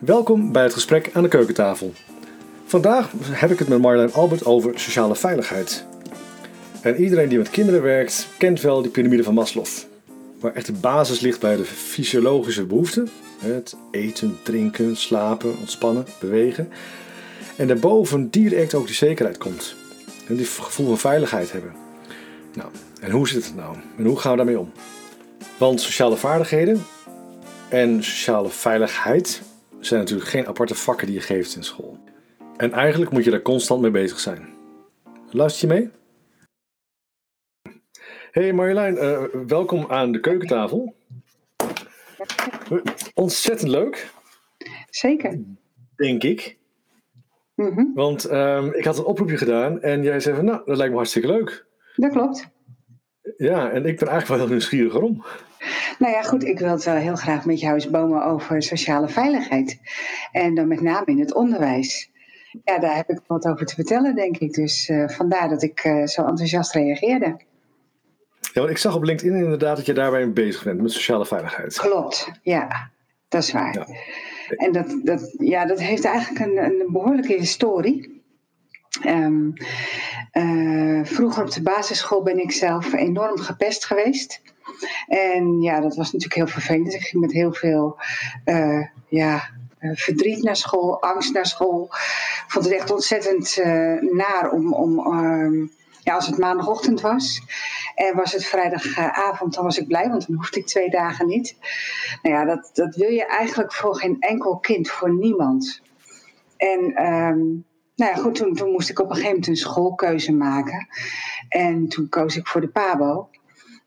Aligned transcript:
Welkom 0.00 0.52
bij 0.52 0.62
het 0.62 0.72
gesprek 0.72 1.10
aan 1.12 1.22
de 1.22 1.28
keukentafel. 1.28 1.92
Vandaag 2.64 3.12
heb 3.30 3.50
ik 3.50 3.58
het 3.58 3.68
met 3.68 3.78
Marjolein 3.78 4.12
Albert 4.12 4.44
over 4.44 4.80
sociale 4.80 5.14
veiligheid. 5.16 5.84
En 6.80 6.96
iedereen 6.96 7.28
die 7.28 7.38
met 7.38 7.50
kinderen 7.50 7.82
werkt, 7.82 8.28
kent 8.38 8.60
wel 8.60 8.82
die 8.82 8.90
piramide 8.90 9.22
van 9.22 9.34
Maslow. 9.34 9.66
Waar 10.40 10.54
echt 10.54 10.66
de 10.66 10.72
basis 10.72 11.20
ligt 11.20 11.40
bij 11.40 11.56
de 11.56 11.64
fysiologische 11.64 12.64
behoeften. 12.64 13.08
Het 13.38 13.76
eten, 13.90 14.38
drinken, 14.42 14.96
slapen, 14.96 15.58
ontspannen, 15.58 16.06
bewegen. 16.20 16.68
En 17.56 17.66
daarboven 17.66 18.30
direct 18.30 18.74
ook 18.74 18.86
die 18.86 18.94
zekerheid 18.94 19.38
komt. 19.38 19.74
En 20.28 20.36
die 20.36 20.46
gevoel 20.46 20.86
van 20.86 20.98
veiligheid 20.98 21.52
hebben. 21.52 21.72
Nou, 22.54 22.68
en 23.00 23.10
hoe 23.10 23.28
zit 23.28 23.44
het 23.44 23.56
nou? 23.56 23.76
En 23.96 24.04
hoe 24.04 24.18
gaan 24.18 24.30
we 24.30 24.36
daarmee 24.36 24.58
om? 24.58 24.72
Want 25.58 25.80
sociale 25.80 26.16
vaardigheden 26.16 26.84
en 27.68 28.04
sociale 28.04 28.48
veiligheid 28.48 29.42
zijn 29.80 30.00
natuurlijk 30.00 30.28
geen 30.28 30.46
aparte 30.46 30.74
vakken 30.74 31.06
die 31.06 31.16
je 31.16 31.22
geeft 31.22 31.56
in 31.56 31.62
school. 31.62 31.98
En 32.56 32.72
eigenlijk 32.72 33.10
moet 33.10 33.24
je 33.24 33.30
daar 33.30 33.42
constant 33.42 33.80
mee 33.80 33.90
bezig 33.90 34.18
zijn. 34.18 34.54
Luister 35.30 35.68
je 35.68 35.74
mee? 35.74 35.90
Hey 38.30 38.52
Marjolein, 38.52 38.94
uh, 38.94 39.22
welkom 39.46 39.86
aan 39.88 40.12
de 40.12 40.20
keukentafel. 40.20 40.94
Ontzettend 43.14 43.70
leuk. 43.70 44.10
Zeker. 44.90 45.40
Denk 45.96 46.22
ik. 46.22 46.56
Mm 47.54 47.74
-hmm. 47.74 47.94
Want 47.94 48.30
um, 48.30 48.72
ik 48.72 48.84
had 48.84 48.98
een 48.98 49.04
oproepje 49.04 49.36
gedaan 49.36 49.82
en 49.82 50.02
jij 50.02 50.20
zei 50.20 50.36
van 50.36 50.44
nou, 50.44 50.62
dat 50.64 50.76
lijkt 50.76 50.90
me 50.90 50.98
hartstikke 50.98 51.28
leuk. 51.28 51.66
Dat 51.94 52.12
klopt. 52.12 52.48
Ja, 53.36 53.70
en 53.70 53.86
ik 53.86 53.98
ben 53.98 54.08
eigenlijk 54.08 54.26
wel 54.26 54.38
heel 54.38 54.48
nieuwsgierig 54.48 54.92
waarom. 54.92 55.24
Nou 55.98 56.12
ja, 56.12 56.22
goed, 56.22 56.44
ik 56.44 56.58
wil 56.58 56.70
het 56.70 56.84
wel 56.84 56.94
heel 56.94 57.16
graag 57.16 57.44
met 57.44 57.60
jou 57.60 57.74
eens 57.74 57.90
bomen 57.90 58.24
over 58.24 58.62
sociale 58.62 59.08
veiligheid. 59.08 59.80
En 60.32 60.54
dan 60.54 60.68
met 60.68 60.80
name 60.80 61.06
in 61.06 61.20
het 61.20 61.34
onderwijs. 61.34 62.10
Ja, 62.64 62.78
daar 62.78 62.96
heb 62.96 63.10
ik 63.10 63.20
wat 63.26 63.46
over 63.46 63.66
te 63.66 63.74
vertellen, 63.74 64.14
denk 64.14 64.36
ik. 64.36 64.52
Dus 64.52 64.88
uh, 64.88 65.08
vandaar 65.08 65.48
dat 65.48 65.62
ik 65.62 65.84
uh, 65.84 66.06
zo 66.06 66.24
enthousiast 66.24 66.72
reageerde. 66.72 67.36
Ja, 68.40 68.60
want 68.60 68.70
ik 68.70 68.78
zag 68.78 68.94
op 68.94 69.02
LinkedIn 69.02 69.36
inderdaad 69.36 69.76
dat 69.76 69.86
je 69.86 69.92
daarbij 69.92 70.32
bezig 70.32 70.64
bent 70.64 70.80
met 70.80 70.92
sociale 70.92 71.26
veiligheid. 71.26 71.78
Klopt, 71.78 72.30
ja, 72.42 72.90
dat 73.28 73.42
is 73.42 73.52
waar. 73.52 73.74
Ja. 73.74 73.86
En 74.56 74.72
dat, 74.72 75.00
dat, 75.02 75.34
ja, 75.38 75.66
dat 75.66 75.80
heeft 75.80 76.04
eigenlijk 76.04 76.46
een, 76.46 76.64
een 76.64 76.92
behoorlijke 76.92 77.34
historie. 77.34 78.15
Um, 79.04 79.54
vroeger 81.04 81.42
op 81.42 81.50
de 81.50 81.62
basisschool 81.62 82.22
ben 82.22 82.38
ik 82.38 82.52
zelf 82.52 82.92
enorm 82.92 83.38
gepest 83.38 83.84
geweest. 83.84 84.42
En 85.06 85.60
ja, 85.60 85.80
dat 85.80 85.96
was 85.96 86.06
natuurlijk 86.12 86.34
heel 86.34 86.46
vervelend. 86.46 86.94
Ik 86.94 87.02
ging 87.02 87.22
met 87.22 87.32
heel 87.32 87.52
veel 87.52 87.98
uh, 88.44 88.86
ja, 89.08 89.48
verdriet 89.78 90.42
naar 90.42 90.56
school, 90.56 91.02
angst 91.02 91.32
naar 91.32 91.46
school. 91.46 91.84
Ik 92.44 92.44
vond 92.46 92.64
het 92.64 92.74
echt 92.74 92.90
ontzettend 92.90 93.60
naar 94.12 94.50
om, 94.50 94.72
om 94.72 95.14
uh, 95.14 95.68
ja, 96.02 96.14
als 96.14 96.26
het 96.26 96.38
maandagochtend 96.38 97.00
was. 97.00 97.42
En 97.94 98.16
was 98.16 98.32
het 98.32 98.46
vrijdagavond, 98.46 99.54
dan 99.54 99.64
was 99.64 99.78
ik 99.78 99.86
blij, 99.86 100.08
want 100.08 100.26
dan 100.26 100.36
hoefde 100.36 100.60
ik 100.60 100.66
twee 100.66 100.90
dagen 100.90 101.26
niet. 101.26 101.56
Nou 102.22 102.34
ja, 102.34 102.44
dat, 102.44 102.70
dat 102.72 102.94
wil 102.94 103.10
je 103.10 103.26
eigenlijk 103.26 103.72
voor 103.72 103.96
geen 103.96 104.16
enkel 104.20 104.58
kind, 104.58 104.90
voor 104.90 105.14
niemand. 105.14 105.82
En 106.56 107.06
um, 107.06 107.64
nou 107.96 108.10
ja, 108.10 108.16
goed, 108.16 108.34
toen, 108.34 108.70
moest 108.70 108.90
ik 108.90 109.00
op 109.00 109.04
een 109.04 109.14
gegeven 109.14 109.30
moment 109.30 109.48
een 109.48 109.56
schoolkeuze 109.56 110.32
maken. 110.32 110.86
En 111.48 111.88
toen 111.88 112.08
koos 112.08 112.36
ik 112.36 112.46
voor 112.46 112.60
de 112.60 112.68
PABO. 112.68 113.28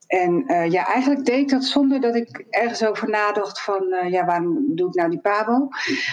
En 0.08 0.44
uh, 0.52 0.72
ja, 0.72 0.86
eigenlijk 0.86 1.26
deed 1.26 1.40
ik 1.40 1.50
dat 1.50 1.64
zonder 1.64 2.02
dat 2.02 2.16
ik 2.16 2.46
ergens 2.50 2.86
over 2.86 3.10
nadacht 3.10 3.62
van, 3.62 3.84
uh, 3.84 4.12
ja, 4.12 4.26
waarom 4.26 4.76
doe 4.76 4.88
ik 4.88 4.94
nou 4.94 5.10
die 5.10 5.20
PABO? 5.20 5.68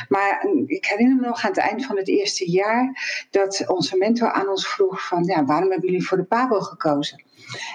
Maar 0.09 0.47
ik 0.67 0.85
herinner 0.85 1.17
me 1.17 1.27
nog 1.27 1.45
aan 1.45 1.51
het 1.51 1.61
eind 1.61 1.87
van 1.87 1.97
het 1.97 2.09
eerste 2.09 2.51
jaar 2.51 3.03
dat 3.31 3.65
onze 3.67 3.97
mentor 3.97 4.33
aan 4.33 4.49
ons 4.49 4.69
vroeg 4.69 5.07
van, 5.07 5.25
ja, 5.25 5.45
waarom 5.45 5.71
hebben 5.71 5.91
jullie 5.91 6.07
voor 6.07 6.17
de 6.17 6.25
PABO 6.25 6.61
gekozen? 6.61 7.25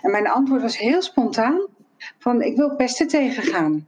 En 0.02 0.12
mijn 0.12 0.28
antwoord 0.28 0.62
was 0.62 0.78
heel 0.78 1.02
spontaan 1.02 1.68
van, 2.20 2.42
ik 2.42 2.56
wil 2.56 2.76
pesten 2.76 3.08
tegengaan. 3.08 3.88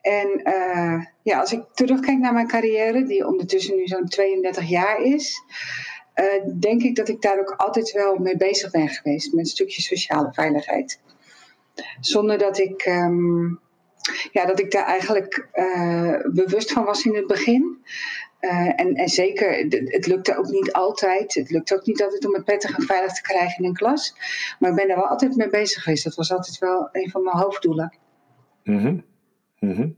En 0.00 0.40
uh, 0.44 1.04
ja, 1.22 1.40
als 1.40 1.52
ik 1.52 1.64
terugkijk 1.74 2.18
naar 2.18 2.32
mijn 2.32 2.46
carrière, 2.46 3.04
die 3.04 3.26
ondertussen 3.26 3.76
nu 3.76 3.86
zo'n 3.86 4.08
32 4.08 4.68
jaar 4.68 5.02
is, 5.02 5.42
uh, 6.14 6.60
denk 6.60 6.82
ik 6.82 6.96
dat 6.96 7.08
ik 7.08 7.22
daar 7.22 7.38
ook 7.38 7.54
altijd 7.56 7.92
wel 7.92 8.16
mee 8.16 8.36
bezig 8.36 8.70
ben 8.70 8.88
geweest 8.88 9.32
met 9.32 9.44
een 9.44 9.50
stukje 9.50 9.82
sociale 9.82 10.32
veiligheid. 10.32 11.00
Zonder 12.00 12.38
dat 12.38 12.58
ik, 12.58 12.86
um, 12.86 13.60
ja, 14.32 14.46
dat 14.46 14.60
ik 14.60 14.70
daar 14.70 14.84
eigenlijk 14.84 15.48
uh, 15.54 16.20
bewust 16.32 16.72
van 16.72 16.84
was 16.84 17.04
in 17.04 17.14
het 17.14 17.26
begin. 17.26 17.84
en, 18.76 18.94
en 18.94 19.08
zeker, 19.08 19.56
het 19.84 20.06
lukte 20.06 20.38
ook 20.38 20.48
niet 20.48 20.72
altijd. 20.72 21.34
Het 21.34 21.50
lukte 21.50 21.74
ook 21.74 21.86
niet 21.86 22.02
altijd 22.02 22.26
om 22.26 22.34
het 22.34 22.44
prettig 22.44 22.76
en 22.78 22.82
veilig 22.82 23.12
te 23.12 23.22
krijgen 23.22 23.58
in 23.58 23.64
een 23.64 23.76
klas. 23.76 24.14
Maar 24.58 24.70
ik 24.70 24.76
ben 24.76 24.88
daar 24.88 24.96
wel 24.96 25.08
altijd 25.08 25.36
mee 25.36 25.48
bezig 25.48 25.82
geweest. 25.82 26.04
Dat 26.04 26.14
was 26.14 26.32
altijd 26.32 26.58
wel 26.58 26.88
een 26.92 27.10
van 27.10 27.22
mijn 27.22 27.36
hoofddoelen. 27.36 27.98
-hmm. 28.62 29.04
Mm 29.60 29.72
-hmm. 29.74 29.96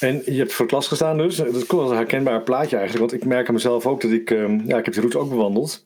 En 0.00 0.22
je 0.24 0.38
hebt 0.38 0.52
voor 0.52 0.66
klas 0.66 0.88
gestaan 0.88 1.18
dus. 1.18 1.36
Dat 1.36 1.54
is 1.54 1.66
cool, 1.66 1.90
een 1.90 1.96
herkenbaar 1.96 2.42
plaatje 2.42 2.76
eigenlijk. 2.76 3.10
Want 3.10 3.22
ik 3.22 3.28
merk 3.28 3.48
aan 3.48 3.54
mezelf 3.54 3.86
ook 3.86 4.00
dat 4.00 4.10
ik... 4.10 4.30
Um, 4.30 4.62
ja, 4.66 4.78
ik 4.78 4.84
heb 4.84 4.94
die 4.94 5.02
route 5.02 5.18
ook 5.18 5.28
bewandeld. 5.28 5.84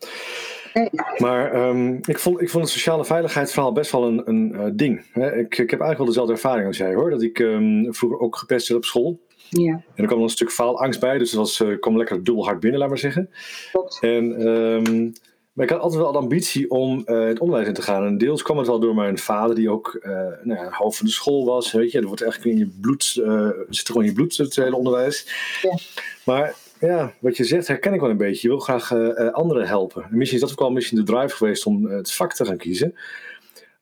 Maar 1.19 1.69
um, 1.69 2.01
ik, 2.05 2.19
vond, 2.19 2.41
ik 2.41 2.51
vond 2.51 2.65
het 2.65 2.73
sociale 2.73 3.05
veiligheidsverhaal 3.05 3.73
best 3.73 3.91
wel 3.91 4.05
een, 4.05 4.23
een 4.25 4.53
uh, 4.55 4.65
ding. 4.73 5.07
Hè? 5.13 5.37
Ik, 5.37 5.59
ik 5.59 5.71
heb 5.71 5.81
eigenlijk 5.81 5.99
wel 5.99 6.07
dezelfde 6.07 6.33
ervaring 6.33 6.67
als 6.67 6.77
jij 6.77 6.95
hoor. 6.95 7.11
Dat 7.11 7.23
ik 7.23 7.39
um, 7.39 7.95
vroeger 7.95 8.19
ook 8.19 8.37
gepest 8.37 8.69
werd 8.69 8.81
op 8.81 8.87
school. 8.87 9.21
Ja. 9.49 9.73
En 9.73 9.83
er 9.95 10.07
kwam 10.07 10.19
nog 10.19 10.29
een 10.29 10.35
stuk 10.35 10.51
faalangst 10.51 11.01
bij. 11.01 11.19
Dus 11.19 11.31
het 11.31 11.39
was, 11.39 11.61
uh, 11.61 11.79
kwam 11.81 11.97
lekker 11.97 12.25
dubbel 12.25 12.45
hard 12.45 12.61
binnen, 12.61 12.81
laat 12.81 12.89
maar 12.89 12.99
zeggen. 12.99 13.31
Klopt. 13.73 13.99
En... 14.01 15.13
Maar 15.55 15.65
ik 15.65 15.73
had 15.73 15.81
altijd 15.81 16.03
wel 16.03 16.13
de 16.13 16.19
ambitie 16.19 16.71
om 16.71 17.03
uh, 17.07 17.27
het 17.27 17.39
onderwijs 17.39 17.69
in 17.69 17.75
te 17.75 17.83
gaan. 17.83 18.07
En 18.07 18.19
deels 18.19 18.43
kwam 18.43 18.59
het 18.59 18.67
wel 18.67 18.81
door 18.81 18.95
mijn 18.95 19.19
vader, 19.19 19.55
die 19.55 19.71
ook 19.71 19.99
uh, 20.01 20.11
nou 20.43 20.61
ja, 20.61 20.69
hoofd 20.71 20.97
van 20.97 21.07
de 21.07 21.13
school 21.13 21.45
was. 21.45 21.73
Weet 21.73 21.91
je, 21.91 21.99
er 21.99 22.07
wordt 22.07 22.23
eigenlijk 22.23 22.53
in 22.53 22.59
je 22.59 22.79
bloed, 22.81 23.17
uh, 23.21 23.49
zit 23.69 23.87
gewoon 23.87 24.03
in 24.03 24.09
je 24.09 24.15
bloed, 24.15 24.37
het 24.37 24.57
hele 24.57 24.77
onderwijs. 24.77 25.29
Ja. 25.63 25.79
Maar 26.25 26.55
ja, 26.81 27.13
wat 27.19 27.37
je 27.37 27.45
zegt 27.45 27.69
herken 27.69 27.95
ik 27.95 28.01
wel 28.01 28.11
een 28.11 28.17
beetje. 28.17 28.49
Je 28.49 28.55
wil 28.55 28.63
graag 28.63 28.93
anderen 29.33 29.67
helpen. 29.67 30.03
En 30.03 30.19
misschien 30.19 30.41
is 30.41 30.45
dat 30.45 30.53
ook 30.53 30.61
wel 30.61 30.71
misschien 30.71 30.99
de 30.99 31.13
drive 31.13 31.37
geweest 31.37 31.67
om 31.67 31.87
het 31.87 32.13
vak 32.13 32.35
te 32.35 32.45
gaan 32.45 32.57
kiezen. 32.57 32.95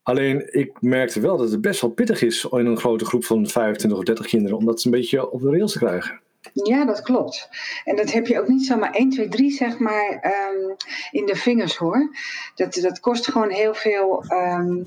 Alleen 0.02 0.54
ik 0.54 0.80
merkte 0.80 1.20
wel 1.20 1.36
dat 1.36 1.50
het 1.50 1.60
best 1.60 1.80
wel 1.80 1.90
pittig 1.90 2.22
is 2.22 2.46
in 2.50 2.66
een 2.66 2.78
grote 2.78 3.04
groep 3.04 3.24
van 3.24 3.46
25 3.46 3.98
of 3.98 4.04
30 4.04 4.26
kinderen 4.26 4.56
om 4.56 4.64
dat 4.64 4.84
een 4.84 4.90
beetje 4.90 5.30
op 5.30 5.40
de 5.40 5.50
rails 5.50 5.72
te 5.72 5.78
krijgen. 5.78 6.20
Ja, 6.52 6.84
dat 6.84 7.02
klopt. 7.02 7.48
En 7.84 7.96
dat 7.96 8.12
heb 8.12 8.26
je 8.26 8.40
ook 8.40 8.48
niet 8.48 8.66
zomaar 8.66 8.90
1, 8.90 9.10
2, 9.10 9.28
3 9.28 9.50
zeg 9.50 9.78
maar 9.78 10.34
um, 10.54 10.76
in 11.10 11.26
de 11.26 11.36
vingers 11.36 11.76
hoor. 11.76 12.16
Dat, 12.54 12.74
dat 12.74 13.00
kost 13.00 13.30
gewoon 13.30 13.50
heel 13.50 13.74
veel 13.74 14.24
um, 14.28 14.86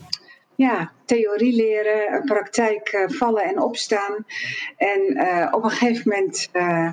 ja, 0.56 0.92
theorie 1.06 1.56
leren, 1.56 2.24
praktijk 2.24 2.94
uh, 2.94 3.10
vallen 3.10 3.44
en 3.44 3.62
opstaan. 3.62 4.26
En 4.78 5.00
uh, 5.12 5.48
op 5.52 5.64
een 5.64 5.70
gegeven 5.70 6.10
moment 6.10 6.50
uh, 6.54 6.90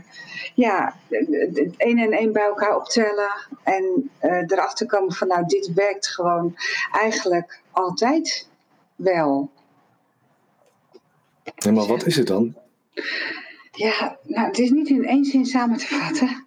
ja, 0.54 0.96
het 1.08 1.74
een 1.76 1.98
en 1.98 2.12
één 2.12 2.32
bij 2.32 2.44
elkaar 2.44 2.76
optellen. 2.76 3.32
En 3.62 4.10
erachter 4.20 4.86
komen 4.86 5.12
van 5.12 5.28
nou 5.28 5.46
dit 5.46 5.72
werkt 5.74 6.08
gewoon 6.08 6.56
eigenlijk 6.92 7.60
altijd 7.70 8.48
wel. 8.96 9.50
Ja, 11.54 11.72
maar 11.72 11.86
wat 11.86 12.06
is 12.06 12.16
het 12.16 12.26
dan? 12.26 12.54
Ja, 13.72 14.18
nou, 14.22 14.46
het 14.46 14.58
is 14.58 14.70
niet 14.70 14.88
in 14.88 15.06
één 15.06 15.24
zin 15.24 15.46
samen 15.46 15.78
te 15.78 15.86
vatten. 15.86 16.46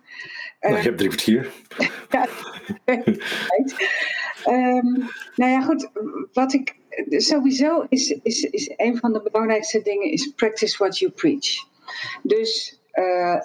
Nou, 0.59 0.75
je 0.75 0.81
hebt 0.81 0.97
drie 0.97 1.09
kwartier. 1.09 1.52
ja, 2.09 2.28
um, 4.47 5.09
nou 5.36 5.52
ja, 5.52 5.62
goed. 5.62 5.90
Wat 6.34 6.53
ik 6.53 6.75
sowieso 7.09 7.86
is, 7.90 8.09
is, 8.24 8.41
is 8.44 8.72
een 8.75 8.97
van 8.97 9.13
de 9.13 9.22
belangrijkste 9.22 9.81
dingen 9.81 10.12
is 10.12 10.34
practice 10.36 10.78
what 10.78 11.00
you 11.00 11.12
preach. 11.12 11.68
Dus 12.24 12.81
uh, 12.94 13.39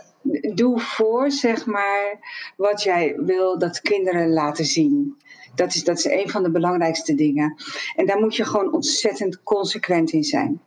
doe 0.55 0.81
voor, 0.81 1.31
zeg 1.31 1.67
maar, 1.67 2.19
wat 2.57 2.83
jij 2.83 3.17
wil 3.17 3.59
dat 3.59 3.81
kinderen 3.81 4.33
laten 4.33 4.65
zien. 4.65 5.17
Dat 5.55 5.75
is, 5.75 5.85
dat 5.85 5.99
is 5.99 6.05
een 6.05 6.31
van 6.31 6.43
de 6.43 6.51
belangrijkste 6.51 7.15
dingen. 7.15 7.55
En 7.97 8.07
daar 8.07 8.19
moet 8.19 8.37
je 8.37 8.45
gewoon 8.45 8.73
ontzettend 8.73 9.43
consequent 9.43 10.13
in 10.13 10.25
zijn. 10.25 10.63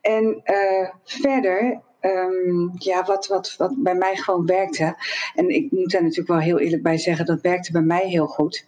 En 0.00 0.42
uh, 0.44 0.88
verder 1.04 1.80
Um, 2.04 2.72
ja, 2.74 3.04
wat, 3.04 3.26
wat, 3.26 3.54
wat 3.58 3.74
bij 3.76 3.94
mij 3.94 4.16
gewoon 4.16 4.46
werkte. 4.46 4.96
En 5.34 5.48
ik 5.48 5.70
moet 5.70 5.90
daar 5.90 6.02
natuurlijk 6.02 6.28
wel 6.28 6.38
heel 6.38 6.58
eerlijk 6.58 6.82
bij 6.82 6.98
zeggen, 6.98 7.26
dat 7.26 7.40
werkte 7.40 7.72
bij 7.72 7.82
mij 7.82 8.08
heel 8.08 8.26
goed. 8.26 8.64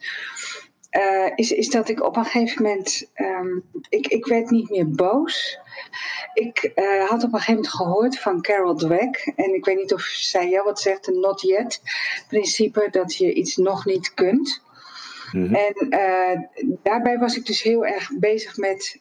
Uh, 0.90 1.32
is, 1.34 1.52
is 1.52 1.70
dat 1.70 1.88
ik 1.88 2.02
op 2.02 2.16
een 2.16 2.24
gegeven 2.24 2.62
moment, 2.62 3.10
um, 3.14 3.64
ik, 3.88 4.06
ik 4.06 4.26
werd 4.26 4.50
niet 4.50 4.70
meer 4.70 4.90
boos. 4.90 5.58
Ik 6.34 6.72
uh, 6.74 7.08
had 7.08 7.24
op 7.24 7.32
een 7.32 7.38
gegeven 7.38 7.54
moment 7.54 7.72
gehoord 7.72 8.18
van 8.18 8.40
Carol 8.40 8.74
Dweck, 8.74 9.32
en 9.36 9.54
ik 9.54 9.64
weet 9.64 9.76
niet 9.76 9.92
of 9.92 10.02
zij 10.02 10.48
jou 10.48 10.64
wat 10.64 10.80
zegt, 10.80 11.06
een 11.06 11.20
not 11.20 11.40
yet 11.40 11.80
principe, 12.28 12.88
dat 12.90 13.16
je 13.16 13.32
iets 13.32 13.56
nog 13.56 13.84
niet 13.84 14.14
kunt. 14.14 14.62
Mhm. 15.32 15.54
En 15.54 15.88
daarbij 16.82 17.18
was 17.18 17.36
ik 17.36 17.46
dus 17.46 17.62
heel 17.62 17.86
erg 17.86 18.10
bezig 18.18 18.56
met 18.56 18.98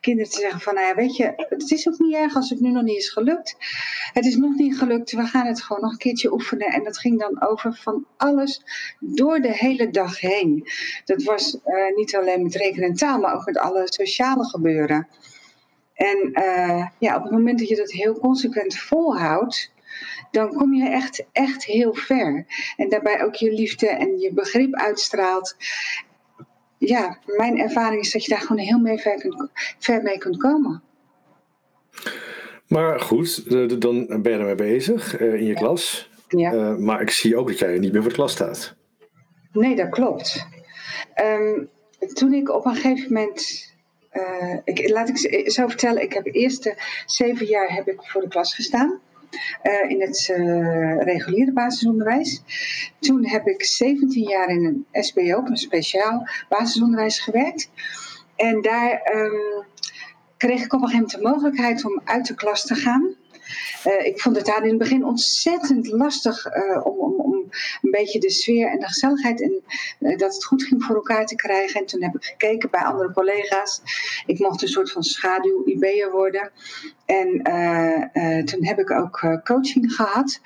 kinderen 0.00 0.30
te 0.30 0.40
zeggen 0.40 0.60
van, 0.60 0.74
nou 0.74 0.86
ja, 0.86 0.94
weet 0.94 1.16
je, 1.16 1.46
het 1.48 1.70
is 1.70 1.88
ook 1.88 1.98
niet 1.98 2.14
erg 2.14 2.34
als 2.34 2.50
het 2.50 2.60
nu 2.60 2.70
nog 2.70 2.82
niet 2.82 2.96
is 2.96 3.10
gelukt. 3.10 3.56
Het 4.12 4.24
is 4.24 4.36
nog 4.36 4.54
niet 4.56 4.78
gelukt, 4.78 5.12
we 5.12 5.24
gaan 5.24 5.46
het 5.46 5.62
gewoon 5.62 5.82
nog 5.82 5.92
een 5.92 5.98
keertje 5.98 6.32
oefenen. 6.32 6.66
En 6.66 6.84
dat 6.84 6.98
ging 6.98 7.20
dan 7.20 7.42
over 7.42 7.74
van 7.74 8.06
alles 8.16 8.62
door 9.00 9.40
de 9.40 9.52
hele 9.52 9.90
dag 9.90 10.20
heen. 10.20 10.68
Dat 11.04 11.22
was 11.22 11.58
niet 11.94 12.16
alleen 12.16 12.42
met 12.42 12.54
rekenen 12.54 12.88
en 12.88 12.94
taal, 12.94 13.18
maar 13.18 13.34
ook 13.34 13.46
met 13.46 13.58
alle 13.58 13.82
sociale 13.84 14.44
gebeuren. 14.44 15.08
En 15.94 16.32
ja, 16.98 17.16
op 17.16 17.22
het 17.22 17.32
moment 17.32 17.58
dat 17.58 17.68
je 17.68 17.76
dat 17.76 17.90
heel 17.90 18.18
consequent 18.18 18.76
volhoudt, 18.76 19.72
dan 20.30 20.54
kom 20.54 20.74
je 20.74 20.88
echt, 20.88 21.24
echt 21.32 21.64
heel 21.64 21.94
ver. 21.94 22.46
En 22.76 22.88
daarbij 22.88 23.24
ook 23.24 23.34
je 23.34 23.52
liefde 23.52 23.88
en 23.88 24.18
je 24.18 24.32
begrip 24.32 24.74
uitstraalt. 24.74 25.56
Ja, 26.78 27.18
mijn 27.26 27.58
ervaring 27.58 28.02
is 28.02 28.12
dat 28.12 28.24
je 28.24 28.30
daar 28.30 28.40
gewoon 28.40 28.62
heel 28.62 28.78
mee 28.78 28.98
ver, 28.98 29.20
kunt, 29.20 29.50
ver 29.78 30.02
mee 30.02 30.18
kunt 30.18 30.36
komen. 30.36 30.82
Maar 32.68 33.00
goed, 33.00 33.50
dan 33.80 34.06
ben 34.22 34.32
je 34.32 34.38
ermee 34.38 34.54
bezig 34.54 35.20
uh, 35.20 35.34
in 35.34 35.44
je 35.44 35.54
klas. 35.54 36.10
Ja. 36.28 36.52
Uh, 36.52 36.76
maar 36.76 37.00
ik 37.00 37.10
zie 37.10 37.36
ook 37.36 37.48
dat 37.48 37.58
jij 37.58 37.78
niet 37.78 37.92
meer 37.92 38.00
voor 38.00 38.10
de 38.10 38.16
klas 38.16 38.32
staat. 38.32 38.76
Nee, 39.52 39.76
dat 39.76 39.88
klopt. 39.88 40.46
Um, 41.22 41.68
toen 42.12 42.32
ik 42.32 42.50
op 42.50 42.64
een 42.64 42.74
gegeven 42.74 43.12
moment 43.12 43.66
uh, 44.12 44.56
ik, 44.64 44.88
laat 44.88 45.08
ik 45.08 45.50
zo 45.50 45.66
vertellen, 45.66 46.02
ik 46.02 46.12
heb 46.12 46.24
de 46.24 46.30
eerste 46.30 46.76
zeven 47.06 47.46
jaar 47.46 47.74
heb 47.74 47.88
ik 47.88 48.02
voor 48.02 48.20
de 48.20 48.28
klas 48.28 48.54
gestaan. 48.54 49.00
Uh, 49.62 49.90
in 49.90 50.00
het 50.00 50.28
uh, 50.30 51.02
reguliere 51.02 51.52
basisonderwijs. 51.52 52.42
Toen 53.00 53.26
heb 53.26 53.46
ik 53.46 53.64
17 53.64 54.22
jaar 54.22 54.48
in 54.48 54.64
een 54.64 55.02
SBO, 55.04 55.42
een 55.44 55.56
speciaal 55.56 56.28
basisonderwijs 56.48 57.20
gewerkt. 57.20 57.70
En 58.36 58.62
daar 58.62 59.10
um, 59.14 59.64
kreeg 60.36 60.64
ik 60.64 60.72
op 60.72 60.82
een 60.82 60.88
gegeven 60.88 61.06
moment 61.06 61.10
de 61.10 61.28
mogelijkheid 61.28 61.84
om 61.84 62.00
uit 62.04 62.26
de 62.26 62.34
klas 62.34 62.66
te 62.66 62.74
gaan. 62.74 63.14
Uh, 63.86 64.06
ik 64.06 64.20
vond 64.20 64.36
het 64.36 64.46
daar 64.46 64.62
in 64.62 64.68
het 64.68 64.78
begin 64.78 65.04
ontzettend 65.04 65.86
lastig 65.86 66.46
om, 66.84 66.98
om, 66.98 67.37
een 67.82 67.90
beetje 67.90 68.20
de 68.20 68.30
sfeer 68.30 68.70
en 68.70 68.78
de 68.78 68.86
gezelligheid 68.86 69.42
en 69.42 69.62
uh, 70.00 70.16
dat 70.16 70.34
het 70.34 70.44
goed 70.44 70.62
ging 70.64 70.84
voor 70.84 70.94
elkaar 70.94 71.26
te 71.26 71.34
krijgen. 71.34 71.80
En 71.80 71.86
toen 71.86 72.02
heb 72.02 72.14
ik 72.14 72.24
gekeken 72.24 72.70
bij 72.70 72.80
andere 72.80 73.12
collega's. 73.12 73.82
Ik 74.26 74.38
mocht 74.38 74.62
een 74.62 74.68
soort 74.68 74.92
van 74.92 75.02
schaduw-IB'er 75.02 76.10
worden. 76.10 76.50
En 77.06 77.28
toen 78.44 78.64
heb 78.64 78.78
ik 78.78 78.90
ook 78.90 79.40
coaching 79.44 79.92
gehad. 79.94 80.40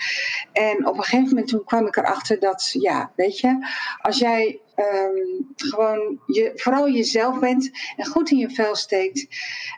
En 0.53 0.87
op 0.87 0.97
een 0.97 1.03
gegeven 1.03 1.29
moment 1.29 1.49
toen 1.49 1.65
kwam 1.65 1.87
ik 1.87 1.97
erachter 1.97 2.41
dat, 2.41 2.71
ja, 2.79 3.13
weet 3.17 3.39
je, 3.39 3.67
als 4.01 4.19
jij 4.19 4.61
um, 4.77 5.53
gewoon 5.57 6.21
je, 6.27 6.53
vooral 6.55 6.91
jezelf 6.91 7.39
bent 7.39 7.71
en 7.97 8.07
goed 8.07 8.31
in 8.31 8.39
je 8.39 8.51
vel 8.51 8.75
steekt 8.75 9.27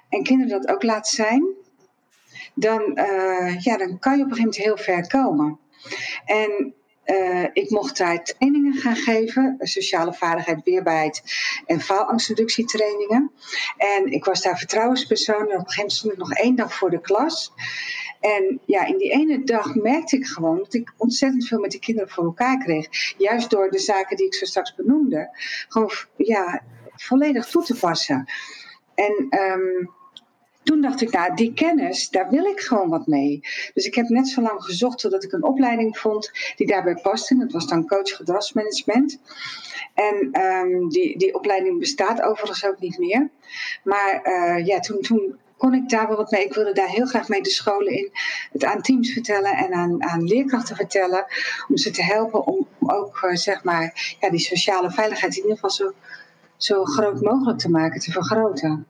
en 0.09 0.23
kinderen 0.23 0.61
dat 0.61 0.75
ook 0.75 0.83
laat 0.83 1.09
zijn, 1.09 1.45
dan, 2.55 2.99
ja, 3.59 3.77
dan 3.77 3.99
kan 3.99 4.19
je 4.19 4.25
op 4.25 4.31
een 4.31 4.37
gegeven 4.37 4.37
moment 4.37 4.57
heel 4.57 4.77
ver 4.77 5.07
komen. 5.07 5.59
En 6.25 6.75
uh, 7.07 7.47
ik 7.53 7.71
mocht 7.71 7.97
daar 7.97 8.25
trainingen 8.25 8.75
gaan 8.75 8.97
geven, 8.97 9.57
sociale 9.59 10.13
vaardigheid, 10.13 10.61
weerbaarheid 10.65 11.23
en 11.67 11.81
faalangstreductietrainingen. 11.81 13.33
En 13.77 14.13
ik 14.13 14.25
was 14.25 14.43
daar 14.43 14.59
vertrouwenspersoon 14.59 15.51
en 15.51 15.59
op 15.59 15.67
een 15.67 15.71
gegeven 15.71 15.77
moment 15.77 15.93
stond 15.93 16.17
nog 16.17 16.33
één 16.33 16.55
dag 16.55 16.75
voor 16.75 16.91
de 16.91 17.01
klas. 17.01 17.53
En 18.21 18.61
ja, 18.67 18.85
in 18.85 18.99
die 18.99 19.11
ene 19.11 19.45
dag 19.45 19.75
merkte 19.75 20.17
ik 20.17 20.27
gewoon 20.27 20.59
dat 20.59 20.75
ik 20.75 20.93
ontzettend 20.97 21.47
veel 21.47 21.59
met 21.59 21.71
die 21.71 21.81
kinderen 21.81 22.11
voor 22.11 22.25
elkaar 22.25 22.59
kreeg. 22.59 23.15
Juist 23.19 23.51
door 23.51 23.71
de 23.71 23.79
zaken 23.79 24.17
die 24.17 24.27
ik 24.27 24.35
zo 24.35 24.45
straks 24.45 24.75
benoemde, 24.75 25.37
gewoon 25.69 25.91
ja, 26.17 26.63
volledig 26.95 27.47
toe 27.47 27.65
te 27.65 27.79
passen. 27.79 28.25
En 28.95 29.27
um, 29.41 29.91
toen 30.65 30.81
dacht 30.81 31.01
ik, 31.01 31.11
nou, 31.11 31.35
die 31.35 31.53
kennis, 31.53 32.11
daar 32.11 32.31
wil 32.31 32.45
ik 32.45 32.61
gewoon 32.61 32.89
wat 32.89 33.07
mee. 33.07 33.41
Dus 33.75 33.87
ik 33.87 33.95
heb 33.95 34.09
net 34.09 34.29
zo 34.29 34.43
lang 34.43 34.63
gezocht 34.63 34.99
totdat 34.99 35.25
ik 35.25 35.33
een 35.33 35.45
opleiding 35.45 35.99
vond 35.99 36.31
die 36.57 36.67
daarbij 36.67 36.95
paste. 36.95 37.37
Dat 37.39 37.53
was 37.53 37.67
dan 37.67 37.87
coach 37.87 38.17
gedragsmanagement. 38.17 39.19
En 39.95 40.43
um, 40.43 40.89
die, 40.89 41.19
die 41.19 41.35
opleiding 41.35 41.79
bestaat 41.79 42.23
overigens 42.23 42.67
ook 42.67 42.81
niet 42.81 42.99
meer. 42.99 43.31
Maar 43.85 44.21
uh, 44.25 44.67
ja, 44.67 44.81
toen, 44.81 45.01
toen 45.01 45.39
kon 45.57 45.75
ik 45.75 45.89
daar 45.89 46.09
wel 46.09 46.17
wat 46.17 46.31
mee. 46.31 46.45
Ik 46.45 46.55
wilde 46.55 46.73
daar 46.73 46.89
heel 46.89 47.07
graag 47.07 47.29
mee 47.29 47.43
de 47.43 47.51
scholen 47.51 47.93
in. 47.93 48.11
Het 48.53 48.65
aan 48.65 48.83
teams 48.83 49.13
vertellen 49.13 49.53
en 49.53 49.73
aan, 49.73 50.03
aan 50.03 50.25
leerkrachten 50.25 50.77
vertellen. 50.77 51.27
Om 51.69 51.77
ze 51.77 51.91
te 51.91 52.03
helpen 52.03 52.47
om 52.47 52.69
ook, 52.79 53.23
uh, 53.25 53.35
zeg 53.35 53.65
maar, 53.65 54.17
ja, 54.21 54.31
die 54.31 54.41
sociale 54.41 54.91
veiligheid 54.91 55.37
in 55.37 55.43
ieder 55.43 55.55
geval 55.55 55.71
zo, 55.71 55.93
zo 56.57 56.85
groot 56.85 57.21
mogelijk 57.21 57.59
te 57.59 57.71
maken, 57.71 58.01
te 58.01 58.13
vergroten. 58.13 58.87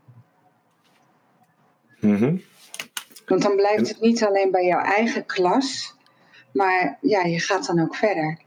Mm 2.04 2.42
Want 3.26 3.42
dan 3.42 3.56
blijft 3.56 3.88
het 3.88 4.00
niet 4.00 4.24
alleen 4.24 4.50
bij 4.50 4.64
jouw 4.64 4.80
eigen 4.80 5.26
klas, 5.26 5.94
maar 6.52 6.98
ja, 7.00 7.22
je 7.22 7.40
gaat 7.40 7.66
dan 7.66 7.80
ook 7.80 7.94
verder. 7.94 8.38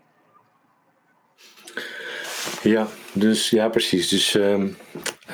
Ja, 2.62 2.88
dus 3.14 3.50
ja, 3.50 3.70
precies. 3.70 4.08
Dus 4.08 4.34
um, 4.34 4.78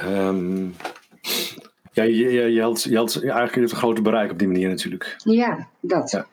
um, 0.06 0.76
ja, 1.92 2.04
je, 2.04 2.32
je, 2.32 2.54
je, 2.54 2.62
had, 2.62 2.84
je 2.84 2.98
had 2.98 3.22
eigenlijk 3.24 3.56
een 3.56 3.78
grote 3.78 4.02
bereik 4.02 4.32
op 4.32 4.40
die 4.40 4.48
manier 4.48 4.70
natuurlijk. 4.70 5.16
Ja, 5.24 5.68
dat. 5.82 6.12
Ja, 6.12 6.26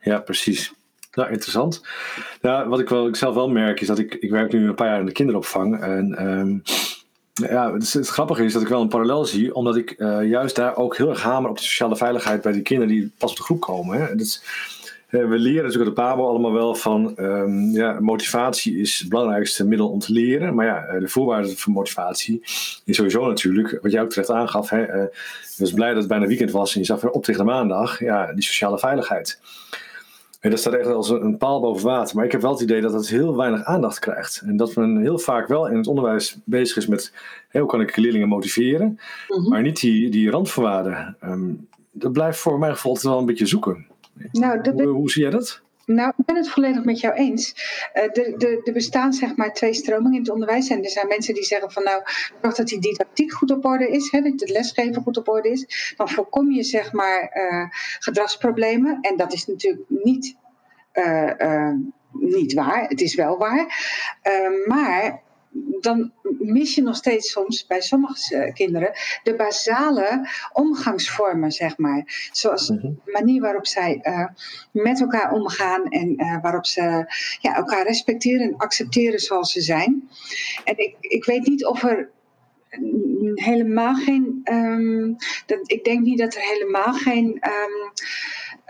ja 0.00 0.18
precies. 0.18 0.72
Nou, 1.12 1.30
interessant. 1.30 1.82
Ja, 2.40 2.68
wat 2.68 2.80
ik, 2.80 2.88
wel, 2.88 3.06
ik 3.06 3.16
zelf 3.16 3.34
wel 3.34 3.48
merk 3.48 3.80
is 3.80 3.86
dat 3.86 3.98
ik, 3.98 4.14
ik 4.14 4.30
werk 4.30 4.52
nu 4.52 4.68
een 4.68 4.74
paar 4.74 4.88
jaar 4.88 5.00
in 5.00 5.06
de 5.06 5.12
kinderopvang. 5.12 5.80
En 5.80 6.26
um, 6.26 6.62
ja, 7.34 7.72
het, 7.72 8.08
grappige 8.08 8.44
is 8.44 8.52
dat 8.52 8.62
ik 8.62 8.68
wel 8.68 8.80
een 8.80 8.88
parallel 8.88 9.24
zie, 9.24 9.54
omdat 9.54 9.76
ik 9.76 9.94
uh, 9.98 10.28
juist 10.28 10.56
daar 10.56 10.76
ook 10.76 10.96
heel 10.96 11.08
erg 11.08 11.22
hamer 11.22 11.50
op 11.50 11.56
de 11.56 11.62
sociale 11.62 11.96
veiligheid 11.96 12.42
bij 12.42 12.52
die 12.52 12.62
kinderen 12.62 12.94
die 12.94 13.12
pas 13.18 13.30
op 13.30 13.36
de 13.36 13.42
groep 13.42 13.60
komen. 13.60 13.98
Hè. 13.98 14.16
Dus, 14.16 14.42
uh, 15.10 15.28
we 15.28 15.38
leren 15.38 15.64
natuurlijk 15.64 15.90
op 15.90 15.96
de 15.96 16.02
PABO 16.02 16.28
allemaal 16.28 16.52
wel 16.52 16.74
van 16.74 17.14
um, 17.16 17.70
ja, 17.70 18.00
motivatie 18.00 18.78
is 18.78 18.98
het 18.98 19.08
belangrijkste 19.08 19.66
middel 19.66 19.88
om 19.88 19.98
te 19.98 20.12
leren. 20.12 20.54
Maar 20.54 20.66
ja, 20.66 20.98
de 20.98 21.08
voorwaarde 21.08 21.56
voor 21.56 21.72
motivatie 21.72 22.40
is 22.84 22.96
sowieso 22.96 23.26
natuurlijk, 23.26 23.78
wat 23.82 23.92
jij 23.92 24.02
ook 24.02 24.10
terecht 24.10 24.30
aangaf. 24.30 24.70
Hè, 24.70 25.04
ik 25.04 25.10
was 25.58 25.72
blij 25.72 25.88
dat 25.88 25.98
het 25.98 26.08
bijna 26.08 26.26
weekend 26.26 26.50
was 26.50 26.74
en 26.74 26.80
je 26.80 26.86
zag 26.86 27.00
weer 27.00 27.10
op 27.10 27.24
tegen 27.24 27.40
de 27.44 27.50
maandag, 27.50 28.00
ja, 28.00 28.32
die 28.32 28.44
sociale 28.44 28.78
veiligheid. 28.78 29.40
En 30.44 30.50
dat 30.50 30.58
staat 30.58 30.72
echt 30.72 30.86
als 30.86 31.10
een 31.10 31.36
paal 31.36 31.60
boven 31.60 31.86
water. 31.86 32.16
Maar 32.16 32.24
ik 32.24 32.32
heb 32.32 32.40
wel 32.40 32.50
het 32.50 32.60
idee 32.60 32.80
dat 32.80 32.92
het 32.92 33.08
heel 33.08 33.36
weinig 33.36 33.64
aandacht 33.64 33.98
krijgt. 33.98 34.42
En 34.46 34.56
dat 34.56 34.74
men 34.74 35.00
heel 35.00 35.18
vaak 35.18 35.48
wel 35.48 35.68
in 35.68 35.76
het 35.76 35.86
onderwijs 35.86 36.38
bezig 36.44 36.76
is 36.76 36.86
met 36.86 37.12
hey, 37.48 37.60
hoe 37.60 37.70
kan 37.70 37.80
ik 37.80 37.96
leerlingen 37.96 38.28
motiveren. 38.28 38.98
Mm-hmm. 39.28 39.48
Maar 39.48 39.62
niet 39.62 39.80
die, 39.80 40.10
die 40.10 40.30
randvoorwaarden. 40.30 41.16
Um, 41.24 41.68
dat 41.90 42.12
blijft 42.12 42.38
voor 42.38 42.58
mijn 42.58 42.74
gevoel 42.74 42.98
wel 43.00 43.18
een 43.18 43.26
beetje 43.26 43.46
zoeken. 43.46 43.86
Nou, 44.32 44.70
hoe, 44.72 44.86
hoe 44.86 45.10
zie 45.10 45.22
jij 45.22 45.30
dat? 45.30 45.62
Nou, 45.86 46.12
ik 46.16 46.24
ben 46.24 46.36
het 46.36 46.48
volledig 46.48 46.84
met 46.84 47.00
jou 47.00 47.14
eens. 47.14 47.54
Uh, 47.94 48.66
er 48.66 48.72
bestaan 48.72 49.12
zeg 49.12 49.36
maar 49.36 49.52
twee 49.52 49.74
stromingen 49.74 50.12
in 50.12 50.20
het 50.20 50.30
onderwijs. 50.30 50.68
En 50.68 50.82
er 50.82 50.90
zijn 50.90 51.06
mensen 51.06 51.34
die 51.34 51.44
zeggen 51.44 51.72
van 51.72 51.82
nou, 51.82 52.02
zorg 52.42 52.54
dat 52.54 52.66
die 52.66 52.80
didactiek 52.80 53.32
goed 53.32 53.50
op 53.50 53.64
orde 53.64 53.88
is, 53.88 54.10
hè, 54.10 54.20
dat 54.20 54.40
het 54.40 54.50
lesgeven 54.50 55.02
goed 55.02 55.16
op 55.16 55.28
orde 55.28 55.50
is. 55.50 55.94
Dan 55.96 56.08
voorkom 56.08 56.50
je 56.50 56.62
zeg 56.62 56.92
maar 56.92 57.36
uh, 57.36 57.66
gedragsproblemen. 57.98 58.98
En 59.00 59.16
dat 59.16 59.32
is 59.32 59.46
natuurlijk 59.46 59.84
niet, 59.88 60.36
uh, 60.92 61.70
niet 62.12 62.52
waar. 62.52 62.88
Het 62.88 63.00
is 63.00 63.14
wel 63.14 63.38
waar. 63.38 63.66
maar 64.66 65.22
dan 65.80 66.12
mis 66.38 66.74
je 66.74 66.82
nog 66.82 66.96
steeds 66.96 67.30
soms 67.30 67.66
bij 67.66 67.80
sommige 67.80 68.36
eh, 68.36 68.52
kinderen 68.52 68.92
de 69.22 69.34
basale 69.34 70.28
omgangsvormen, 70.52 71.52
zeg 71.52 71.78
maar. 71.78 72.28
Zoals 72.32 72.66
de 72.66 72.74
mhm. 72.74 73.12
manier 73.12 73.40
waarop 73.40 73.66
zij 73.66 74.00
uh, 74.02 74.26
met 74.70 75.00
elkaar 75.00 75.32
omgaan 75.32 75.88
en 75.88 76.22
uh, 76.22 76.42
waarop 76.42 76.66
ze 76.66 77.04
ja, 77.40 77.54
elkaar 77.54 77.86
respecteren 77.86 78.46
en 78.46 78.56
accepteren 78.56 79.18
zoals 79.18 79.52
ze 79.52 79.60
zijn. 79.60 80.08
En 80.64 80.78
ik, 80.78 80.96
ik 81.00 81.24
weet 81.24 81.46
niet 81.46 81.64
of 81.66 81.82
er 81.82 82.10
helemaal 83.34 83.94
geen. 83.94 84.40
Um, 84.44 85.16
dat, 85.46 85.58
ik 85.62 85.84
denk 85.84 86.00
niet 86.00 86.18
dat 86.18 86.34
er 86.34 86.40
helemaal 86.40 86.92
geen 86.92 87.26
um, 87.26 87.92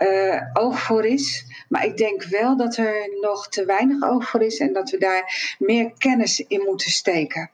uh, 0.07 0.41
oog 0.53 0.81
voor 0.81 1.05
is. 1.05 1.45
Maar 1.75 1.85
ik 1.85 1.97
denk 1.97 2.23
wel 2.23 2.57
dat 2.57 2.77
er 2.77 3.09
nog 3.21 3.49
te 3.49 3.65
weinig 3.65 4.29
voor 4.29 4.41
is 4.41 4.59
en 4.59 4.73
dat 4.73 4.89
we 4.89 4.97
daar 4.97 5.55
meer 5.59 5.91
kennis 5.97 6.39
in 6.39 6.61
moeten 6.65 6.91
steken. 6.91 7.49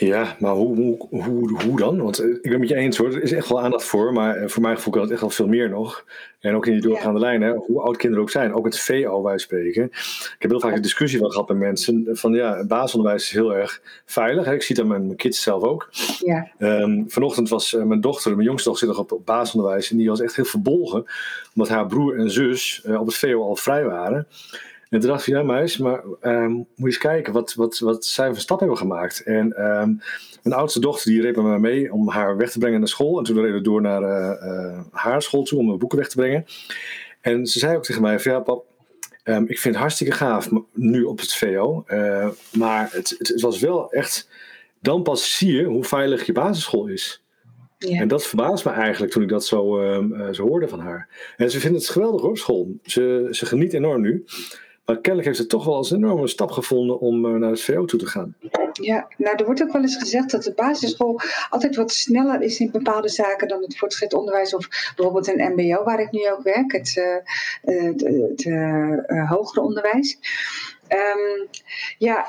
Ja, 0.00 0.36
maar 0.38 0.52
hoe, 0.52 0.76
hoe, 0.76 1.22
hoe, 1.22 1.62
hoe 1.62 1.76
dan? 1.76 2.02
Want 2.02 2.18
eh, 2.18 2.28
ik 2.28 2.42
ben 2.42 2.50
het 2.50 2.60
met 2.60 2.68
je 2.68 2.74
eens 2.74 2.96
hoor, 2.96 3.14
er 3.14 3.22
is 3.22 3.32
echt 3.32 3.48
wel 3.48 3.60
aandacht 3.60 3.84
voor, 3.84 4.12
maar 4.12 4.36
eh, 4.36 4.48
voor 4.48 4.62
mijn 4.62 4.76
gevoel 4.76 4.92
kan 4.92 5.02
het 5.02 5.10
echt 5.10 5.20
wel 5.20 5.30
veel 5.30 5.46
meer 5.46 5.68
nog. 5.68 6.04
En 6.40 6.54
ook 6.54 6.66
in 6.66 6.72
die 6.72 6.80
doorgaande 6.80 7.20
ja. 7.20 7.26
lijn, 7.26 7.42
hè, 7.42 7.52
hoe 7.52 7.80
oud 7.80 7.96
kinderen 7.96 8.24
ook 8.24 8.30
zijn, 8.30 8.54
ook 8.54 8.64
het 8.64 8.80
VO 8.80 9.22
wij 9.22 9.38
spreken. 9.38 9.84
Ik 9.84 10.36
heb 10.38 10.50
heel 10.50 10.60
vaak 10.60 10.74
een 10.74 10.82
discussie 10.82 11.18
van 11.18 11.30
gehad 11.30 11.48
met 11.48 11.58
mensen 11.58 12.08
van 12.10 12.32
ja, 12.32 12.64
basisonderwijs 12.64 13.22
is 13.22 13.30
heel 13.30 13.54
erg 13.54 13.82
veilig. 14.04 14.44
Hè. 14.44 14.54
Ik 14.54 14.62
zie 14.62 14.76
dat 14.76 14.86
met 14.86 15.02
mijn 15.02 15.16
kids 15.16 15.42
zelf 15.42 15.62
ook. 15.62 15.88
Ja. 16.18 16.50
Um, 16.58 17.04
vanochtend 17.08 17.48
was 17.48 17.72
mijn 17.72 18.00
dochter, 18.00 18.34
mijn 18.34 18.46
jongste 18.46 18.68
dochter 18.68 18.86
zit 18.88 18.96
nog 18.96 19.06
op, 19.06 19.18
op 19.18 19.26
basisonderwijs 19.26 19.90
en 19.90 19.96
die 19.96 20.08
was 20.08 20.20
echt 20.20 20.36
heel 20.36 20.44
verbolgen, 20.44 21.04
omdat 21.54 21.68
haar 21.68 21.86
broer 21.86 22.18
en 22.18 22.30
zus 22.30 22.82
uh, 22.86 23.00
op 23.00 23.06
het 23.06 23.16
VO 23.16 23.42
al 23.42 23.56
vrij 23.56 23.84
waren. 23.84 24.26
En 24.90 25.00
toen 25.00 25.08
dacht 25.10 25.26
ik, 25.26 25.34
ja 25.34 25.42
meis, 25.42 25.78
maar 25.78 26.04
um, 26.22 26.52
moet 26.54 26.66
je 26.76 26.84
eens 26.84 26.98
kijken 26.98 27.32
wat, 27.32 27.54
wat, 27.54 27.78
wat 27.78 28.04
zij 28.04 28.26
voor 28.26 28.36
stap 28.36 28.58
hebben 28.58 28.76
gemaakt. 28.76 29.22
En 29.22 29.64
um, 29.66 30.00
mijn 30.42 30.56
oudste 30.56 30.80
dochter 30.80 31.10
die 31.10 31.22
reed 31.22 31.36
met 31.36 31.44
mij 31.44 31.58
mee 31.58 31.92
om 31.92 32.08
haar 32.08 32.36
weg 32.36 32.50
te 32.50 32.58
brengen 32.58 32.78
naar 32.78 32.88
school. 32.88 33.18
En 33.18 33.24
toen 33.24 33.36
reden 33.36 33.54
we 33.54 33.60
door 33.60 33.80
naar 33.80 34.02
uh, 34.02 34.50
uh, 34.50 34.80
haar 34.92 35.22
school 35.22 35.42
toe 35.42 35.58
om 35.58 35.66
mijn 35.66 35.78
boeken 35.78 35.98
weg 35.98 36.08
te 36.08 36.16
brengen. 36.16 36.44
En 37.20 37.46
ze 37.46 37.58
zei 37.58 37.76
ook 37.76 37.84
tegen 37.84 38.02
mij, 38.02 38.20
ja 38.22 38.40
pap, 38.40 38.64
um, 39.24 39.42
ik 39.42 39.58
vind 39.58 39.74
het 39.74 39.82
hartstikke 39.82 40.12
gaaf 40.12 40.48
nu 40.72 41.02
op 41.02 41.18
het 41.18 41.34
VO. 41.34 41.84
Uh, 41.88 42.28
maar 42.52 42.88
het, 42.92 43.14
het, 43.18 43.28
het, 43.28 43.40
was 43.40 43.58
wel 43.58 43.92
echt, 43.92 44.28
dan 44.80 45.02
pas 45.02 45.36
zie 45.36 45.52
je 45.52 45.64
hoe 45.64 45.84
veilig 45.84 46.26
je 46.26 46.32
basisschool 46.32 46.86
is. 46.86 47.24
Ja. 47.78 48.00
En 48.00 48.08
dat 48.08 48.26
verbaast 48.26 48.64
me 48.64 48.70
eigenlijk 48.70 49.12
toen 49.12 49.22
ik 49.22 49.28
dat 49.28 49.46
zo, 49.46 49.82
uh, 49.82 50.28
zo 50.30 50.48
hoorde 50.48 50.68
van 50.68 50.80
haar. 50.80 51.08
En 51.36 51.50
ze 51.50 51.60
vindt 51.60 51.76
het 51.76 51.88
geweldig 51.88 52.20
hoor, 52.20 52.38
school. 52.38 52.78
Ze, 52.82 53.28
ze 53.30 53.46
geniet 53.46 53.72
enorm 53.72 54.00
nu. 54.00 54.24
Maar 54.90 55.00
kennelijk 55.00 55.26
heeft 55.26 55.40
ze 55.40 55.46
toch 55.46 55.64
wel 55.64 55.76
eens 55.76 55.90
een 55.90 55.96
enorme 55.96 56.28
stap 56.28 56.50
gevonden 56.50 57.00
om 57.00 57.24
uh, 57.24 57.32
naar 57.32 57.50
het 57.50 57.60
VO 57.60 57.84
toe 57.84 57.98
te 57.98 58.06
gaan. 58.06 58.34
Ja, 58.72 59.08
nou 59.16 59.36
er 59.36 59.44
wordt 59.44 59.62
ook 59.62 59.72
wel 59.72 59.82
eens 59.82 59.96
gezegd 59.96 60.30
dat 60.30 60.42
de 60.42 60.52
basisschool 60.52 61.20
altijd 61.50 61.76
wat 61.76 61.92
sneller 61.92 62.42
is 62.42 62.60
in 62.60 62.70
bepaalde 62.70 63.08
zaken 63.08 63.48
dan 63.48 63.62
het 63.62 63.78
voortgezet 63.78 64.14
onderwijs 64.14 64.54
of 64.54 64.68
bijvoorbeeld 64.96 65.28
een 65.28 65.52
MBO 65.52 65.84
waar 65.84 66.00
ik 66.00 66.10
nu 66.10 66.30
ook 66.30 66.42
werk, 66.42 66.72
het, 66.72 66.96
uh, 66.96 67.84
het, 67.84 68.00
het 68.00 68.44
hogere 69.28 69.60
onderwijs. 69.60 70.18
Um, 70.88 71.48
ja, 71.98 72.26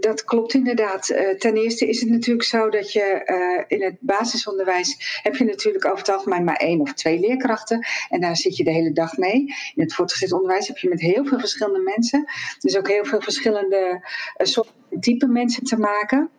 dat 0.00 0.24
klopt 0.24 0.54
inderdaad. 0.54 1.10
Uh, 1.10 1.28
ten 1.28 1.56
eerste 1.56 1.88
is 1.88 2.00
het 2.00 2.10
natuurlijk 2.10 2.46
zo 2.46 2.68
dat 2.68 2.92
je 2.92 3.22
uh, 3.26 3.78
in 3.78 3.84
het 3.84 3.96
basisonderwijs 4.00 5.20
heb 5.22 5.36
je 5.36 5.44
natuurlijk 5.44 5.84
over 5.84 5.98
het 5.98 6.08
algemeen 6.08 6.44
maar 6.44 6.56
één 6.56 6.80
of 6.80 6.92
twee 6.92 7.20
leerkrachten. 7.20 7.86
En 8.08 8.20
daar 8.20 8.36
zit 8.36 8.56
je 8.56 8.64
de 8.64 8.70
hele 8.70 8.92
dag 8.92 9.16
mee. 9.16 9.38
In 9.74 9.82
het 9.82 9.94
voortgezet 9.94 10.32
onderwijs 10.32 10.68
heb 10.68 10.78
je 10.78 10.88
met 10.88 11.00
heel 11.00 11.24
veel 11.24 11.38
verschillende 11.38 11.80
mensen. 11.80 12.24
Dus 12.58 12.76
ook 12.76 12.88
heel 12.88 13.04
veel 13.04 13.20
verschillende 13.20 14.08
soorten 14.36 14.74
type 15.00 15.26
mensen 15.26 15.64
te 15.64 15.78
maken. 15.78 16.30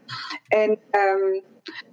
En 0.47 0.69
um, 0.69 1.43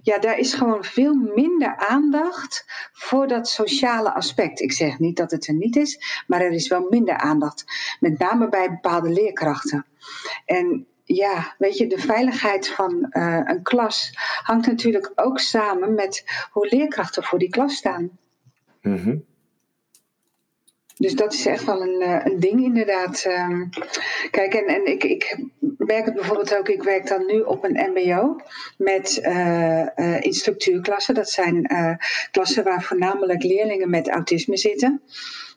ja, 0.03 0.19
daar 0.19 0.39
is 0.39 0.55
gewoon 0.55 0.85
veel 0.85 1.15
minder 1.15 1.77
aandacht 1.77 2.65
voor 2.93 3.29
dat 3.29 3.49
sociale 3.49 4.15
aspect. 4.15 4.61
Ik 4.61 4.73
zeg 4.73 4.99
niet 4.99 5.17
dat 5.17 5.31
het 5.31 5.47
er 5.47 5.55
niet 5.55 5.77
is, 5.77 6.25
maar 6.27 6.41
er 6.41 6.53
is 6.53 6.69
wel 6.69 6.87
minder 6.91 7.17
aandacht. 7.17 7.65
Met 8.01 8.19
name 8.19 8.49
bij 8.49 8.71
bepaalde 8.71 9.11
leerkrachten. 9.11 9.87
En 10.47 10.87
ja, 11.15 11.55
weet 11.59 11.79
je, 11.79 11.87
de 11.87 11.99
veiligheid 11.99 12.69
van 12.69 13.07
uh, 13.11 13.41
een 13.45 13.63
klas 13.63 14.11
hangt 14.43 14.67
natuurlijk 14.67 15.13
ook 15.15 15.39
samen 15.39 15.95
met 15.95 16.25
hoe 16.51 16.69
leerkrachten 16.71 17.25
voor 17.25 17.39
die 17.39 17.51
klas 17.51 17.77
staan. 17.77 18.19
Mm 18.83 19.25
Dus 20.97 21.15
dat 21.15 21.33
is 21.33 21.47
echt 21.47 21.65
wel 21.65 21.83
een, 21.83 22.03
uh, 22.03 22.25
een 22.25 22.41
ding 22.41 22.65
inderdaad. 22.65 23.25
Um, 23.25 23.69
kijk, 24.31 24.55
en, 24.55 24.67
en 24.67 24.87
ik, 24.87 25.05
ik 25.05 25.39
merk 25.77 26.05
het 26.05 26.15
bijvoorbeeld 26.15 26.57
ook, 26.57 26.69
ik 26.69 26.83
werk 26.83 27.07
dan 27.07 27.27
nu 27.27 27.41
op 27.41 27.65
een 27.65 27.91
mbo 27.93 28.41
met 28.77 29.21
uh, 29.23 30.21
instructuurklassen. 30.21 31.15
Dat 31.15 31.31
zijn 31.31 31.67
klassen 32.31 32.65
waar 32.65 32.83
voornamelijk 32.83 33.43
leerlingen 33.43 33.91
met 33.91 34.09
autisme 34.09 34.57
zitten. 34.57 35.03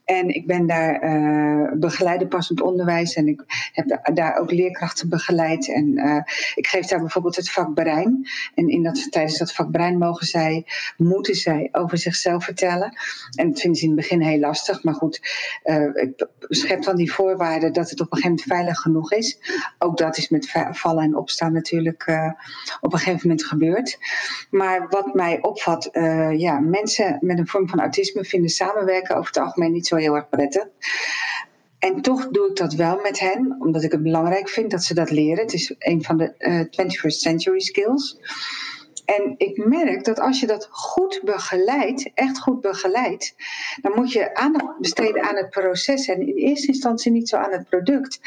En 0.05 0.29
ik 0.29 0.47
ben 0.47 0.67
daar 0.67 1.03
uh, 1.03 1.71
begeleider 1.73 2.27
passend 2.27 2.61
onderwijs 2.61 3.15
en 3.15 3.27
ik 3.27 3.43
heb 3.71 4.15
daar 4.15 4.37
ook 4.37 4.51
leerkrachten 4.51 5.09
begeleid. 5.09 5.73
En 5.73 5.97
uh, 5.97 6.21
ik 6.55 6.67
geef 6.67 6.85
daar 6.85 6.99
bijvoorbeeld 6.99 7.35
het 7.35 7.51
vak 7.51 7.73
brein. 7.73 8.27
En 8.55 8.69
in 8.69 8.83
dat, 8.83 9.11
tijdens 9.11 9.37
dat 9.37 9.53
vak 9.53 9.71
brein 9.71 9.97
mogen 9.97 10.27
zij, 10.27 10.65
moeten 10.97 11.35
zij 11.35 11.69
over 11.71 11.97
zichzelf 11.97 12.43
vertellen. 12.43 12.97
En 13.35 13.49
dat 13.49 13.59
vinden 13.59 13.79
ze 13.79 13.85
in 13.85 13.91
het 13.91 13.99
begin 13.99 14.21
heel 14.21 14.39
lastig. 14.39 14.83
Maar 14.83 14.93
goed, 14.93 15.21
uh, 15.63 15.95
ik 15.95 16.27
schep 16.39 16.83
dan 16.83 16.95
die 16.95 17.13
voorwaarden 17.13 17.73
dat 17.73 17.89
het 17.89 17.99
op 17.99 18.11
een 18.11 18.17
gegeven 18.17 18.29
moment 18.29 18.47
veilig 18.47 18.77
genoeg 18.79 19.11
is. 19.11 19.37
Ook 19.79 19.97
dat 19.97 20.17
is 20.17 20.29
met 20.29 20.51
vallen 20.71 21.03
en 21.03 21.15
opstaan 21.15 21.53
natuurlijk 21.53 22.07
op 22.81 22.93
een 22.93 22.99
gegeven 22.99 23.27
moment 23.27 23.45
gebeurd. 23.45 23.97
Maar 24.49 24.87
wat 24.89 25.13
mij 25.13 25.41
opvalt, 25.41 25.89
ja, 26.37 26.59
mensen 26.59 27.17
met 27.21 27.37
een 27.37 27.47
vorm 27.47 27.69
van 27.69 27.79
autisme 27.79 28.23
vinden 28.23 28.49
samenwerken 28.49 29.15
over 29.15 29.27
het 29.27 29.37
algemeen 29.37 29.71
niet 29.71 29.87
zo 29.87 29.92
heel 29.97 30.15
erg 30.15 30.29
prettig. 30.29 30.67
En 31.79 32.01
toch 32.01 32.27
doe 32.27 32.49
ik 32.49 32.55
dat 32.55 32.73
wel 32.73 32.99
met 33.01 33.19
hen, 33.19 33.55
omdat 33.59 33.83
ik 33.83 33.91
het 33.91 34.03
belangrijk 34.03 34.49
vind 34.49 34.71
dat 34.71 34.83
ze 34.83 34.93
dat 34.93 35.11
leren. 35.11 35.43
Het 35.43 35.53
is 35.53 35.75
een 35.79 36.03
van 36.03 36.17
de 36.17 36.33
uh, 36.39 36.85
21st 36.85 37.17
century 37.17 37.59
skills. 37.59 38.17
En 39.17 39.35
ik 39.37 39.65
merk 39.65 40.03
dat 40.03 40.19
als 40.19 40.39
je 40.39 40.47
dat 40.47 40.67
goed 40.71 41.21
begeleidt, 41.23 42.11
echt 42.13 42.39
goed 42.39 42.61
begeleidt, 42.61 43.35
dan 43.81 43.91
moet 43.95 44.11
je 44.11 44.35
aandacht 44.35 44.79
besteden 44.79 45.23
aan 45.23 45.35
het 45.35 45.49
proces 45.49 46.07
en 46.07 46.27
in 46.27 46.35
eerste 46.35 46.67
instantie 46.67 47.11
niet 47.11 47.29
zo 47.29 47.37
aan 47.37 47.51
het 47.51 47.69
product. 47.69 48.19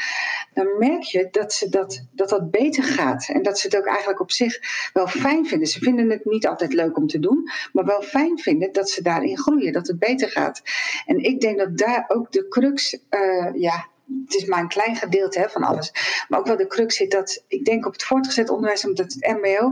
Dan 0.53 0.67
merk 0.77 1.03
je 1.03 1.27
dat, 1.31 1.53
ze 1.53 1.69
dat, 1.69 2.05
dat 2.11 2.29
dat 2.29 2.51
beter 2.51 2.83
gaat 2.83 3.29
en 3.29 3.41
dat 3.41 3.59
ze 3.59 3.67
het 3.67 3.77
ook 3.77 3.85
eigenlijk 3.85 4.19
op 4.19 4.31
zich 4.31 4.59
wel 4.93 5.07
fijn 5.07 5.45
vinden. 5.45 5.67
Ze 5.67 5.79
vinden 5.79 6.09
het 6.09 6.25
niet 6.25 6.47
altijd 6.47 6.73
leuk 6.73 6.97
om 6.97 7.07
te 7.07 7.19
doen, 7.19 7.49
maar 7.73 7.85
wel 7.85 8.01
fijn 8.01 8.39
vinden 8.39 8.71
dat 8.71 8.89
ze 8.89 9.01
daarin 9.01 9.37
groeien, 9.37 9.73
dat 9.73 9.87
het 9.87 9.99
beter 9.99 10.29
gaat. 10.29 10.61
En 11.05 11.23
ik 11.23 11.41
denk 11.41 11.57
dat 11.57 11.77
daar 11.77 12.05
ook 12.07 12.31
de 12.31 12.47
crux, 12.47 12.99
uh, 13.09 13.49
ja, 13.53 13.87
het 14.25 14.35
is 14.35 14.45
maar 14.45 14.59
een 14.59 14.67
klein 14.67 14.95
gedeelte 14.95 15.39
hè, 15.39 15.49
van 15.49 15.63
alles. 15.63 15.91
Maar 16.27 16.39
ook 16.39 16.47
wel 16.47 16.57
de 16.57 16.67
crux 16.67 16.95
zit 16.95 17.11
dat, 17.11 17.43
ik 17.47 17.65
denk 17.65 17.85
op 17.85 17.93
het 17.93 18.03
voortgezet 18.03 18.49
onderwijs, 18.49 18.85
omdat 18.85 19.13
het 19.13 19.37
MBO, 19.37 19.71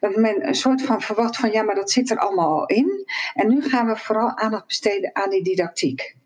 dat 0.00 0.16
men 0.16 0.48
een 0.48 0.54
soort 0.54 0.82
van 0.82 1.00
verwacht 1.02 1.36
van 1.36 1.50
ja, 1.50 1.62
maar 1.62 1.74
dat 1.74 1.90
zit 1.90 2.10
er 2.10 2.18
allemaal 2.18 2.60
al 2.60 2.66
in. 2.66 3.06
En 3.34 3.48
nu 3.48 3.62
gaan 3.62 3.86
we 3.86 3.96
vooral 3.96 4.36
aandacht 4.36 4.66
besteden 4.66 5.10
aan 5.12 5.30
die 5.30 5.42
didactiek. 5.42 6.16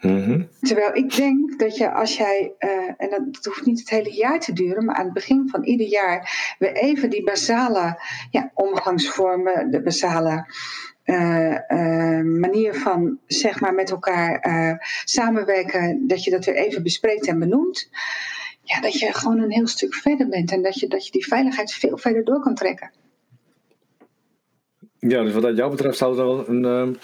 Mm-hmm. 0.00 0.48
Terwijl 0.60 0.94
ik 0.94 1.16
denk 1.16 1.58
dat 1.58 1.76
je 1.76 1.92
als 1.92 2.16
jij, 2.16 2.52
uh, 2.58 2.70
en 2.96 3.10
dat 3.30 3.44
hoeft 3.44 3.66
niet 3.66 3.78
het 3.78 3.90
hele 3.90 4.14
jaar 4.14 4.40
te 4.40 4.52
duren, 4.52 4.84
maar 4.84 4.94
aan 4.94 5.04
het 5.04 5.14
begin 5.14 5.48
van 5.48 5.64
ieder 5.64 5.86
jaar 5.86 6.54
weer 6.58 6.72
even 6.72 7.10
die 7.10 7.24
basale 7.24 8.02
ja, 8.30 8.50
omgangsvormen, 8.54 9.70
de 9.70 9.82
basale 9.82 10.46
uh, 11.04 11.58
uh, 11.68 12.22
manier 12.22 12.74
van 12.74 13.18
zeg 13.26 13.60
maar 13.60 13.74
met 13.74 13.90
elkaar 13.90 14.46
uh, 14.46 14.78
samenwerken, 15.04 16.06
dat 16.06 16.24
je 16.24 16.30
dat 16.30 16.44
weer 16.44 16.54
even 16.54 16.82
bespreekt 16.82 17.26
en 17.26 17.38
benoemt. 17.38 17.90
Ja, 18.62 18.80
dat 18.80 18.98
je 18.98 19.12
gewoon 19.12 19.38
een 19.38 19.52
heel 19.52 19.66
stuk 19.66 19.94
verder 19.94 20.28
bent 20.28 20.52
en 20.52 20.62
dat 20.62 20.78
je, 20.78 20.88
dat 20.88 21.06
je 21.06 21.12
die 21.12 21.26
veiligheid 21.26 21.72
veel 21.72 21.98
verder 21.98 22.24
door 22.24 22.40
kan 22.40 22.54
trekken. 22.54 22.92
Ja, 24.98 25.22
dus 25.22 25.32
wat 25.32 25.56
jou 25.56 25.70
betreft 25.70 25.98
zou 25.98 26.18
er 26.18 26.24
wel 26.24 26.48
een, 26.48 26.64
een 26.64 26.96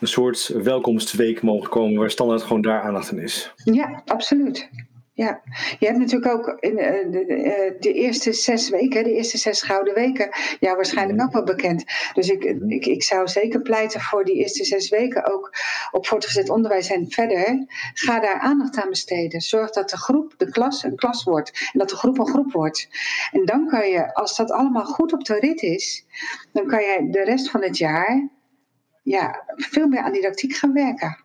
soort 0.00 0.46
welkomstweek 0.48 1.42
mogen 1.42 1.68
komen 1.68 1.98
waar 1.98 2.10
standaard 2.10 2.42
gewoon 2.42 2.62
daar 2.62 2.82
aandacht 2.82 3.12
aan 3.12 3.18
is. 3.18 3.52
Ja, 3.64 4.02
absoluut 4.04 4.68
ja. 5.16 5.40
Je 5.78 5.86
hebt 5.86 5.98
natuurlijk 5.98 6.32
ook 6.32 6.56
in 6.60 6.76
de, 6.76 7.06
de, 7.10 7.76
de, 7.80 7.92
eerste 7.92 8.32
zes 8.32 8.68
weken, 8.68 9.04
de 9.04 9.12
eerste 9.12 9.38
zes 9.38 9.62
gouden 9.62 9.94
weken, 9.94 10.28
ja, 10.60 10.74
waarschijnlijk 10.74 11.22
ook 11.22 11.32
wel 11.32 11.44
bekend. 11.44 11.84
Dus 12.12 12.28
ik, 12.28 12.44
ik, 12.44 12.86
ik 12.86 13.02
zou 13.02 13.28
zeker 13.28 13.62
pleiten 13.62 14.00
voor 14.00 14.24
die 14.24 14.34
eerste 14.34 14.64
zes 14.64 14.88
weken 14.88 15.32
ook 15.32 15.52
op 15.90 16.06
voortgezet 16.06 16.48
onderwijs 16.48 16.90
en 16.90 17.10
verder. 17.10 17.66
Ga 17.94 18.20
daar 18.20 18.38
aandacht 18.38 18.76
aan 18.76 18.88
besteden. 18.88 19.40
Zorg 19.40 19.70
dat 19.70 19.90
de 19.90 19.96
groep, 19.96 20.34
de 20.36 20.50
klas, 20.50 20.84
een 20.84 20.96
klas 20.96 21.24
wordt. 21.24 21.70
En 21.72 21.78
dat 21.78 21.88
de 21.88 21.96
groep 21.96 22.18
een 22.18 22.28
groep 22.28 22.52
wordt. 22.52 22.88
En 23.32 23.44
dan 23.44 23.68
kan 23.68 23.88
je, 23.88 24.14
als 24.14 24.36
dat 24.36 24.50
allemaal 24.50 24.84
goed 24.84 25.12
op 25.12 25.24
de 25.24 25.38
rit 25.38 25.62
is, 25.62 26.04
dan 26.52 26.66
kan 26.66 26.80
je 26.80 27.08
de 27.10 27.24
rest 27.24 27.50
van 27.50 27.62
het 27.62 27.78
jaar 27.78 28.28
ja, 29.02 29.44
veel 29.56 29.88
meer 29.88 30.00
aan 30.00 30.12
didactiek 30.12 30.54
gaan 30.54 30.72
werken. 30.72 31.24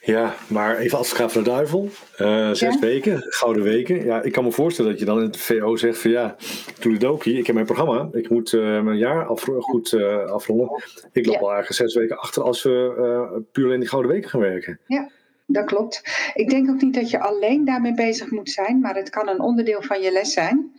Ja, 0.00 0.34
maar 0.46 0.76
even 0.76 0.98
advocaat 0.98 1.32
van 1.32 1.42
de 1.42 1.50
duivel. 1.50 1.88
Uh, 2.18 2.50
zes 2.52 2.74
ja? 2.74 2.80
weken, 2.80 3.22
gouden 3.28 3.62
weken. 3.62 4.04
Ja, 4.04 4.22
ik 4.22 4.32
kan 4.32 4.44
me 4.44 4.52
voorstellen 4.52 4.90
dat 4.90 5.00
je 5.00 5.06
dan 5.06 5.18
in 5.18 5.24
het 5.24 5.36
VO 5.36 5.76
zegt 5.76 5.98
van 5.98 6.10
ja, 6.10 6.36
Toeledoki, 6.78 7.38
ik 7.38 7.46
heb 7.46 7.54
mijn 7.54 7.66
programma. 7.66 8.08
Ik 8.12 8.30
moet 8.30 8.52
uh, 8.52 8.80
mijn 8.80 8.98
jaar 8.98 9.24
af, 9.24 9.42
goed 9.58 9.92
uh, 9.92 10.24
afronden. 10.24 10.82
Ik 11.12 11.26
loop 11.26 11.34
ja. 11.34 11.40
al 11.40 11.52
eigenlijk 11.52 11.80
zes 11.80 11.94
weken 11.94 12.18
achter 12.18 12.42
als 12.42 12.62
we 12.62 13.42
puur 13.52 13.72
in 13.72 13.80
die 13.80 13.88
gouden 13.88 14.10
weken 14.10 14.30
gaan 14.30 14.40
werken. 14.40 14.80
Ja 14.86 15.10
dat 15.52 15.64
klopt. 15.64 16.02
Ik 16.34 16.50
denk 16.50 16.70
ook 16.70 16.80
niet 16.80 16.94
dat 16.94 17.10
je 17.10 17.20
alleen 17.20 17.64
daarmee 17.64 17.94
bezig 17.94 18.30
moet 18.30 18.50
zijn, 18.50 18.80
maar 18.80 18.94
het 18.94 19.10
kan 19.10 19.28
een 19.28 19.40
onderdeel 19.40 19.82
van 19.82 20.00
je 20.00 20.12
les 20.12 20.32
zijn. 20.32 20.72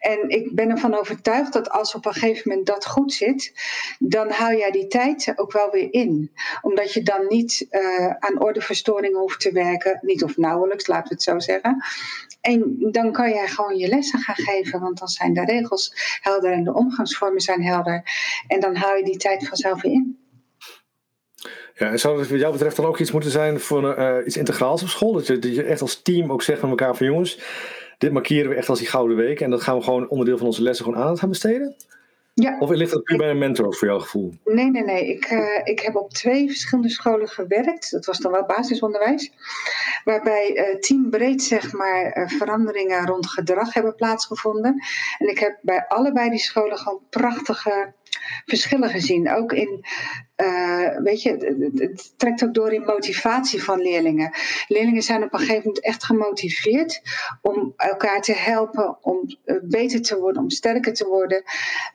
En 0.00 0.28
ik 0.28 0.54
ben 0.54 0.70
ervan 0.70 0.98
overtuigd 0.98 1.52
dat 1.52 1.70
als 1.70 1.94
op 1.94 2.06
een 2.06 2.12
gegeven 2.12 2.48
moment 2.48 2.66
dat 2.66 2.86
goed 2.86 3.12
zit, 3.12 3.52
dan 3.98 4.30
hou 4.30 4.56
jij 4.56 4.70
die 4.70 4.86
tijd 4.86 5.32
ook 5.36 5.52
wel 5.52 5.70
weer 5.70 5.92
in. 5.92 6.30
Omdat 6.62 6.92
je 6.92 7.02
dan 7.02 7.26
niet 7.28 7.66
uh, 7.70 8.06
aan 8.06 8.42
ordeverstoringen 8.42 9.20
hoeft 9.20 9.40
te 9.40 9.52
werken, 9.52 9.98
niet 10.02 10.24
of 10.24 10.36
nauwelijks, 10.36 10.86
laten 10.86 11.08
we 11.08 11.14
het 11.14 11.22
zo 11.22 11.38
zeggen. 11.38 11.84
En 12.40 12.76
dan 12.90 13.12
kan 13.12 13.30
jij 13.30 13.48
gewoon 13.48 13.76
je 13.76 13.88
lessen 13.88 14.18
gaan 14.18 14.44
geven, 14.44 14.80
want 14.80 14.98
dan 14.98 15.08
zijn 15.08 15.32
de 15.32 15.44
regels 15.44 16.18
helder 16.20 16.52
en 16.52 16.64
de 16.64 16.74
omgangsvormen 16.74 17.40
zijn 17.40 17.62
helder. 17.62 18.02
En 18.46 18.60
dan 18.60 18.76
hou 18.76 18.96
je 18.96 19.04
die 19.04 19.16
tijd 19.16 19.48
vanzelf 19.48 19.82
weer 19.82 19.92
in. 19.92 20.19
Ja, 21.80 21.90
en 21.90 21.98
zou 21.98 22.18
het 22.18 22.30
wat 22.30 22.38
jou 22.38 22.52
betreft 22.52 22.76
dan 22.76 22.84
ook 22.84 22.98
iets 22.98 23.12
moeten 23.12 23.30
zijn 23.30 23.60
voor 23.60 23.98
uh, 23.98 24.16
iets 24.26 24.36
integraals 24.36 24.82
op 24.82 24.88
school? 24.88 25.12
Dat 25.12 25.26
je, 25.26 25.38
dat 25.38 25.54
je 25.54 25.62
echt 25.62 25.80
als 25.80 26.02
team 26.02 26.32
ook 26.32 26.42
zegt 26.42 26.60
van 26.60 26.68
elkaar 26.68 26.96
van 26.96 27.06
jongens, 27.06 27.38
dit 27.98 28.12
markeren 28.12 28.50
we 28.50 28.56
echt 28.56 28.68
als 28.68 28.78
die 28.78 28.88
gouden 28.88 29.16
week 29.16 29.40
en 29.40 29.50
dat 29.50 29.62
gaan 29.62 29.76
we 29.76 29.82
gewoon 29.82 30.08
onderdeel 30.08 30.36
van 30.36 30.46
onze 30.46 30.62
lessen 30.62 30.84
gewoon 30.84 31.00
aan 31.00 31.18
gaan 31.18 31.28
besteden? 31.28 31.76
Ja. 32.34 32.58
Of 32.58 32.70
ligt 32.70 32.92
dat 32.92 33.02
puur 33.02 33.16
bij 33.16 33.30
een 33.30 33.38
mentor 33.38 33.74
voor 33.74 33.88
jouw 33.88 33.98
gevoel? 33.98 34.34
Nee, 34.44 34.70
nee, 34.70 34.84
nee. 34.84 35.06
Ik, 35.06 35.30
uh, 35.30 35.60
ik 35.64 35.80
heb 35.80 35.96
op 35.96 36.10
twee 36.10 36.46
verschillende 36.46 36.90
scholen 36.90 37.28
gewerkt. 37.28 37.90
Dat 37.90 38.04
was 38.04 38.18
dan 38.18 38.32
wel 38.32 38.46
basisonderwijs. 38.46 39.32
Waarbij 40.04 40.52
uh, 40.54 40.78
teambreed 40.78 41.42
zeg 41.42 41.72
maar, 41.72 42.16
uh, 42.16 42.28
veranderingen 42.28 43.06
rond 43.06 43.26
gedrag 43.26 43.74
hebben 43.74 43.94
plaatsgevonden. 43.94 44.82
En 45.18 45.28
ik 45.28 45.38
heb 45.38 45.58
bij 45.62 45.84
allebei 45.88 46.30
die 46.30 46.38
scholen 46.38 46.78
gewoon 46.78 47.00
prachtige 47.10 47.92
verschillen 48.44 48.90
gezien. 48.90 49.30
Ook 49.30 49.52
in, 49.52 49.84
uh, 50.36 50.96
weet 51.02 51.22
je, 51.22 51.30
het, 51.74 52.12
trekt 52.16 52.44
ook 52.44 52.54
door 52.54 52.72
in 52.72 52.82
motivatie 52.82 53.62
van 53.62 53.80
leerlingen. 53.80 54.30
Leerlingen 54.68 55.02
zijn 55.02 55.22
op 55.22 55.32
een 55.32 55.38
gegeven 55.38 55.62
moment 55.64 55.84
echt 55.84 56.04
gemotiveerd 56.04 57.02
om 57.42 57.72
elkaar 57.76 58.20
te 58.20 58.34
helpen, 58.34 59.04
om 59.04 59.38
uh, 59.44 59.56
beter 59.62 60.02
te 60.02 60.18
worden, 60.18 60.42
om 60.42 60.50
sterker 60.50 60.92
te 60.92 61.06
worden. 61.06 61.42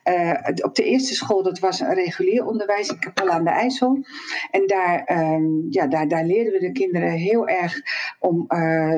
Uh, 0.04 0.64
op 0.64 0.74
de 0.74 0.84
eerste 0.84 1.14
school, 1.14 1.42
dat 1.42 1.58
was 1.58 1.80
een 1.80 1.94
regulier 1.94 2.46
onderwijs 2.46 2.88
in 2.88 2.98
Kapel 2.98 3.28
aan 3.28 3.44
de 3.44 3.50
IJssel. 3.50 4.04
En 4.50 4.66
daar, 4.66 5.10
um, 5.34 5.66
ja, 5.70 5.86
daar, 5.86 6.08
daar 6.08 6.24
leerden 6.24 6.52
we 6.52 6.58
de 6.58 6.72
kinderen 6.72 7.10
heel 7.10 7.48
erg 7.48 7.80
om 8.18 8.46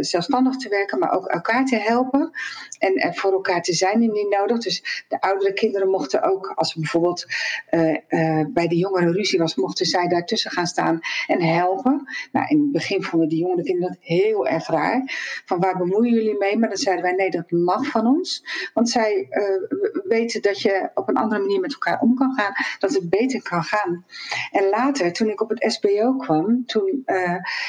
zelfstandig 0.00 0.56
te 0.56 0.68
werken, 0.68 0.98
maar 0.98 1.12
ook 1.12 1.26
elkaar 1.26 1.64
te 1.64 1.76
helpen. 1.76 2.30
En, 2.78 3.14
voor 3.14 3.32
elkaar 3.32 3.62
te 3.62 3.72
zijn 3.72 4.02
indien 4.02 4.28
nodig. 4.28 4.58
Dus 4.58 5.04
de 5.08 5.20
oudere 5.20 5.52
kinderen 5.52 5.88
mochten 5.88 6.22
ook, 6.22 6.52
als 6.54 6.74
bijvoorbeeld 6.74 7.26
uh, 7.70 7.96
uh, 8.08 8.44
bij 8.48 8.66
de 8.68 8.76
jongeren 8.76 9.12
ruzie 9.12 9.38
was, 9.38 9.54
mochten 9.54 9.86
zij 9.86 10.08
daartussen 10.08 10.50
gaan 10.50 10.66
staan 10.66 11.00
en 11.26 11.42
helpen. 11.42 12.08
Nou, 12.32 12.46
in 12.48 12.58
het 12.58 12.72
begin 12.72 13.02
vonden 13.02 13.28
die 13.28 13.38
jongere 13.38 13.62
kinderen 13.62 13.88
dat 13.88 14.02
heel 14.02 14.46
erg 14.46 14.66
raar. 14.66 15.02
Van 15.44 15.60
waar 15.60 15.78
bemoeien 15.78 16.14
jullie 16.14 16.38
mee? 16.38 16.58
Maar 16.58 16.68
dan 16.68 16.78
zeiden 16.78 17.04
wij 17.04 17.14
nee, 17.14 17.30
dat 17.30 17.50
mag 17.50 17.86
van 17.86 18.06
ons. 18.06 18.44
Want 18.74 18.90
zij 18.90 19.26
uh, 19.30 19.78
weten 20.04 20.42
dat 20.42 20.60
je 20.60 20.90
op 20.94 21.08
een 21.08 21.16
andere 21.16 21.40
manier 21.40 21.60
met 21.60 21.72
elkaar 21.72 22.00
om 22.00 22.14
kan 22.14 22.32
gaan, 22.34 22.52
dat 22.78 22.94
het 22.94 23.10
beter 23.10 23.42
kan 23.42 23.62
gaan. 23.62 24.04
En 24.50 24.68
later, 24.68 25.12
toen 25.12 25.28
ik 25.28 25.40
op 25.40 25.48
het 25.48 25.72
SBO 25.72 26.16
kwam, 26.16 26.66
toen 26.66 27.02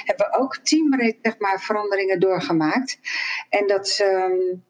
hebben 0.04 0.28
we 0.32 0.38
ook 0.40 0.58
teambreed 0.58 1.18
zeg 1.22 1.40
maar, 1.40 1.62
veranderingen 1.62 2.20
doorgemaakt. 2.20 3.00
En 3.50 3.68
dat. 3.68 4.00
Um, 4.02 4.68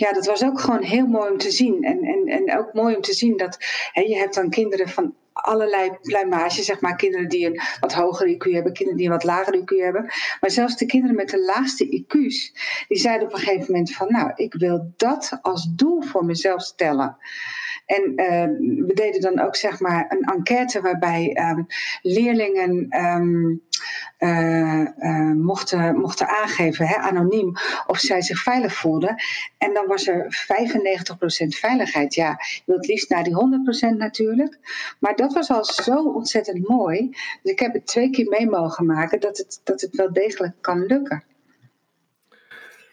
ja, 0.00 0.12
dat 0.12 0.26
was 0.26 0.44
ook 0.44 0.60
gewoon 0.60 0.82
heel 0.82 1.06
mooi 1.06 1.30
om 1.30 1.38
te 1.38 1.50
zien. 1.50 1.84
En, 1.84 2.02
en, 2.02 2.26
en 2.26 2.58
ook 2.58 2.72
mooi 2.72 2.96
om 2.96 3.02
te 3.02 3.12
zien 3.12 3.36
dat 3.36 3.56
hè, 3.92 4.02
je 4.02 4.16
hebt 4.16 4.34
dan 4.34 4.50
kinderen 4.50 4.88
van 4.88 5.14
allerlei 5.32 5.90
pluimage, 6.02 6.62
zeg 6.62 6.80
maar 6.80 6.96
kinderen 6.96 7.28
die 7.28 7.46
een 7.46 7.60
wat 7.80 7.92
hoger 7.92 8.28
IQ 8.28 8.52
hebben, 8.52 8.72
kinderen 8.72 8.96
die 8.96 9.06
een 9.06 9.12
wat 9.12 9.24
lager 9.24 9.58
IQ 9.58 9.76
hebben. 9.76 10.02
Maar 10.40 10.50
zelfs 10.50 10.76
de 10.76 10.86
kinderen 10.86 11.16
met 11.16 11.28
de 11.28 11.40
laagste 11.40 11.84
IQ's, 11.84 12.52
die 12.88 12.98
zeiden 12.98 13.26
op 13.26 13.32
een 13.32 13.38
gegeven 13.38 13.72
moment 13.72 13.92
van 13.92 14.06
nou, 14.10 14.32
ik 14.34 14.54
wil 14.54 14.92
dat 14.96 15.38
als 15.42 15.68
doel 15.76 16.02
voor 16.02 16.24
mezelf 16.24 16.62
stellen. 16.62 17.16
En 17.90 18.12
uh, 18.16 18.86
we 18.86 18.94
deden 18.94 19.20
dan 19.20 19.40
ook 19.40 19.56
zeg 19.56 19.80
maar 19.80 20.06
een 20.08 20.22
enquête 20.22 20.80
waarbij 20.80 21.50
um, 21.50 21.66
leerlingen 22.02 23.04
um, 23.04 23.62
uh, 24.18 24.86
uh, 24.98 25.32
mochten, 25.32 25.96
mochten 25.96 26.28
aangeven, 26.28 26.86
hè, 26.86 26.96
anoniem, 26.96 27.52
of 27.86 27.98
zij 27.98 28.22
zich 28.22 28.42
veilig 28.42 28.74
voelden. 28.74 29.14
En 29.58 29.74
dan 29.74 29.86
was 29.86 30.06
er 30.06 30.46
95% 31.44 31.46
veiligheid. 31.48 32.14
Ja, 32.14 32.36
je 32.38 32.62
wilt 32.64 32.86
liefst 32.86 33.10
naar 33.10 33.24
die 33.24 33.34
100% 33.94 33.96
natuurlijk. 33.96 34.58
Maar 34.98 35.16
dat 35.16 35.32
was 35.32 35.50
al 35.50 35.64
zo 35.64 36.04
ontzettend 36.04 36.68
mooi. 36.68 37.08
Dus 37.42 37.52
ik 37.52 37.58
heb 37.58 37.72
het 37.72 37.86
twee 37.86 38.10
keer 38.10 38.28
mee 38.28 38.50
mogen 38.50 38.86
maken 38.86 39.20
dat 39.20 39.38
het, 39.38 39.60
dat 39.64 39.80
het 39.80 39.96
wel 39.96 40.12
degelijk 40.12 40.54
kan 40.60 40.86
lukken. 40.86 41.24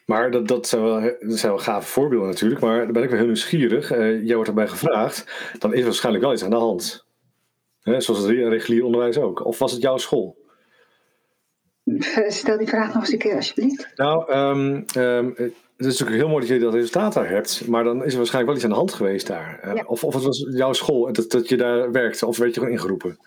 Maar 0.07 0.31
dat, 0.31 0.47
dat, 0.47 0.67
zijn 0.67 0.83
wel, 0.83 1.01
dat 1.01 1.37
zijn 1.37 1.51
wel 1.51 1.61
gave 1.61 1.87
voorbeelden 1.87 2.27
natuurlijk. 2.27 2.61
Maar 2.61 2.83
dan 2.83 2.91
ben 2.91 3.03
ik 3.03 3.09
wel 3.09 3.17
heel 3.17 3.27
nieuwsgierig. 3.27 3.91
Uh, 3.91 4.25
jij 4.25 4.35
wordt 4.35 4.49
erbij 4.49 4.67
gevraagd. 4.67 5.25
Dan 5.59 5.73
is 5.73 5.79
er 5.79 5.85
waarschijnlijk 5.85 6.23
wel 6.23 6.33
iets 6.33 6.43
aan 6.43 6.49
de 6.49 6.55
hand. 6.55 7.05
Hè, 7.81 8.01
zoals 8.01 8.19
het 8.19 8.29
regulier 8.29 8.83
onderwijs 8.83 9.17
ook. 9.17 9.45
Of 9.45 9.59
was 9.59 9.71
het 9.71 9.81
jouw 9.81 9.97
school? 9.97 10.37
Stel 12.27 12.57
die 12.57 12.67
vraag 12.67 12.93
nog 12.93 13.03
eens 13.03 13.11
een 13.11 13.17
keer 13.17 13.35
alsjeblieft. 13.35 13.91
Nou, 13.95 14.33
um, 14.33 14.85
um, 14.97 15.33
het 15.77 15.85
is 15.85 15.99
natuurlijk 15.99 16.17
heel 16.17 16.29
mooi 16.29 16.47
dat 16.47 16.55
je 16.55 16.63
dat 16.63 16.73
resultaat 16.73 17.13
daar 17.13 17.29
hebt. 17.29 17.67
Maar 17.67 17.83
dan 17.83 18.03
is 18.03 18.11
er 18.11 18.17
waarschijnlijk 18.17 18.45
wel 18.45 18.55
iets 18.55 18.63
aan 18.63 18.69
de 18.69 18.75
hand 18.75 18.93
geweest 18.93 19.27
daar. 19.27 19.75
Ja. 19.75 19.83
of, 19.85 20.03
of 20.03 20.13
het 20.13 20.23
was 20.23 20.47
jouw 20.49 20.73
school 20.73 21.13
dat, 21.13 21.31
dat 21.31 21.49
je 21.49 21.57
daar 21.57 21.91
werkte. 21.91 22.25
Of 22.25 22.37
werd 22.37 22.53
je 22.53 22.59
gewoon 22.59 22.75
ingeroepen? 22.75 23.17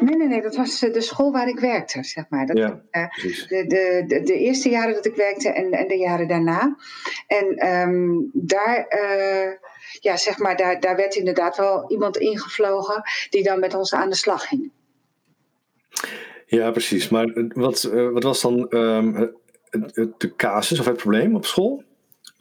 Nee, 0.00 0.16
nee, 0.16 0.28
nee, 0.28 0.42
dat 0.42 0.56
was 0.56 0.80
de 0.80 1.00
school 1.00 1.32
waar 1.32 1.48
ik 1.48 1.58
werkte, 1.58 2.04
zeg 2.04 2.24
maar. 2.28 2.46
Dat, 2.46 2.58
ja, 2.58 2.82
uh, 2.90 3.08
de, 3.48 3.64
de, 3.66 4.04
de, 4.06 4.22
de, 4.22 4.38
eerste 4.38 4.68
jaren 4.68 4.94
dat 4.94 5.06
ik 5.06 5.14
werkte 5.14 5.48
en, 5.48 5.70
en 5.70 5.88
de 5.88 5.96
jaren 5.96 6.28
daarna. 6.28 6.76
En 7.26 7.68
um, 7.68 8.30
daar, 8.32 8.86
uh, 8.88 9.52
ja, 10.00 10.16
zeg 10.16 10.38
maar, 10.38 10.56
daar, 10.56 10.80
daar 10.80 10.96
werd 10.96 11.14
inderdaad 11.14 11.56
wel 11.56 11.90
iemand 11.90 12.16
ingevlogen 12.16 13.02
die 13.30 13.42
dan 13.42 13.60
met 13.60 13.74
ons 13.74 13.94
aan 13.94 14.10
de 14.10 14.16
slag 14.16 14.48
ging. 14.48 14.72
Ja, 16.46 16.70
precies. 16.70 17.08
Maar 17.08 17.48
wat, 17.48 17.82
wat 18.12 18.22
was 18.22 18.40
dan 18.40 18.66
um, 18.70 19.32
de 20.16 20.32
casus 20.36 20.80
of 20.80 20.86
het 20.86 20.96
probleem 20.96 21.34
op 21.34 21.46
school? 21.46 21.84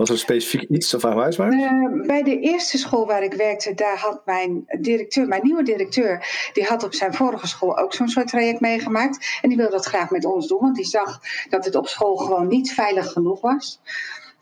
Was 0.02 0.10
er 0.10 0.18
specifiek 0.18 0.70
iets 0.70 0.94
of 0.94 1.06
aanwijsbaar? 1.06 1.54
Uh, 1.54 2.06
bij 2.08 2.24
de 2.24 2.40
eerste 2.40 2.78
school 2.78 3.06
waar 3.06 3.24
ik 3.24 3.34
werkte, 3.34 3.74
daar 3.74 3.98
had 3.98 4.22
mijn 4.26 4.66
directeur, 4.80 5.28
mijn 5.28 5.42
nieuwe 5.44 5.64
directeur, 5.64 6.50
die 6.54 6.64
had 6.64 6.84
op 6.84 6.94
zijn 6.94 7.14
vorige 7.14 7.48
school 7.48 7.78
ook 7.78 7.94
zo'n 7.94 8.08
soort 8.08 8.28
traject 8.28 8.60
meegemaakt. 8.60 9.40
En 9.42 9.50
die 9.50 9.58
wilde 9.58 9.72
dat 9.72 9.86
graag 9.86 10.10
met 10.10 10.26
ons 10.26 10.48
doen, 10.48 10.60
want 10.60 10.76
die 10.76 10.86
zag 10.86 11.20
dat 11.50 11.66
het 11.66 11.76
op 11.76 11.88
school 11.88 12.16
gewoon 12.16 12.48
niet 12.48 12.74
veilig 12.74 13.12
genoeg 13.12 13.42
was. 13.42 13.82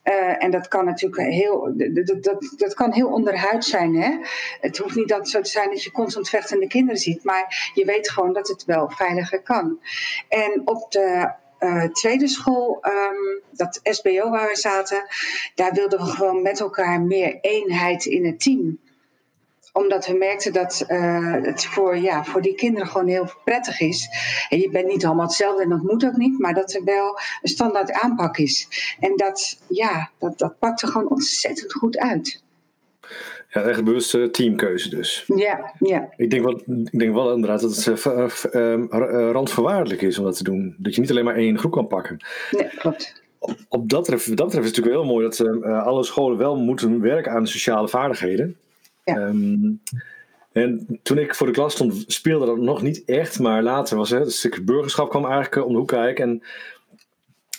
Uh, 0.04 0.44
en 0.44 0.52
dat 0.52 0.68
kan 0.68 0.86
natuurlijk 0.86 1.22
heel, 1.22 1.74
dat, 1.76 2.24
dat, 2.24 2.54
dat 2.58 2.74
kan 2.74 2.94
heel 2.94 3.10
onderhuid 3.10 3.66
zijn. 3.66 3.96
Hè? 3.96 4.18
Het 4.62 4.78
hoeft 4.78 4.96
niet 4.96 5.10
dat 5.10 5.30
zo 5.30 5.42
te 5.42 5.50
zijn 5.50 5.70
dat 5.70 5.84
je 5.84 5.92
constant 5.92 6.30
vechtende 6.30 6.68
kinderen 6.68 7.00
ziet, 7.00 7.24
maar 7.24 7.72
je 7.74 7.86
weet 7.86 8.10
gewoon 8.10 8.34
dat 8.34 8.48
het 8.48 8.66
wel 8.66 8.90
veiliger 8.90 9.42
kan. 9.42 9.80
En 10.28 10.62
op 10.66 10.92
de 10.92 11.32
uh, 11.60 11.84
tweede 11.84 12.28
school, 12.28 12.80
um, 12.82 13.42
dat 13.52 13.80
SBO 13.84 14.30
waar 14.30 14.48
we 14.48 14.56
zaten, 14.56 15.06
daar 15.56 15.74
wilden 15.74 16.00
we 16.00 16.06
gewoon 16.06 16.42
met 16.42 16.60
elkaar 16.60 17.02
meer 17.02 17.38
eenheid 17.42 18.06
in 18.06 18.26
het 18.26 18.40
team 18.40 18.80
omdat 19.74 20.08
we 20.08 20.14
merkten 20.14 20.54
dat 20.54 20.86
uh, 20.88 21.34
het 21.34 21.66
voor, 21.66 21.98
ja, 21.98 22.24
voor 22.26 22.42
die 22.42 22.56
kinderen 22.56 22.88
gewoon 22.88 23.08
heel 23.08 23.32
prettig 23.44 23.80
is. 23.80 24.10
En 24.50 24.60
je 24.60 24.70
bent 24.70 24.88
niet 24.88 25.06
allemaal 25.06 25.26
hetzelfde 25.26 25.64
en 25.64 25.70
dat 25.70 25.84
moet 25.84 26.06
ook 26.06 26.18
niet, 26.18 26.40
maar 26.40 26.54
dat 26.54 26.74
er 26.74 26.84
wel 26.84 27.20
een 27.42 27.50
standaard 27.50 27.92
aanpak 27.92 28.38
is. 28.38 28.68
En 29.00 29.16
dat, 29.16 29.60
ja, 29.68 30.10
dat, 30.18 30.38
dat 30.38 30.60
pakt 30.60 30.82
er 30.82 30.88
gewoon 30.88 31.10
ontzettend 31.10 31.74
goed 31.74 31.98
uit. 31.98 32.44
Ja, 33.52 33.62
echt 33.62 33.84
bewuste 33.84 34.30
teamkeuze 34.30 34.90
dus. 34.90 35.24
Ja, 35.36 35.74
ja. 35.80 36.10
Ik 36.18 36.30
denk 36.30 36.44
wel, 36.44 36.62
ik 36.92 37.00
denk 37.00 37.14
wel 37.14 37.34
inderdaad 37.34 37.62
dat 37.62 37.86
het 37.86 38.06
uh, 38.54 38.78
uh, 38.92 39.32
randvoorwaardelijk 39.32 40.02
is 40.02 40.18
om 40.18 40.24
dat 40.24 40.38
te 40.38 40.44
doen. 40.44 40.76
Dat 40.78 40.96
je 40.96 41.02
niet 41.02 41.10
alleen 41.10 41.26
maar 41.26 41.36
één 41.36 41.58
groep 41.58 41.72
kan 41.72 41.88
pakken. 41.88 42.18
Nee, 42.52 42.68
klopt. 42.68 43.22
Op, 43.40 43.58
op 43.70 43.90
dat, 43.90 44.00
betreft, 44.00 44.38
dat 44.38 44.46
betreft 44.46 44.66
is 44.66 44.76
het 44.76 44.78
natuurlijk 44.78 44.96
heel 44.96 45.14
mooi 45.14 45.26
dat 45.26 45.40
uh, 45.40 45.84
alle 45.86 46.04
scholen 46.04 46.38
wel 46.38 46.58
moeten 46.58 47.02
werken 47.02 47.32
aan 47.32 47.48
sociale 47.48 47.88
vaardigheden. 47.88 48.58
Ja. 49.04 49.28
Um, 49.28 49.82
en 50.52 51.00
toen 51.04 51.18
ik 51.18 51.36
voor 51.36 51.48
de 51.48 51.54
klas 51.54 51.74
stond, 51.74 52.04
speelde 52.08 52.46
dat 52.46 52.58
nog 52.58 52.82
niet 52.82 53.04
echt. 53.06 53.40
Maar 53.40 53.64
later 53.64 53.98
was 53.98 54.10
het, 54.10 54.20
het 54.20 54.34
stuk 54.34 54.66
burgerschap 54.66 55.10
kwam 55.10 55.26
eigenlijk 55.26 55.66
om 55.66 55.72
de 55.72 55.78
hoek 55.78 55.88
kijken. 55.88 56.30
En 56.30 56.44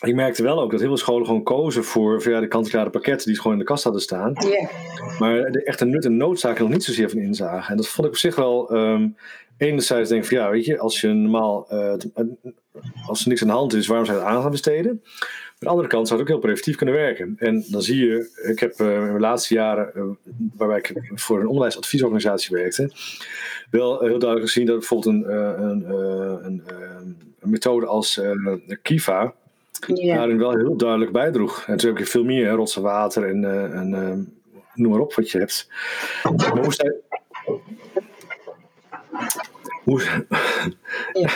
ik 0.01 0.15
merkte 0.15 0.43
wel 0.43 0.61
ook 0.61 0.71
dat 0.71 0.81
heel 0.81 0.89
veel 0.89 0.99
scholen 0.99 1.27
gewoon 1.27 1.43
kozen 1.43 1.85
voor, 1.85 2.23
voor 2.23 2.33
ja, 2.33 2.41
de 2.41 2.49
kant-en-klare 2.49 2.91
pakketten 2.91 3.27
die 3.27 3.37
gewoon 3.37 3.53
in 3.53 3.59
de 3.59 3.65
kast 3.65 3.85
hadden 3.85 4.03
staan. 4.03 4.33
Yeah. 4.33 4.71
Maar 5.19 5.51
de 5.51 5.65
echte 5.65 5.85
nut 5.85 6.05
en 6.05 6.17
noodzaak 6.17 6.57
er 6.57 6.63
nog 6.63 6.73
niet 6.73 6.85
zozeer 6.85 7.11
van 7.11 7.19
inzagen. 7.19 7.71
En 7.71 7.77
dat 7.77 7.89
vond 7.89 8.07
ik 8.07 8.13
op 8.13 8.19
zich 8.19 8.35
wel. 8.35 8.75
Um, 8.75 9.17
enerzijds 9.57 10.09
denk 10.09 10.23
ik 10.23 10.29
van 10.29 10.39
ja, 10.39 10.51
weet 10.51 10.65
je, 10.65 10.79
als 10.79 11.01
je 11.01 11.09
normaal. 11.09 11.67
Uh, 11.73 11.95
als 13.07 13.23
er 13.23 13.29
niks 13.29 13.43
aan 13.43 13.49
de 13.49 13.55
hand 13.55 13.75
is, 13.75 13.87
waarom 13.87 14.07
zou 14.07 14.19
je 14.19 14.25
het 14.25 14.33
aan 14.35 14.43
gaan 14.43 14.51
besteden? 14.51 14.91
Aan 14.91 15.59
de 15.59 15.69
andere 15.69 15.89
kant 15.89 16.09
zou 16.09 16.21
het 16.21 16.29
ook 16.29 16.35
heel 16.35 16.45
preventief 16.45 16.77
kunnen 16.77 16.95
werken. 16.95 17.35
En 17.39 17.65
dan 17.69 17.83
zie 17.83 18.07
je, 18.07 18.31
ik 18.51 18.59
heb 18.59 18.81
uh, 18.81 19.07
in 19.07 19.13
de 19.13 19.21
laatste 19.21 19.55
jaren, 19.55 19.91
uh, 19.97 20.03
waarbij 20.57 20.79
ik 20.79 21.13
voor 21.15 21.41
een 21.41 21.47
onderwijsadviesorganisatie 21.47 22.57
werkte, 22.57 22.91
wel 23.71 24.01
heel 24.01 24.19
duidelijk 24.19 24.51
gezien 24.51 24.67
dat 24.67 24.79
bijvoorbeeld 24.79 25.15
een, 25.15 25.33
een, 25.63 25.91
een, 26.45 26.63
een 27.41 27.51
methode 27.51 27.87
als 27.87 28.21
Kiva 28.83 29.35
Ja. 29.87 30.17
daarin 30.17 30.39
wel 30.39 30.57
heel 30.57 30.77
duidelijk 30.77 31.13
bijdroeg. 31.13 31.65
En 31.67 31.77
toen 31.77 31.89
heb 31.89 31.99
je 31.99 32.07
veel 32.07 32.25
meer, 32.25 32.47
hè, 32.47 32.55
rotsen 32.55 32.83
water 32.83 33.29
en, 33.29 33.43
uh, 33.43 33.75
en 33.75 33.93
uh, 33.93 34.61
noem 34.75 34.91
maar 34.91 35.01
op 35.01 35.15
wat 35.15 35.31
je 35.31 35.39
hebt. 35.39 35.69
Maar 36.23 36.59
hoe 36.59 36.73
sta 36.73 36.85
je... 36.85 37.01
Hoe... 39.85 40.03
Ja. 41.13 41.31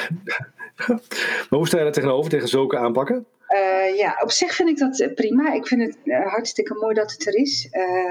maar 1.49 1.59
hoe 1.59 1.67
sta 1.67 1.79
je 1.79 1.85
daar 1.85 1.93
tegenover, 1.93 2.31
tegen 2.31 2.49
zulke 2.49 2.79
aanpakken? 2.79 3.27
Uh, 3.49 3.97
ja, 3.97 4.19
op 4.23 4.31
zich 4.31 4.55
vind 4.55 4.69
ik 4.69 4.79
dat 4.79 5.15
prima. 5.15 5.53
Ik 5.53 5.67
vind 5.67 5.83
het 5.83 5.97
uh, 6.05 6.27
hartstikke 6.27 6.75
mooi 6.75 6.95
dat 6.95 7.13
het 7.13 7.27
er 7.27 7.35
is. 7.35 7.69
Uh, 7.73 8.11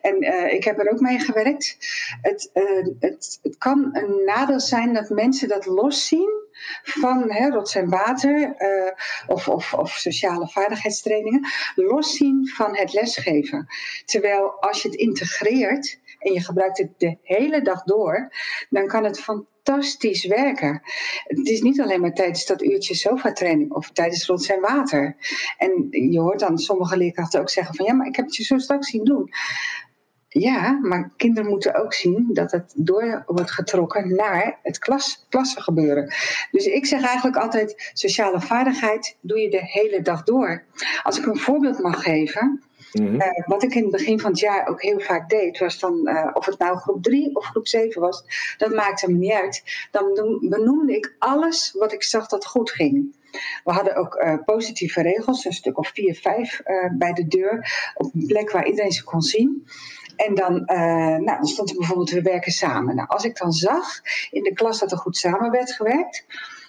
en 0.00 0.50
ik 0.54 0.64
heb 0.64 0.78
er 0.78 0.92
ook 0.92 1.00
mee 1.00 1.18
gewerkt. 1.18 1.76
Het, 2.22 2.50
het, 2.98 3.38
het 3.42 3.58
kan 3.58 3.88
een 3.92 4.24
nadeel 4.24 4.60
zijn 4.60 4.92
dat 4.92 5.10
mensen 5.10 5.48
dat 5.48 5.66
loszien 5.66 6.42
van 6.82 7.32
hè, 7.32 7.48
rots 7.48 7.74
en 7.74 7.88
water 7.88 8.56
of, 9.26 9.48
of, 9.48 9.74
of 9.74 9.90
sociale 9.90 10.48
vaardigheidstrainingen, 10.48 11.46
loszien 11.74 12.48
van 12.48 12.76
het 12.76 12.92
lesgeven. 12.92 13.66
Terwijl 14.04 14.60
als 14.60 14.82
je 14.82 14.88
het 14.88 14.98
integreert 14.98 16.00
en 16.18 16.32
je 16.32 16.40
gebruikt 16.40 16.78
het 16.78 16.90
de 16.96 17.16
hele 17.22 17.62
dag 17.62 17.82
door, 17.82 18.32
dan 18.70 18.86
kan 18.86 19.04
het 19.04 19.20
fantastisch 19.20 20.26
werken. 20.26 20.80
Het 21.24 21.48
is 21.48 21.60
niet 21.60 21.80
alleen 21.80 22.00
maar 22.00 22.14
tijdens 22.14 22.46
dat 22.46 22.62
uurtje 22.62 22.94
sofa-training 22.94 23.72
of 23.72 23.90
tijdens 23.90 24.26
rond 24.26 24.42
zijn 24.42 24.60
water. 24.60 25.16
En 25.58 25.88
je 25.90 26.20
hoort 26.20 26.40
dan 26.40 26.58
sommige 26.58 26.96
leerkrachten 26.96 27.40
ook 27.40 27.50
zeggen 27.50 27.74
van 27.74 27.86
ja, 27.86 27.92
maar 27.92 28.06
ik 28.06 28.16
heb 28.16 28.24
het 28.24 28.36
je 28.36 28.44
zo 28.44 28.58
straks 28.58 28.90
zien 28.90 29.04
doen. 29.04 29.30
Ja, 30.32 30.78
maar 30.82 31.10
kinderen 31.16 31.50
moeten 31.50 31.74
ook 31.74 31.94
zien 31.94 32.28
dat 32.32 32.50
het 32.50 32.72
door 32.76 33.22
wordt 33.26 33.50
getrokken 33.50 34.14
naar 34.14 34.58
het 34.62 34.78
klas, 34.78 35.26
klassengebeuren. 35.28 36.14
Dus 36.50 36.66
ik 36.66 36.86
zeg 36.86 37.04
eigenlijk 37.04 37.36
altijd: 37.36 37.90
sociale 37.92 38.40
vaardigheid 38.40 39.16
doe 39.20 39.38
je 39.38 39.50
de 39.50 39.66
hele 39.66 40.02
dag 40.02 40.22
door. 40.22 40.64
Als 41.02 41.18
ik 41.18 41.26
een 41.26 41.38
voorbeeld 41.38 41.78
mag 41.78 42.02
geven. 42.02 42.62
Mhm. 42.92 43.20
Eh, 43.20 43.46
wat 43.46 43.62
ik 43.62 43.74
in 43.74 43.82
het 43.82 43.90
begin 43.90 44.20
van 44.20 44.30
het 44.30 44.40
jaar 44.40 44.68
ook 44.68 44.82
heel 44.82 45.00
vaak 45.00 45.28
deed, 45.28 45.58
was 45.58 45.78
dan, 45.78 46.00
uh, 46.08 46.30
of 46.32 46.46
het 46.46 46.58
nou 46.58 46.76
groep 46.76 47.02
3 47.02 47.36
of 47.36 47.44
groep 47.44 47.66
7 47.66 48.00
was, 48.00 48.24
dat 48.56 48.74
maakte 48.74 49.10
me 49.10 49.18
niet 49.18 49.32
uit. 49.32 49.62
Dan 49.90 50.38
benoemde 50.40 50.96
ik 50.96 51.14
alles 51.18 51.74
wat 51.78 51.92
ik 51.92 52.02
zag 52.02 52.26
dat 52.26 52.46
goed 52.46 52.70
ging. 52.70 53.20
We 53.64 53.72
hadden 53.72 53.96
ook 53.96 54.14
uh, 54.14 54.34
positieve 54.44 55.02
regels, 55.02 55.44
een 55.44 55.52
stuk 55.52 55.78
of 55.78 55.90
vier, 55.94 56.14
vijf 56.14 56.62
bij 56.98 57.12
de 57.12 57.28
deur, 57.28 57.92
op 57.94 58.14
een 58.14 58.26
plek 58.26 58.50
waar 58.50 58.66
iedereen 58.66 58.92
ze 58.92 59.04
kon 59.04 59.22
zien. 59.22 59.66
En 60.16 60.34
dan, 60.34 60.54
uh, 60.54 60.76
nou, 61.16 61.24
dan 61.24 61.46
stond 61.46 61.70
er 61.70 61.76
bijvoorbeeld, 61.76 62.10
we 62.10 62.22
werken 62.22 62.52
samen. 62.52 62.94
Nou, 62.94 63.08
als 63.08 63.24
ik 63.24 63.36
dan 63.38 63.52
zag 63.52 64.00
in 64.30 64.42
de 64.42 64.52
klas 64.52 64.78
dat 64.78 64.92
er 64.92 64.98
goed 64.98 65.16
samen 65.16 65.50
werd 65.50 65.72
gewerkt, 65.72 66.24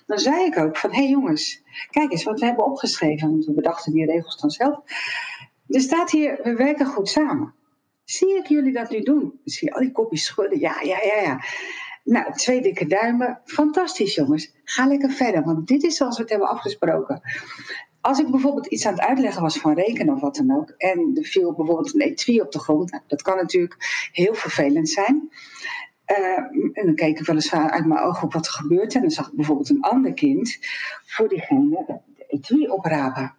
dan 0.06 0.19
zei 0.19 0.45
ik 0.45 0.58
ook 0.58 0.77
van, 0.77 0.91
hé 0.91 1.01
hey 1.01 1.10
jongens, 1.10 1.62
kijk 1.89 2.12
eens 2.12 2.23
wat 2.23 2.39
we 2.39 2.45
hebben 2.45 2.65
opgeschreven. 2.65 3.29
Want 3.29 3.45
we 3.45 3.53
bedachten 3.53 3.91
die 3.93 4.06
regels 4.06 4.38
dan 4.38 4.49
zelf. 4.49 4.79
Er 5.67 5.82
staat 5.82 6.12
hier, 6.12 6.39
we 6.43 6.53
werken 6.53 6.86
goed 6.86 7.10
samen. 7.10 7.53
Zie 8.03 8.38
ik 8.38 8.47
jullie 8.47 8.73
dat 8.73 8.89
nu 8.89 9.01
doen? 9.01 9.39
Zie 9.43 9.67
je 9.67 9.73
al 9.73 9.82
die 9.82 9.91
kopjes 9.91 10.25
schudden? 10.25 10.60
Ja, 10.60 10.75
ja, 10.82 10.97
ja, 11.01 11.21
ja. 11.21 11.43
Nou, 12.03 12.34
twee 12.34 12.62
dikke 12.62 12.86
duimen. 12.86 13.41
Fantastisch, 13.45 14.15
jongens. 14.15 14.53
Ga 14.63 14.88
lekker 14.88 15.12
verder, 15.12 15.43
want 15.43 15.67
dit 15.67 15.84
is 15.84 15.95
zoals 15.95 16.15
we 16.15 16.21
het 16.21 16.32
hebben 16.32 16.49
afgesproken 16.49 17.21
als 18.04 18.20
ik 18.20 18.32
bijvoorbeeld 18.32 18.68
iets 18.68 18.86
aan 18.86 18.94
het 18.94 19.02
uitleggen 19.02 19.42
was 19.42 19.58
van 19.58 19.74
rekenen 19.74 20.13
of 20.13 20.22
wat 20.22 20.36
dan 20.36 20.58
ook, 20.58 20.70
en 20.70 21.12
er 21.16 21.24
viel 21.24 21.54
bijvoorbeeld 21.54 21.94
een 21.94 22.02
etui 22.02 22.42
op 22.42 22.52
de 22.52 22.60
grond, 22.60 22.92
nou, 22.92 23.04
dat 23.08 23.22
kan 23.22 23.36
natuurlijk 23.36 24.10
heel 24.12 24.34
vervelend 24.34 24.89
zijn. 24.89 25.30
Uh, 26.08 26.38
en 26.74 26.86
dan 26.86 26.96
keek 26.96 27.20
ik 27.20 27.26
wel 27.26 27.39
uit 27.52 27.86
mijn 27.86 28.02
ogen 28.02 28.24
op 28.24 28.34
wat 28.34 28.46
er 28.46 28.52
gebeurt. 28.52 28.96
En 28.96 29.02
dan 29.02 29.10
zag 29.10 29.28
ik 29.28 29.36
bijvoorbeeld 29.36 29.70
een 29.70 29.82
ander 29.82 30.13
kind 30.13 30.58
voor 31.06 31.28
diegene 31.28 32.02
de 32.18 32.26
etui 32.28 32.68
oprapen. 32.68 33.36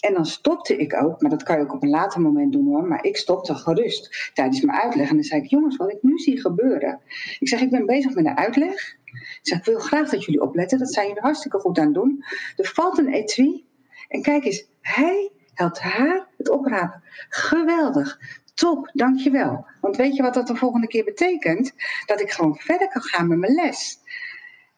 En 0.00 0.14
dan 0.14 0.26
stopte 0.26 0.76
ik 0.76 1.02
ook, 1.02 1.20
maar 1.20 1.30
dat 1.30 1.42
kan 1.42 1.56
je 1.56 1.62
ook 1.62 1.74
op 1.74 1.82
een 1.82 1.88
later 1.88 2.20
moment 2.20 2.52
doen 2.52 2.66
hoor. 2.66 2.84
Maar 2.84 3.04
ik 3.04 3.16
stopte 3.16 3.54
gerust 3.54 4.30
tijdens 4.34 4.60
mijn 4.60 4.78
uitleg. 4.78 5.08
En 5.08 5.14
dan 5.14 5.24
zei 5.24 5.42
ik: 5.42 5.50
Jongens, 5.50 5.76
wat 5.76 5.92
ik 5.92 6.02
nu 6.02 6.18
zie 6.18 6.40
gebeuren. 6.40 7.00
Ik 7.38 7.48
zeg: 7.48 7.60
Ik 7.60 7.70
ben 7.70 7.86
bezig 7.86 8.14
met 8.14 8.26
een 8.26 8.36
uitleg. 8.36 8.96
Ik 9.04 9.38
zeg: 9.42 9.58
Ik 9.58 9.64
wil 9.64 9.78
graag 9.78 10.10
dat 10.10 10.24
jullie 10.24 10.42
opletten. 10.42 10.78
Dat 10.78 10.92
zijn 10.92 11.06
jullie 11.06 11.22
hartstikke 11.22 11.58
goed 11.58 11.78
aan 11.78 11.84
het 11.84 11.94
doen. 11.94 12.24
Er 12.56 12.70
valt 12.74 12.98
een 12.98 13.12
etui 13.12 13.64
en 14.08 14.22
kijk 14.22 14.44
eens, 14.44 14.66
hij 14.80 15.30
helpt 15.54 15.80
haar 15.80 16.26
het 16.36 16.48
oprapen. 16.48 17.02
Geweldig. 17.28 18.18
Top, 18.54 18.90
dankjewel. 18.92 19.66
Want 19.80 19.96
weet 19.96 20.16
je 20.16 20.22
wat 20.22 20.34
dat 20.34 20.46
de 20.46 20.56
volgende 20.56 20.86
keer 20.86 21.04
betekent? 21.04 21.72
Dat 22.06 22.20
ik 22.20 22.30
gewoon 22.30 22.56
verder 22.56 22.88
kan 22.88 23.02
gaan 23.02 23.28
met 23.28 23.38
mijn 23.38 23.54
les. 23.54 23.98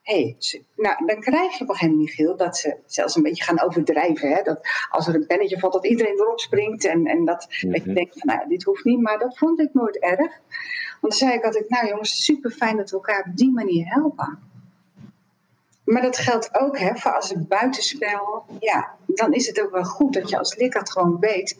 Hey, 0.03 0.37
nou, 0.77 1.07
dan 1.07 1.21
krijg 1.21 1.59
je 1.59 1.63
op 1.65 1.69
een 1.69 1.75
gegeven 1.75 1.91
moment, 1.91 1.99
Michiel, 1.99 2.37
dat 2.37 2.57
ze 2.57 2.77
zelfs 2.87 3.17
een 3.17 3.23
beetje 3.23 3.45
gaan 3.45 3.61
overdrijven. 3.61 4.31
Hè? 4.31 4.43
Dat 4.43 4.69
als 4.91 5.09
er 5.09 5.15
een 5.15 5.27
pennetje 5.27 5.59
valt, 5.59 5.73
dat 5.73 5.87
iedereen 5.87 6.19
erop 6.19 6.41
springt. 6.41 6.85
En, 6.85 7.07
en 7.07 7.25
dat, 7.25 7.47
mm 7.61 7.73
dat 7.73 7.83
je 7.83 7.87
mhm. 7.87 7.95
denkt 7.95 8.19
van, 8.19 8.37
nou, 8.37 8.49
dit 8.49 8.63
hoeft 8.63 8.85
niet. 8.85 9.01
Maar 9.01 9.19
dat 9.19 9.39
vond 9.39 9.61
ik 9.61 9.71
nooit 9.73 9.99
erg. 9.99 10.41
Want 11.01 11.01
dan 11.01 11.13
zei 11.13 11.33
ik 11.33 11.45
altijd, 11.45 11.69
nou 11.69 11.87
jongens, 11.87 12.25
super 12.25 12.51
fijn 12.51 12.77
dat 12.77 12.91
we 12.91 12.97
elkaar 12.97 13.25
op 13.29 13.37
die 13.37 13.53
manier 13.53 13.87
helpen. 13.87 14.39
Maar 15.89 16.03
dat 16.03 16.19
geldt 16.19 16.61
ook 16.61 16.79
hè, 16.79 16.97
voor 16.97 17.15
als 17.15 17.29
het 17.29 17.49
buitenspel. 17.49 18.45
Ja, 18.61 18.95
dan 19.07 19.33
is 19.33 19.47
het 19.47 19.63
ook 19.63 19.71
wel 19.71 19.85
goed 19.85 20.13
dat 20.13 20.29
je 20.29 20.39
als 20.39 20.57
leerkracht 20.57 20.93
gewoon 20.93 21.19
weet 21.19 21.57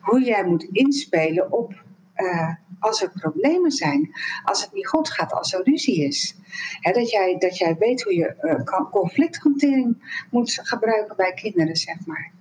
hoe 0.00 0.22
jij 0.22 0.44
moet 0.44 0.62
inspelen 0.62 1.52
op 1.52 1.84
uh, 2.16 2.54
als 2.78 3.02
er 3.02 3.10
problemen 3.10 3.70
zijn, 3.70 4.10
als 4.44 4.62
het 4.62 4.72
niet 4.72 4.86
goed 4.88 5.10
gaat, 5.10 5.32
als 5.32 5.52
er 5.52 5.62
ruzie 5.64 6.04
is. 6.04 6.36
dat, 6.80 7.10
jij, 7.10 7.36
dat 7.38 7.58
jij 7.58 7.76
weet 7.78 8.02
hoe 8.02 8.14
je 8.14 8.34
uh, 8.42 8.90
conflicthantering 8.90 10.22
moet 10.30 10.60
gebruiken 10.62 11.16
bij 11.16 11.32
kinderen, 11.32 11.76
zeg 11.76 12.06
maar. 12.06 12.32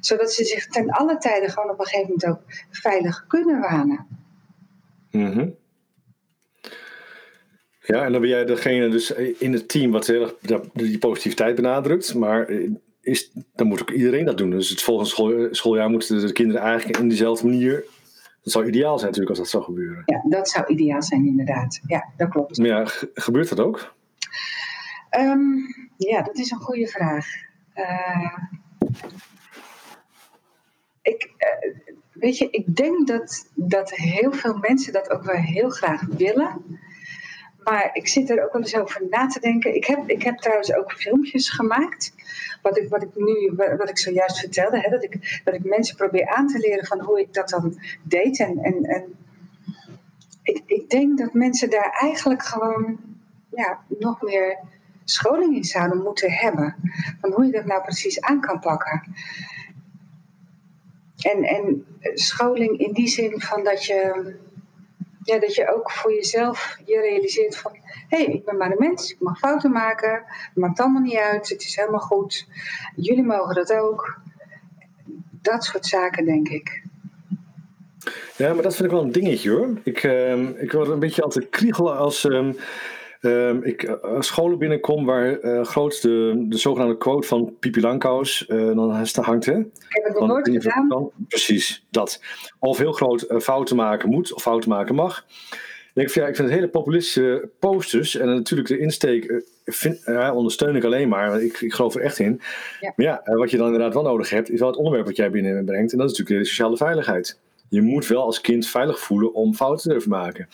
Zodat 0.00 0.32
ze 0.32 0.44
zich 0.44 0.66
ten 0.66 0.90
alle 0.90 1.18
tijden 1.18 1.50
gewoon 1.50 1.70
op 1.70 1.78
een 1.78 1.86
gegeven 1.86 2.12
moment 2.12 2.26
ook 2.26 2.42
veilig 2.70 3.24
kunnen 3.26 3.60
wanen. 3.60 4.06
Mm 5.10 5.62
ja, 7.86 8.04
en 8.04 8.12
dan 8.12 8.20
ben 8.20 8.30
jij 8.30 8.44
degene 8.44 8.88
dus 8.88 9.10
in 9.38 9.52
het 9.52 9.68
team 9.68 9.90
wat 9.90 10.06
heel 10.06 10.22
erg 10.22 10.34
die 10.72 10.98
positiviteit 10.98 11.54
benadrukt. 11.54 12.14
Maar 12.14 12.46
eh, 12.46 12.70
is, 13.00 13.30
dan 13.54 13.66
moet 13.66 13.80
ook 13.80 13.90
iedereen 13.90 14.24
dat 14.24 14.38
doen. 14.38 14.50
Dus 14.50 14.68
het 14.68 14.82
volgende 14.82 15.48
schooljaar 15.50 15.90
moeten 15.90 16.26
de 16.26 16.32
kinderen 16.32 16.62
eigenlijk 16.62 16.98
in 16.98 17.08
dezelfde 17.08 17.46
manier. 17.46 17.84
Dat 18.42 18.52
zou 18.52 18.66
ideaal 18.66 18.98
zijn 18.98 19.10
natuurlijk 19.10 19.38
als 19.38 19.38
dat 19.38 19.48
zou 19.48 19.62
gebeuren. 19.62 20.02
Ja, 20.06 20.22
dat 20.28 20.48
zou 20.48 20.66
ideaal 20.66 21.02
zijn 21.02 21.26
inderdaad. 21.26 21.80
Ja, 21.86 22.08
dat 22.16 22.28
klopt. 22.28 22.58
Maar 22.58 22.66
ja, 22.66 22.84
gebeurt 23.14 23.48
dat 23.48 23.60
ook? 23.60 23.94
Ehm, 25.10 25.40
ja, 25.96 26.22
dat 26.22 26.38
is 26.38 26.50
een 26.50 26.58
goede 26.58 26.86
vraag. 26.86 27.26
Uh, 27.74 28.38
ik, 31.02 31.30
uh, 31.38 31.74
weet 32.12 32.38
je, 32.38 32.48
ik 32.50 32.76
denk 32.76 33.06
dat, 33.06 33.50
dat 33.54 33.90
heel 33.90 34.32
veel 34.32 34.56
mensen 34.56 34.92
dat 34.92 35.10
ook 35.10 35.22
wel 35.24 35.40
heel 35.40 35.70
graag 35.70 36.06
willen. 36.06 36.78
Maar 37.64 37.90
ik 37.92 38.08
zit 38.08 38.30
er 38.30 38.44
ook 38.44 38.52
wel 38.52 38.62
eens 38.62 38.76
over 38.76 39.06
na 39.10 39.26
te 39.26 39.40
denken. 39.40 39.74
Ik 39.74 39.84
heb, 39.84 40.08
ik 40.08 40.22
heb 40.22 40.38
trouwens 40.38 40.74
ook 40.74 40.92
filmpjes 40.92 41.50
gemaakt. 41.50 42.12
Wat 42.62 42.78
ik, 42.78 42.88
wat 42.88 43.02
ik 43.02 43.14
nu, 43.14 43.52
wat 43.56 43.88
ik 43.88 43.98
zojuist 43.98 44.38
vertelde. 44.38 44.80
Hè, 44.80 44.90
dat, 44.90 45.04
ik, 45.04 45.40
dat 45.44 45.54
ik 45.54 45.64
mensen 45.64 45.96
probeer 45.96 46.28
aan 46.28 46.46
te 46.46 46.58
leren 46.58 46.86
van 46.86 47.00
hoe 47.00 47.20
ik 47.20 47.34
dat 47.34 47.48
dan 47.48 47.78
deed. 48.02 48.38
En, 48.40 48.58
en, 48.58 48.84
en 48.84 49.14
ik, 50.42 50.62
ik 50.66 50.90
denk 50.90 51.18
dat 51.18 51.32
mensen 51.32 51.70
daar 51.70 51.96
eigenlijk 52.00 52.42
gewoon 52.42 52.98
ja, 53.50 53.80
nog 53.98 54.22
meer 54.22 54.58
scholing 55.04 55.56
in 55.56 55.64
zouden 55.64 56.02
moeten 56.02 56.32
hebben. 56.32 56.76
Van 57.20 57.32
hoe 57.32 57.44
je 57.44 57.52
dat 57.52 57.64
nou 57.64 57.82
precies 57.82 58.20
aan 58.20 58.40
kan 58.40 58.60
pakken. 58.60 59.02
En, 61.16 61.42
en 61.42 61.86
scholing 62.14 62.78
in 62.78 62.92
die 62.92 63.08
zin 63.08 63.40
van 63.40 63.64
dat 63.64 63.84
je 63.84 64.34
ja, 65.24 65.38
dat 65.38 65.54
je 65.54 65.74
ook 65.74 65.90
voor 65.90 66.14
jezelf 66.14 66.78
je 66.84 67.00
realiseert 67.00 67.56
van... 67.56 67.72
hé, 68.08 68.24
hey, 68.24 68.34
ik 68.34 68.44
ben 68.44 68.56
maar 68.56 68.70
een 68.70 68.76
mens, 68.78 69.12
ik 69.12 69.20
mag 69.20 69.38
fouten 69.38 69.70
maken. 69.70 70.12
Het 70.26 70.56
maakt 70.56 70.80
allemaal 70.80 71.02
niet 71.02 71.16
uit, 71.16 71.48
het 71.48 71.62
is 71.62 71.76
helemaal 71.76 72.00
goed. 72.00 72.46
Jullie 72.96 73.24
mogen 73.24 73.54
dat 73.54 73.72
ook. 73.72 74.20
Dat 75.30 75.64
soort 75.64 75.86
zaken, 75.86 76.24
denk 76.24 76.48
ik. 76.48 76.82
Ja, 78.36 78.54
maar 78.54 78.62
dat 78.62 78.74
vind 78.74 78.84
ik 78.84 78.94
wel 78.94 79.02
een 79.02 79.12
dingetje 79.12 79.50
hoor. 79.50 79.68
Ik, 79.82 80.02
uh, 80.02 80.62
ik 80.62 80.72
word 80.72 80.88
een 80.88 80.98
beetje 80.98 81.22
altijd 81.22 81.48
kriegelen 81.48 81.96
als... 81.96 82.28
uh, 83.24 83.54
ik 83.62 83.82
uh, 83.82 84.20
scholen 84.20 84.58
binnenkom 84.58 85.04
waar 85.04 85.40
uh, 85.40 85.64
groot 85.64 86.02
de, 86.02 86.44
de 86.48 86.58
zogenaamde 86.58 86.96
quote 86.96 87.26
van 87.26 87.56
Pipi 87.60 87.80
Langkous 87.80 88.46
uh, 88.48 88.74
dan 88.74 89.06
hangt. 89.14 89.46
Hè? 89.46 89.58
Ik 89.58 89.66
heb 89.88 90.04
het 90.04 90.18
nog 90.18 90.28
nooit 90.28 90.50
gedaan. 90.50 91.10
precies, 91.28 91.86
dat. 91.90 92.22
Of 92.58 92.78
heel 92.78 92.92
groot 92.92 93.26
fouten 93.38 93.76
maken 93.76 94.08
moet 94.08 94.32
of 94.32 94.42
fouten 94.42 94.70
maken 94.70 94.94
mag. 94.94 95.26
Ik 95.94 96.10
vind, 96.10 96.14
ja, 96.14 96.26
ik 96.26 96.36
vind 96.36 96.48
het 96.48 96.56
hele 96.56 96.70
populistische 96.70 97.50
posters 97.58 98.16
en 98.16 98.26
natuurlijk 98.26 98.68
de 98.68 98.78
insteek 98.78 99.44
vind, 99.64 100.06
ondersteun 100.32 100.76
ik 100.76 100.84
alleen 100.84 101.08
maar. 101.08 101.42
Ik, 101.42 101.60
ik 101.60 101.72
geloof 101.72 101.94
er 101.94 102.00
echt 102.00 102.18
in. 102.18 102.40
Ja. 102.80 102.92
Maar 102.96 103.06
ja, 103.06 103.22
wat 103.24 103.50
je 103.50 103.56
dan 103.56 103.66
inderdaad 103.66 103.94
wel 103.94 104.02
nodig 104.02 104.30
hebt, 104.30 104.50
is 104.50 104.58
wel 104.58 104.68
het 104.68 104.76
onderwerp 104.76 105.06
wat 105.06 105.16
jij 105.16 105.30
binnenbrengt. 105.30 105.92
En 105.92 105.98
dat 105.98 106.10
is 106.10 106.18
natuurlijk 106.18 106.44
de 106.44 106.50
sociale 106.50 106.76
veiligheid. 106.76 107.38
Je 107.68 107.82
moet 107.82 108.06
wel 108.06 108.22
als 108.22 108.40
kind 108.40 108.66
veilig 108.66 109.00
voelen 109.00 109.34
om 109.34 109.54
fouten 109.54 109.82
te 109.82 109.88
durven 109.88 110.10
maken. 110.10 110.48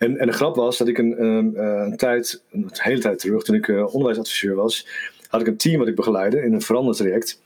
En, 0.00 0.18
en 0.18 0.26
de 0.26 0.32
grap 0.32 0.56
was 0.56 0.78
dat 0.78 0.88
ik 0.88 0.98
een, 0.98 1.24
een, 1.24 1.56
eh, 1.56 1.82
een 1.86 1.96
tijd, 1.96 2.42
een 2.50 2.70
hele 2.72 3.00
tijd 3.00 3.18
terug, 3.18 3.42
toen 3.42 3.54
ik 3.54 3.66
uh, 3.66 3.94
onderwijsadviseur 3.94 4.54
was, 4.54 4.86
had 5.28 5.40
ik 5.40 5.46
een 5.46 5.56
team 5.56 5.78
wat 5.78 5.88
ik 5.88 5.94
begeleide 5.94 6.42
in 6.42 6.52
een 6.52 6.60
verandertraject. 6.60 7.40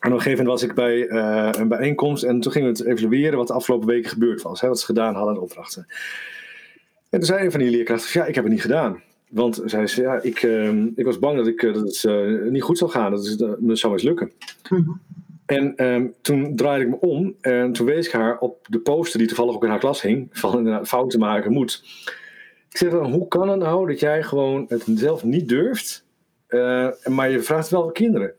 En 0.00 0.12
op 0.12 0.16
een 0.16 0.22
gegeven 0.22 0.44
moment 0.44 0.60
was 0.60 0.70
ik 0.70 0.74
bij 0.74 1.08
uh, 1.08 1.48
een 1.52 1.68
bijeenkomst 1.68 2.22
en 2.22 2.40
toen 2.40 2.52
gingen 2.52 2.72
we 2.72 2.78
het 2.78 2.86
evalueren 2.86 3.38
wat 3.38 3.46
de 3.46 3.52
afgelopen 3.52 3.88
weken 3.88 4.10
gebeurd 4.10 4.42
was. 4.42 4.60
Hè, 4.60 4.68
wat 4.68 4.80
ze 4.80 4.86
gedaan 4.86 5.14
hadden 5.14 5.34
in 5.34 5.40
opdrachten. 5.40 5.86
En 7.10 7.18
toen 7.18 7.22
zei 7.22 7.44
een 7.44 7.50
van 7.50 7.60
die 7.60 7.70
leerkrachten, 7.70 8.20
ja, 8.20 8.26
ik 8.26 8.34
heb 8.34 8.44
het 8.44 8.52
niet 8.52 8.62
gedaan. 8.62 9.02
Want 9.28 9.62
zei 9.64 9.86
ze, 9.86 10.02
ja, 10.02 10.20
ik, 10.20 10.42
uh, 10.42 10.84
ik 10.96 11.04
was 11.04 11.18
bang 11.18 11.36
dat, 11.36 11.46
ik, 11.46 11.60
dat 11.60 12.02
het 12.02 12.50
niet 12.50 12.62
goed 12.62 12.78
zou 12.78 12.90
gaan, 12.90 13.10
dat 13.10 13.26
het 13.26 13.60
me 13.60 13.76
zou 13.76 13.92
mislukken. 13.92 14.32
Mm 14.68 15.00
en 15.46 15.84
um, 15.84 16.14
toen 16.20 16.56
draaide 16.56 16.84
ik 16.84 16.90
me 16.90 17.00
om 17.00 17.34
en 17.40 17.72
toen 17.72 17.86
wees 17.86 18.06
ik 18.06 18.12
haar 18.12 18.38
op 18.38 18.66
de 18.68 18.78
poster 18.78 19.18
die 19.18 19.28
toevallig 19.28 19.54
ook 19.54 19.64
in 19.64 19.70
haar 19.70 19.78
klas 19.78 20.02
hing, 20.02 20.28
van 20.32 20.58
inderdaad 20.58 20.88
fouten 20.88 21.18
maken 21.18 21.52
moet. 21.52 21.82
Ik 22.70 22.76
zeg 22.76 22.90
dan, 22.90 23.12
hoe 23.12 23.28
kan 23.28 23.48
het 23.48 23.58
nou 23.58 23.86
dat 23.86 24.00
jij 24.00 24.22
gewoon 24.22 24.64
het 24.68 24.84
zelf 24.86 25.24
niet 25.24 25.48
durft, 25.48 26.04
uh, 26.48 26.88
maar 27.04 27.30
je 27.30 27.40
vraagt 27.40 27.68
wel 27.68 27.90
kinderen? 27.90 28.32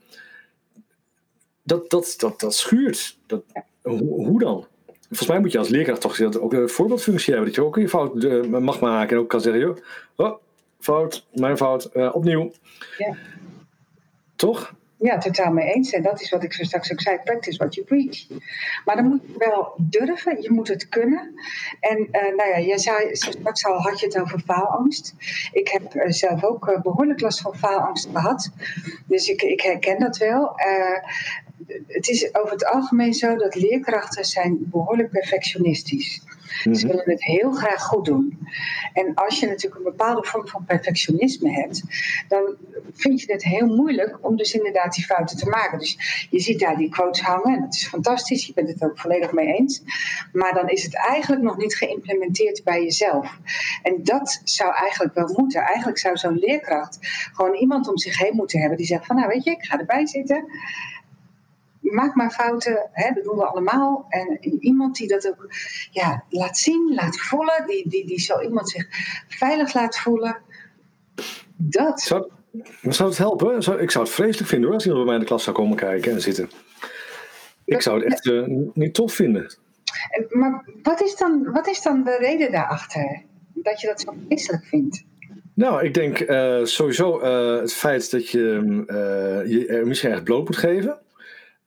Dat, 1.64 1.90
dat, 1.90 2.14
dat, 2.18 2.40
dat 2.40 2.56
schuurt. 2.56 3.18
Dat, 3.26 3.44
hoe, 3.82 4.26
hoe 4.26 4.40
dan? 4.40 4.68
volgens 5.08 5.28
mij 5.28 5.40
moet 5.40 5.52
je 5.52 5.58
als 5.58 5.70
leerkracht 5.70 6.02
toch 6.02 6.22
ook 6.40 6.54
een 6.54 6.70
voorbeeldfunctie 6.70 7.34
hebben. 7.34 7.54
Dat 7.54 7.56
je 7.56 7.68
ook 7.68 7.76
je 7.76 7.90
fout 7.90 8.24
uh, 8.24 8.44
mag 8.44 8.80
maken 8.80 9.16
en 9.16 9.22
ook 9.22 9.30
kan 9.30 9.42
zeggen, 9.42 9.62
joh, 9.62 9.78
oh, 10.16 10.36
fout, 10.80 11.26
mijn 11.34 11.58
fout, 11.58 11.90
uh, 11.94 12.16
opnieuw. 12.16 12.52
Ja. 12.98 13.16
Toch? 14.36 14.74
Ja, 15.00 15.18
totaal 15.18 15.52
mee 15.52 15.74
eens. 15.74 15.92
En 15.92 16.02
dat 16.04 16.22
is 16.22 16.30
wat 16.30 16.44
ik 16.44 16.54
zo 16.54 16.64
straks 16.64 16.92
ook 16.92 17.02
zei: 17.02 17.20
practice 17.24 17.58
what 17.58 17.76
you 17.76 17.88
preach. 17.88 18.28
Maar 18.86 18.96
dan 18.96 19.08
moet 19.08 19.22
je 19.28 19.36
wel 19.38 19.74
durven, 19.78 20.42
je 20.42 20.52
moet 20.52 20.68
het 20.68 20.90
kunnen. 20.90 21.34
En 21.80 21.98
uh, 22.00 22.36
nou 22.36 22.50
ja, 22.50 22.58
je 22.58 22.80
zei 22.80 23.16
straks 23.16 23.66
al 23.66 23.82
had 23.82 24.00
je 24.00 24.06
het 24.06 24.20
over 24.20 24.40
faalangst. 24.40 25.14
Ik 25.52 25.68
heb 25.68 25.96
uh, 25.96 26.04
zelf 26.08 26.44
ook 26.44 26.68
uh, 26.68 26.82
behoorlijk 26.82 27.22
last 27.22 27.42
van 27.42 27.56
faalangst 27.56 28.10
gehad. 28.14 28.52
Dus 29.06 29.28
ik, 29.28 29.42
ik 29.42 29.62
herken 29.62 30.00
dat 30.00 30.18
wel 30.18 30.56
het 31.88 32.08
is 32.08 32.36
over 32.36 32.52
het 32.52 32.66
algemeen 32.66 33.14
zo 33.14 33.36
dat 33.36 33.56
leerkrachten 33.56 34.26
zijn 34.26 34.58
behoorlijk 34.60 35.10
perfectionistisch. 35.10 36.22
Ze 36.62 36.70
mhm. 36.70 36.88
willen 36.88 37.10
het 37.10 37.24
heel 37.24 37.52
graag 37.52 37.84
goed 37.84 38.06
doen. 38.06 38.40
En 38.94 39.14
als 39.14 39.40
je 39.40 39.48
natuurlijk 39.48 39.76
een 39.76 39.92
bepaalde 39.92 40.28
vorm 40.28 40.48
van 40.48 40.66
perfectionisme 40.66 41.52
hebt, 41.52 41.84
dan 42.28 42.56
vind 42.94 43.22
je 43.22 43.32
het 43.32 43.44
heel 43.44 43.68
moeilijk 43.68 44.18
om 44.22 44.36
dus 44.36 44.54
inderdaad 44.54 44.94
die 44.94 45.06
fouten 45.06 45.38
te 45.38 45.50
maken. 45.50 45.80
Dus 45.80 46.28
je 46.30 46.40
ziet 46.40 46.60
daar 46.60 46.78
die 46.78 46.90
quotes 46.90 47.22
hangen 47.22 47.54
en 47.54 47.62
dat 47.62 47.74
is 47.74 47.88
fantastisch, 47.88 48.46
je 48.46 48.54
bent 48.54 48.70
het 48.70 48.84
ook 48.84 49.00
volledig 49.00 49.32
mee 49.32 49.54
eens. 49.54 49.82
Maar 50.34 50.54
dan 50.54 50.70
is 50.70 50.84
het 50.84 50.96
eigenlijk 50.96 51.42
nog 51.42 51.58
niet 51.58 51.76
geïmplementeerd 51.76 52.64
bij 52.64 52.84
jezelf. 52.84 53.38
En 53.84 54.04
dat 54.04 54.42
zou 54.44 54.74
eigenlijk 54.74 55.14
wel 55.14 55.34
moeten. 55.38 55.62
Eigenlijk 55.62 55.98
zou 55.98 56.18
zo'n 56.18 56.38
leerkracht 56.38 56.98
gewoon 57.34 57.56
iemand 57.56 57.88
om 57.88 57.98
zich 57.98 58.18
heen 58.20 58.36
moeten 58.36 58.60
hebben 58.60 58.78
die 58.78 58.88
zegt 58.88 59.06
van 59.06 59.16
nou 59.16 59.28
weet 59.28 59.44
je, 59.44 59.52
ik 59.52 59.66
ga 59.66 59.80
erbij 59.80 60.08
zitten 60.08 60.46
maak 61.94 62.16
maar 62.16 62.32
fouten, 62.32 62.90
hè, 62.92 63.14
dat 63.14 63.24
doen 63.24 63.36
we 63.36 63.46
allemaal. 63.46 64.06
En 64.10 64.38
iemand 64.60 64.96
die 64.96 65.08
dat 65.08 65.28
ook 65.28 65.54
ja, 65.92 66.24
laat 66.30 66.58
zien, 66.58 66.94
laat 66.96 67.20
voelen, 67.20 67.64
die, 67.68 67.90
die, 67.90 68.06
die 68.06 68.20
zo 68.20 68.42
iemand 68.42 68.70
zich 68.70 68.88
veilig 69.28 69.74
laat 69.74 69.98
voelen. 69.98 70.38
Dat. 71.56 72.02
Zou, 72.02 72.32
zou 72.82 73.10
het 73.10 73.18
helpen? 73.18 73.64
Zou, 73.64 73.80
ik 73.80 73.92
zou 73.92 74.06
het 74.06 74.14
vreselijk 74.14 74.50
vinden 74.50 74.66
hoor, 74.66 74.76
als 74.76 74.86
iemand 74.86 75.04
bij 75.04 75.12
mij 75.12 75.22
in 75.22 75.28
de 75.28 75.34
klas 75.34 75.44
zou 75.44 75.56
komen 75.56 75.78
kijken 75.78 76.12
en 76.12 76.22
zitten. 76.22 76.50
Ik 77.66 77.82
zou 77.82 78.04
het 78.04 78.14
echt 78.14 78.26
uh, 78.26 78.44
niet 78.74 78.94
tof 78.94 79.14
vinden. 79.14 79.56
Maar 80.30 80.70
wat 80.84 81.02
is, 81.02 81.16
dan, 81.16 81.52
wat 81.52 81.68
is 81.68 81.82
dan 81.82 82.04
de 82.04 82.18
reden 82.20 82.52
daarachter? 82.52 83.24
Dat 83.54 83.82
je 83.82 83.88
dat 83.88 84.02
zo 84.02 84.14
vreselijk 84.28 84.66
vindt? 84.66 85.06
Nou, 85.54 85.86
ik 85.86 85.94
denk 85.94 86.20
uh, 86.20 86.64
sowieso 86.64 87.22
uh, 87.22 87.62
het 87.62 87.74
feit 87.74 88.12
dat 88.12 88.30
je 88.30 88.62
uh, 88.88 89.52
je 89.52 89.66
er 89.68 89.88
misschien 89.88 90.12
echt 90.12 90.24
bloot 90.24 90.46
moet 90.46 90.58
geven. 90.58 91.00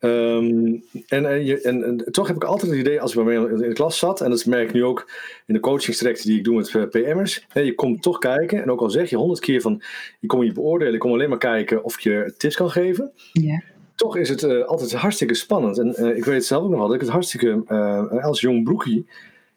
Um, 0.03 0.83
en, 1.07 1.27
en, 1.27 1.45
je, 1.45 1.61
en, 1.61 1.85
en, 1.85 2.13
toch 2.13 2.27
heb 2.27 2.37
ik 2.37 2.45
altijd 2.45 2.71
het 2.71 2.81
idee 2.81 3.01
als 3.01 3.15
ik 3.15 3.25
bij 3.25 3.39
mij 3.39 3.51
in 3.51 3.57
de 3.57 3.73
klas 3.73 3.99
zat, 3.99 4.21
en 4.21 4.31
dat 4.31 4.47
merk 4.47 4.69
ik 4.69 4.75
nu 4.75 4.85
ook 4.85 5.11
in 5.47 5.55
de 5.55 5.61
coachingstrajecten 5.61 6.27
die 6.27 6.39
ik 6.39 6.45
doe 6.45 6.55
met 6.55 6.91
PM'ers. 6.91 7.47
Je 7.53 7.75
komt 7.75 8.03
toch 8.03 8.19
kijken, 8.19 8.63
en 8.63 8.71
ook 8.71 8.81
al 8.81 8.91
zeg 8.91 9.11
je 9.11 9.17
honderd 9.17 9.41
keer 9.41 9.61
van 9.61 9.83
je 10.21 10.27
komt 10.27 10.43
niet 10.43 10.55
beoordelen, 10.55 10.93
je 10.93 10.99
komt 10.99 11.15
alleen 11.15 11.29
maar 11.29 11.39
kijken 11.39 11.85
of 11.85 12.01
je 12.01 12.35
tips 12.37 12.57
kan 12.57 12.71
geven. 12.71 13.11
Ja. 13.33 13.63
Toch 13.95 14.17
is 14.17 14.29
het 14.29 14.43
uh, 14.43 14.65
altijd 14.65 14.93
hartstikke 14.93 15.35
spannend. 15.35 15.79
En 15.79 15.95
uh, 15.99 16.17
ik 16.17 16.25
weet 16.25 16.45
zelf 16.45 16.63
ook 16.63 16.71
nog 16.71 16.79
wel 16.79 16.87
dat 16.87 16.97
ik 16.97 17.03
het 17.03 17.11
hartstikke, 17.11 17.63
uh, 17.69 18.25
als 18.25 18.41
jong 18.41 18.65
broekie, 18.65 19.07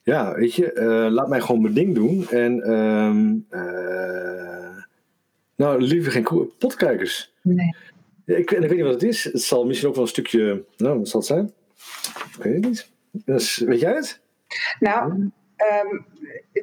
ja, 0.04 0.36
weet 0.36 0.54
je, 0.54 0.72
laat 1.12 1.30
mij 1.30 1.42
gewoon 1.42 1.62
mijn 1.62 1.74
ding 1.74 1.96
doen. 1.96 2.28
En, 2.30 2.72
um, 2.72 3.46
nou, 5.56 5.82
liever 5.82 6.12
geen 6.12 6.50
potkijkers. 6.58 7.32
Nee. 7.42 7.76
Ik, 8.26 8.52
ik, 8.52 8.60
weet 8.60 8.72
niet 8.72 8.82
wat 8.82 8.94
het 8.94 9.04
is. 9.04 9.24
Het 9.24 9.42
zal 9.42 9.66
misschien 9.66 9.90
ook 9.90 9.96
wel 9.96 10.04
een 10.04 10.10
stukje. 10.10 10.66
Nou, 10.78 10.98
wat 10.98 11.08
zal 11.08 11.20
het 11.20 11.30
zijn? 11.30 11.54
Ik 12.38 12.44
weet 12.44 12.54
het 12.54 12.64
niet. 12.64 12.90
Dus, 13.26 13.58
weet 13.58 13.80
jij 13.80 13.94
het? 13.94 14.22
Nou, 14.80 15.32
um, 15.72 16.06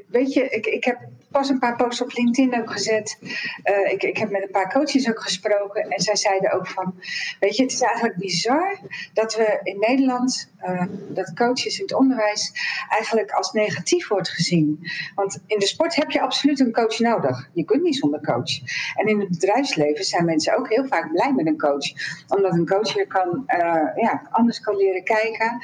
weet 0.09 0.33
je, 0.33 0.49
ik, 0.49 0.67
ik 0.67 0.85
heb 0.85 0.99
pas 1.31 1.49
een 1.49 1.59
paar 1.59 1.77
posts 1.77 2.03
op 2.03 2.13
LinkedIn 2.13 2.61
ook 2.61 2.71
gezet. 2.71 3.19
Uh, 3.65 3.93
ik, 3.93 4.03
ik 4.03 4.17
heb 4.17 4.31
met 4.31 4.43
een 4.43 4.51
paar 4.51 4.73
coaches 4.73 5.09
ook 5.09 5.23
gesproken. 5.23 5.83
En 5.83 6.01
zij 6.01 6.17
zeiden 6.17 6.53
ook 6.53 6.67
van, 6.67 6.95
weet 7.41 7.57
je, 7.57 7.63
het 7.63 7.73
is 7.73 7.81
eigenlijk 7.81 8.17
bizar 8.17 8.79
dat 9.13 9.37
we 9.37 9.61
in 9.63 9.79
Nederland, 9.79 10.51
uh, 10.65 10.83
dat 11.09 11.35
coaches 11.35 11.79
in 11.79 11.83
het 11.83 11.95
onderwijs 11.95 12.53
eigenlijk 12.89 13.31
als 13.31 13.53
negatief 13.53 14.09
wordt 14.09 14.29
gezien. 14.29 14.79
Want 15.15 15.43
in 15.47 15.59
de 15.59 15.67
sport 15.67 15.95
heb 15.95 16.11
je 16.11 16.21
absoluut 16.21 16.61
een 16.61 16.73
coach 16.73 16.99
nodig. 16.99 17.49
Je 17.53 17.65
kunt 17.65 17.83
niet 17.83 17.97
zonder 17.97 18.21
coach. 18.21 18.61
En 18.95 19.07
in 19.07 19.21
het 19.21 19.29
bedrijfsleven 19.29 20.05
zijn 20.05 20.25
mensen 20.25 20.57
ook 20.57 20.69
heel 20.69 20.87
vaak 20.87 21.13
blij 21.13 21.33
met 21.33 21.47
een 21.47 21.59
coach. 21.59 21.87
Omdat 22.29 22.53
een 22.53 22.67
coach 22.67 22.95
je 22.95 23.07
kan, 23.07 23.45
uh, 23.47 24.03
ja, 24.03 24.23
anders 24.31 24.61
kan 24.61 24.77
leren 24.77 25.05
kijken. 25.05 25.63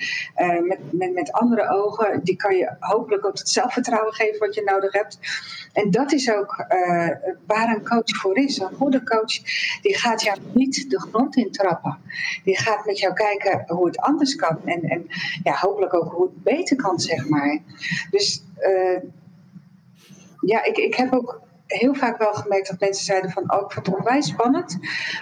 met, 0.66 0.79
met, 0.92 1.14
met 1.14 1.33
andere 1.33 1.68
ogen. 1.68 2.20
Die 2.25 2.37
kan 2.37 2.57
je 2.57 2.77
hopelijk 2.79 3.25
ook 3.26 3.38
het 3.38 3.48
zelfvertrouwen 3.48 4.14
geven 4.14 4.38
wat 4.38 4.54
je 4.54 4.62
nodig 4.62 4.92
hebt. 4.92 5.18
En 5.72 5.90
dat 5.90 6.12
is 6.12 6.32
ook 6.32 6.64
uh, 6.68 7.08
waar 7.46 7.68
een 7.68 7.88
coach 7.88 8.16
voor 8.20 8.36
is. 8.36 8.58
Een 8.58 8.74
goede 8.76 9.02
coach 9.02 9.32
die 9.82 9.96
gaat 9.96 10.22
jou 10.22 10.38
niet 10.52 10.90
de 10.90 11.00
grond 11.00 11.36
in 11.36 11.50
trappen. 11.50 11.98
Die 12.44 12.58
gaat 12.58 12.86
met 12.86 12.98
jou 12.98 13.14
kijken 13.14 13.64
hoe 13.66 13.86
het 13.86 13.98
anders 13.98 14.34
kan. 14.34 14.58
En, 14.64 14.82
en 14.82 15.06
ja, 15.42 15.56
hopelijk 15.56 15.94
ook 15.94 16.12
hoe 16.12 16.26
het 16.26 16.42
beter 16.42 16.76
kan, 16.76 17.00
zeg 17.00 17.28
maar. 17.28 17.58
Dus 18.10 18.42
uh, 18.60 18.98
ja, 20.40 20.64
ik, 20.64 20.76
ik 20.76 20.94
heb 20.94 21.12
ook 21.12 21.40
heel 21.66 21.94
vaak 21.94 22.18
wel 22.18 22.34
gemerkt 22.34 22.68
dat 22.68 22.80
mensen 22.80 23.04
zeiden 23.04 23.30
van 23.30 23.52
oh, 23.52 23.60
ik 23.64 23.72
vond 23.72 23.86
het 23.86 23.96
onwijs 23.96 24.26
spannend. 24.26 24.78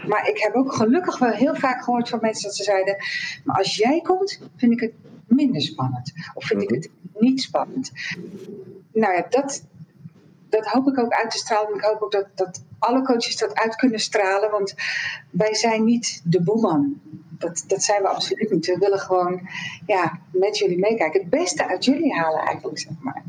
Maar 0.07 0.29
ik 0.29 0.39
heb 0.39 0.55
ook 0.55 0.73
gelukkig 0.73 1.19
wel 1.19 1.31
heel 1.31 1.55
vaak 1.55 1.85
gehoord 1.85 2.09
van 2.09 2.19
mensen 2.23 2.45
dat 2.45 2.57
ze 2.57 2.63
zeiden, 2.63 2.97
maar 3.45 3.57
als 3.57 3.77
jij 3.77 4.01
komt, 4.01 4.41
vind 4.57 4.73
ik 4.73 4.81
het 4.81 4.93
minder 5.27 5.63
spannend. 5.63 6.13
Of 6.35 6.45
vind 6.45 6.63
ik 6.63 6.71
mhm. 6.71 6.79
het 6.81 6.91
niet 7.19 7.43
spannend. 7.43 7.93
Nou 8.93 9.15
ja, 9.15 9.27
dat, 9.31 9.65
dat 10.49 10.67
hoop 10.67 10.89
ik 10.89 10.99
ook 10.99 11.13
uit 11.13 11.31
te 11.31 11.39
stralen. 11.39 11.75
Ik 11.75 11.85
hoop 11.85 12.03
ook 12.03 12.13
dat, 12.13 12.27
dat 12.35 12.63
alle 12.79 13.03
coaches 13.03 13.37
dat 13.37 13.55
uit 13.55 13.77
kunnen 13.77 14.01
stralen. 14.01 14.51
Want 14.51 14.75
wij 15.31 15.55
zijn 15.55 15.85
niet 15.85 16.21
de 16.25 16.43
boeman. 16.43 17.01
Dat, 17.39 17.65
dat 17.67 17.83
zijn 17.83 18.03
we 18.03 18.09
absoluut 18.09 18.51
niet. 18.51 18.67
We 18.67 18.79
willen 18.79 18.99
gewoon 18.99 19.49
ja, 19.87 20.19
met 20.33 20.59
jullie 20.59 20.79
meekijken. 20.79 21.21
Het 21.21 21.31
beste 21.31 21.67
uit 21.67 21.85
jullie 21.85 22.13
halen 22.13 22.41
eigenlijk, 22.41 22.79
zeg 22.79 22.93
maar. 23.01 23.23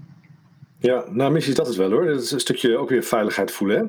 Ja, 0.85 1.05
nou 1.09 1.31
misschien 1.31 1.53
is 1.53 1.59
dat 1.59 1.67
het 1.67 1.75
wel 1.75 1.91
hoor. 1.91 2.05
Dat 2.05 2.21
is 2.21 2.31
een 2.31 2.39
stukje 2.39 2.77
ook 2.77 2.89
weer 2.89 3.03
veiligheid 3.03 3.51
voelen. 3.51 3.77
Hè? 3.77 3.83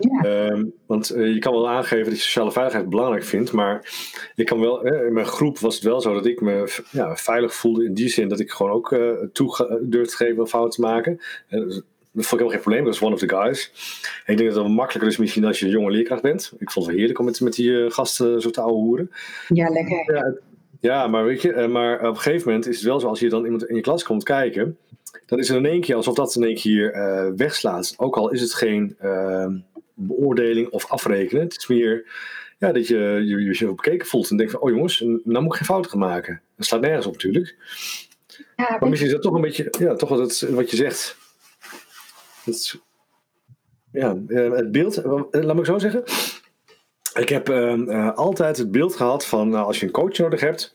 Ja. 0.00 0.22
Ehm, 0.22 0.64
want 0.86 1.16
uh, 1.16 1.32
je 1.34 1.38
kan 1.38 1.52
wel 1.52 1.68
aangeven 1.68 2.04
dat 2.04 2.14
je 2.14 2.22
sociale 2.22 2.52
veiligheid 2.52 2.88
belangrijk 2.88 3.24
vindt. 3.24 3.52
Maar 3.52 3.92
ik 4.34 4.46
kan 4.46 4.60
wel, 4.60 4.86
in 4.86 5.12
mijn 5.12 5.26
groep 5.26 5.58
was 5.58 5.74
het 5.74 5.84
wel 5.84 6.00
zo 6.00 6.14
dat 6.14 6.26
ik 6.26 6.40
me 6.40 6.82
ja, 6.90 7.16
veilig 7.16 7.54
voelde. 7.54 7.84
In 7.84 7.94
die 7.94 8.08
zin 8.08 8.28
dat 8.28 8.40
ik 8.40 8.50
gewoon 8.50 8.72
ook 8.72 8.92
uh, 8.92 9.10
toe 9.32 9.78
durfde 9.82 10.10
te 10.10 10.16
geven 10.16 10.38
om 10.38 10.46
fouten 10.46 10.70
te 10.70 10.80
maken. 10.80 11.20
Uh, 11.50 11.60
dat 12.14 12.26
vond 12.26 12.40
ik 12.42 12.48
helemaal 12.48 12.50
geen 12.50 12.60
probleem, 12.60 12.84
dat 12.84 12.94
is 12.94 13.02
one 13.02 13.14
of 13.14 13.18
the 13.18 13.28
guys. 13.28 13.72
En 14.26 14.32
ik 14.32 14.38
denk 14.38 14.48
dat 14.48 14.58
het 14.58 14.66
wel 14.66 14.76
makkelijker 14.76 15.10
is 15.10 15.16
misschien 15.16 15.44
als 15.44 15.58
je 15.58 15.64
een 15.64 15.70
jonge 15.70 15.90
leerkracht 15.90 16.22
bent. 16.22 16.52
Ik 16.58 16.70
vond 16.70 16.86
het 16.86 16.96
heerlijk 16.96 17.18
om 17.18 17.24
met, 17.24 17.40
met 17.40 17.52
die 17.52 17.90
gasten 17.90 18.40
zo 18.40 18.50
te 18.50 18.60
ouwe 18.60 18.80
hoeren. 18.80 19.10
Ja, 19.48 19.68
lekker. 19.68 20.14
Ja, 20.14 20.34
ja, 20.84 21.06
maar 21.06 21.24
weet 21.24 21.42
je, 21.42 21.68
maar 21.68 21.98
op 21.98 22.14
een 22.14 22.16
gegeven 22.16 22.46
moment 22.46 22.66
is 22.66 22.76
het 22.76 22.84
wel 22.84 23.00
zo 23.00 23.08
als 23.08 23.20
je 23.20 23.28
dan 23.28 23.44
iemand 23.44 23.68
in 23.68 23.76
je 23.76 23.80
klas 23.80 24.02
komt 24.02 24.22
kijken 24.22 24.78
dan 25.26 25.38
is 25.38 25.48
het 25.48 25.56
in 25.56 25.66
één 25.66 25.80
keer 25.80 25.94
alsof 25.94 26.14
dat 26.14 26.34
in 26.34 26.44
één 26.44 26.54
keer 26.54 26.94
uh, 26.94 27.36
wegslaat. 27.36 27.94
Ook 27.96 28.16
al 28.16 28.30
is 28.30 28.40
het 28.40 28.54
geen 28.54 28.96
uh, 29.02 29.46
beoordeling 29.94 30.68
of 30.68 30.90
afrekenen. 30.90 31.42
Het 31.42 31.56
is 31.56 31.66
meer 31.66 32.12
ja, 32.58 32.72
dat 32.72 32.86
je 32.86 32.98
je, 32.98 33.44
je, 33.44 33.56
je 33.58 33.74
bekeken 33.74 34.06
voelt 34.06 34.30
en 34.30 34.36
denkt 34.36 34.52
van, 34.52 34.60
oh 34.60 34.70
jongens, 34.70 35.00
nou 35.00 35.42
moet 35.42 35.52
ik 35.52 35.58
geen 35.58 35.66
fouten 35.66 35.90
gaan 35.90 36.00
maken. 36.00 36.42
Dat 36.56 36.66
slaat 36.66 36.80
nergens 36.80 37.06
op 37.06 37.12
natuurlijk. 37.12 37.56
Ja, 38.56 38.76
maar 38.80 38.88
misschien 38.88 39.08
is 39.08 39.14
dat 39.14 39.22
toch 39.22 39.34
een 39.34 39.40
beetje, 39.40 39.74
ja, 39.78 39.94
toch 39.94 40.08
wat, 40.08 40.18
het, 40.18 40.50
wat 40.50 40.70
je 40.70 40.76
zegt. 40.76 41.16
Het, 42.44 42.80
ja, 43.92 44.16
eh, 44.26 44.50
het 44.50 44.72
beeld, 44.72 44.96
eh, 44.96 45.22
laat 45.30 45.54
me 45.54 45.60
ik 45.60 45.66
zo 45.66 45.78
zeggen. 45.78 46.02
Ik 47.14 47.28
heb 47.28 47.48
uh, 47.48 48.14
altijd 48.14 48.56
het 48.56 48.70
beeld 48.70 48.96
gehad 48.96 49.26
van, 49.26 49.48
nou, 49.48 49.66
als 49.66 49.80
je 49.80 49.86
een 49.86 49.92
coach 49.92 50.18
nodig 50.18 50.40
hebt, 50.40 50.74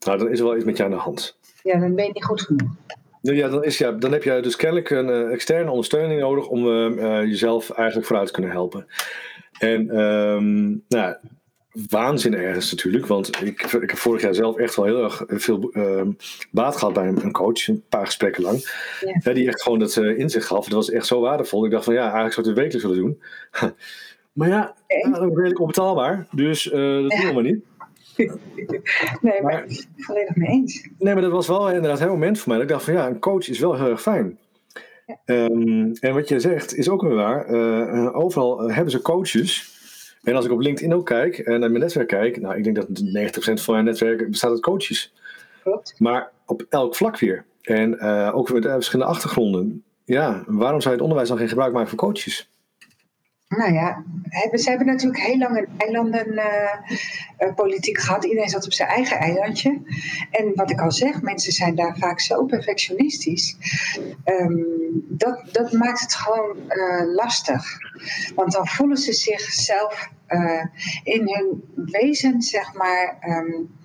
nou, 0.00 0.18
dan 0.18 0.28
is 0.28 0.38
er 0.38 0.44
wel 0.44 0.56
iets 0.56 0.64
met 0.64 0.76
je 0.76 0.84
aan 0.84 0.90
de 0.90 0.96
hand. 0.96 1.38
Ja, 1.62 1.78
dan 1.78 1.94
ben 1.94 2.04
je 2.04 2.10
niet 2.12 2.24
goed 2.24 2.40
genoeg. 2.40 2.70
Ja, 3.22 3.48
dan, 3.48 3.64
is, 3.64 3.78
ja, 3.78 3.92
dan 3.92 4.12
heb 4.12 4.22
je 4.22 4.40
dus 4.40 4.56
kennelijk 4.56 4.90
een 4.90 5.08
uh, 5.08 5.32
externe 5.32 5.70
ondersteuning 5.70 6.20
nodig 6.20 6.46
om 6.46 6.66
uh, 6.66 7.22
jezelf 7.22 7.70
eigenlijk 7.70 8.06
vooruit 8.06 8.26
te 8.26 8.32
kunnen 8.32 8.50
helpen. 8.50 8.86
En 9.58 9.98
um, 10.00 10.84
nou, 10.88 11.16
waanzin 11.88 12.34
ergens 12.34 12.70
natuurlijk, 12.70 13.06
want 13.06 13.42
ik, 13.42 13.62
ik 13.62 13.90
heb 13.90 13.96
vorig 13.96 14.22
jaar 14.22 14.34
zelf 14.34 14.56
echt 14.56 14.76
wel 14.76 14.84
heel 14.84 15.02
erg 15.02 15.22
veel 15.26 15.72
baat 16.50 16.76
gehad 16.76 16.94
bij 16.94 17.06
een 17.06 17.32
coach, 17.32 17.68
een 17.68 17.84
paar 17.88 18.06
gesprekken 18.06 18.42
lang. 18.42 18.58
Ja. 19.22 19.32
die 19.32 19.48
echt 19.48 19.62
gewoon 19.62 19.78
dat 19.78 19.96
inzicht 19.96 20.46
gaf. 20.46 20.64
Dat 20.64 20.74
was 20.74 20.90
echt 20.90 21.06
zo 21.06 21.20
waardevol. 21.20 21.64
Ik 21.64 21.70
dacht 21.70 21.84
van 21.84 21.94
ja, 21.94 22.02
eigenlijk 22.02 22.34
zou 22.34 22.48
ik 22.48 22.54
het 22.54 22.62
wekelijks 22.62 22.88
willen 22.88 23.02
doen. 23.02 23.22
maar 24.32 24.48
ja, 24.48 24.74
okay. 24.88 25.12
dat 25.12 25.22
is 25.22 25.36
redelijk 25.36 25.60
onbetaalbaar, 25.60 26.26
dus 26.30 26.62
dat 26.62 27.10
doen 27.10 27.26
we 27.26 27.30
maar 27.34 27.42
niet. 27.42 27.64
nee, 29.20 29.42
maar, 29.42 29.42
maar 29.42 29.64
volledig 29.96 30.36
mee 30.36 30.48
eens. 30.48 30.88
Nee, 30.98 31.14
maar 31.14 31.22
dat 31.22 31.32
was 31.32 31.46
wel 31.46 31.70
inderdaad 31.70 32.00
een 32.00 32.08
moment 32.08 32.38
voor 32.38 32.48
mij. 32.48 32.56
Dat 32.56 32.66
ik 32.66 32.72
dacht 32.72 32.84
van 32.84 32.94
ja, 32.94 33.06
een 33.06 33.18
coach 33.18 33.48
is 33.48 33.58
wel 33.58 33.76
heel 33.76 33.90
erg 33.90 34.02
fijn. 34.02 34.38
Ja. 35.06 35.18
Um, 35.24 35.92
en 36.00 36.14
wat 36.14 36.28
je 36.28 36.40
zegt 36.40 36.76
is 36.76 36.88
ook 36.88 37.02
weer 37.02 37.14
waar. 37.14 37.50
Uh, 37.50 38.16
overal 38.16 38.62
eh, 38.62 38.74
hebben 38.74 38.92
ze 38.92 39.02
coaches. 39.02 39.78
En 40.22 40.34
als 40.34 40.44
ik 40.44 40.50
op 40.50 40.60
LinkedIn 40.60 40.94
ook 40.94 41.06
kijk 41.06 41.38
en 41.38 41.60
naar 41.60 41.70
mijn 41.70 41.82
netwerk 41.82 42.08
kijk, 42.08 42.40
nou, 42.40 42.56
ik 42.56 42.64
denk 42.64 42.76
dat 42.76 42.88
90% 42.88 43.62
van 43.62 43.74
mijn 43.74 43.84
netwerk 43.84 44.30
bestaat 44.30 44.50
uit 44.50 44.60
coaches. 44.60 45.14
Klopt. 45.62 45.94
Maar 45.98 46.30
op 46.46 46.66
elk 46.68 46.96
vlak 46.96 47.18
weer. 47.18 47.44
En 47.62 47.94
uh, 47.94 48.30
ook 48.34 48.52
met 48.52 48.64
verschillende 48.64 49.12
achtergronden. 49.12 49.84
Ja, 50.04 50.44
waarom 50.46 50.80
zou 50.80 50.94
je 50.94 51.00
het 51.00 51.00
onderwijs 51.00 51.28
dan 51.28 51.38
geen 51.38 51.48
gebruik 51.48 51.72
maken 51.72 51.88
van 51.88 51.98
coaches? 51.98 52.50
Nou 53.56 53.72
ja, 53.72 54.04
ze 54.52 54.68
hebben 54.68 54.86
natuurlijk 54.86 55.22
heel 55.22 55.38
lang 55.38 55.56
een 55.56 55.68
eilandenpolitiek 55.76 57.98
uh, 57.98 58.04
gehad. 58.04 58.24
Iedereen 58.24 58.48
zat 58.48 58.64
op 58.64 58.72
zijn 58.72 58.88
eigen 58.88 59.18
eilandje. 59.18 59.82
En 60.30 60.52
wat 60.54 60.70
ik 60.70 60.80
al 60.80 60.92
zeg, 60.92 61.22
mensen 61.22 61.52
zijn 61.52 61.74
daar 61.74 61.96
vaak 61.98 62.20
zo 62.20 62.44
perfectionistisch. 62.44 63.56
Um, 64.24 64.66
dat, 65.08 65.42
dat 65.52 65.72
maakt 65.72 66.00
het 66.00 66.14
gewoon 66.14 66.56
uh, 66.68 67.14
lastig. 67.14 67.78
Want 68.34 68.52
dan 68.52 68.66
voelen 68.66 68.96
ze 68.96 69.12
zichzelf 69.12 70.10
uh, 70.28 70.64
in 71.02 71.28
hun 71.28 71.64
wezen, 71.74 72.42
zeg 72.42 72.74
maar. 72.74 73.18
Um, 73.28 73.78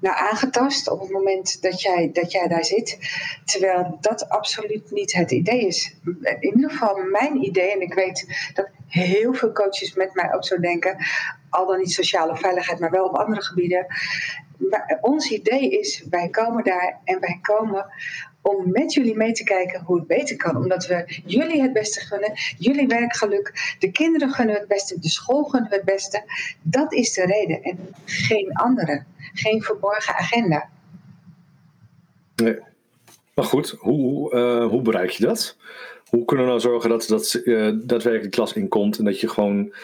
nou, 0.00 0.16
aangetast 0.16 0.90
op 0.90 1.00
het 1.00 1.10
moment 1.10 1.62
dat 1.62 1.82
jij, 1.82 2.10
dat 2.12 2.32
jij 2.32 2.48
daar 2.48 2.64
zit. 2.64 2.98
Terwijl 3.44 3.98
dat 4.00 4.28
absoluut 4.28 4.90
niet 4.90 5.12
het 5.12 5.30
idee 5.30 5.66
is. 5.66 5.96
In 6.20 6.54
ieder 6.54 6.70
geval 6.70 6.96
mijn 6.96 7.44
idee, 7.44 7.72
en 7.72 7.80
ik 7.80 7.94
weet 7.94 8.50
dat 8.54 8.68
heel 8.88 9.34
veel 9.34 9.52
coaches 9.52 9.94
met 9.94 10.14
mij 10.14 10.34
ook 10.34 10.44
zo 10.44 10.58
denken, 10.58 10.96
al 11.50 11.66
dan 11.66 11.78
niet 11.78 11.92
sociale 11.92 12.36
veiligheid, 12.36 12.78
maar 12.78 12.90
wel 12.90 13.04
op 13.04 13.14
andere 13.14 13.42
gebieden. 13.42 13.86
Maar 14.58 14.98
ons 15.00 15.30
idee 15.30 15.70
is, 15.78 16.04
wij 16.10 16.28
komen 16.28 16.64
daar 16.64 17.00
en 17.04 17.20
wij 17.20 17.38
komen 17.42 17.86
om 18.42 18.70
met 18.70 18.92
jullie 18.92 19.16
mee 19.16 19.32
te 19.32 19.44
kijken 19.44 19.82
hoe 19.82 19.96
het 19.96 20.06
beter 20.06 20.36
kan. 20.36 20.56
Omdat 20.56 20.86
we 20.86 21.20
jullie 21.24 21.62
het 21.62 21.72
beste 21.72 22.00
gunnen, 22.00 22.32
jullie 22.58 22.86
werkgeluk, 22.86 23.76
de 23.78 23.90
kinderen 23.90 24.30
gunnen 24.30 24.54
het 24.54 24.68
beste, 24.68 25.00
de 25.00 25.08
school 25.08 25.44
gunnen 25.44 25.70
het 25.70 25.84
beste. 25.84 26.22
Dat 26.62 26.92
is 26.92 27.12
de 27.12 27.26
reden 27.26 27.62
en 27.62 27.94
geen 28.04 28.52
andere. 28.52 29.04
Geen 29.34 29.62
verborgen 29.62 30.14
agenda. 30.14 30.68
Nee. 32.34 32.58
Maar 33.34 33.44
goed, 33.44 33.70
hoe, 33.78 34.36
hoe 34.70 34.82
bereik 34.82 35.10
je 35.10 35.24
dat? 35.24 35.56
Hoe 36.10 36.24
kunnen 36.24 36.44
we 36.44 36.50
nou 36.50 36.62
zorgen 36.62 36.90
dat, 36.90 37.06
dat 37.08 37.40
uh, 37.44 37.64
daadwerkelijk 37.64 38.22
de 38.22 38.28
klas 38.28 38.52
inkomt 38.52 38.98
en 38.98 39.04
dat 39.04 39.20
je 39.20 39.28
gewoon 39.28 39.74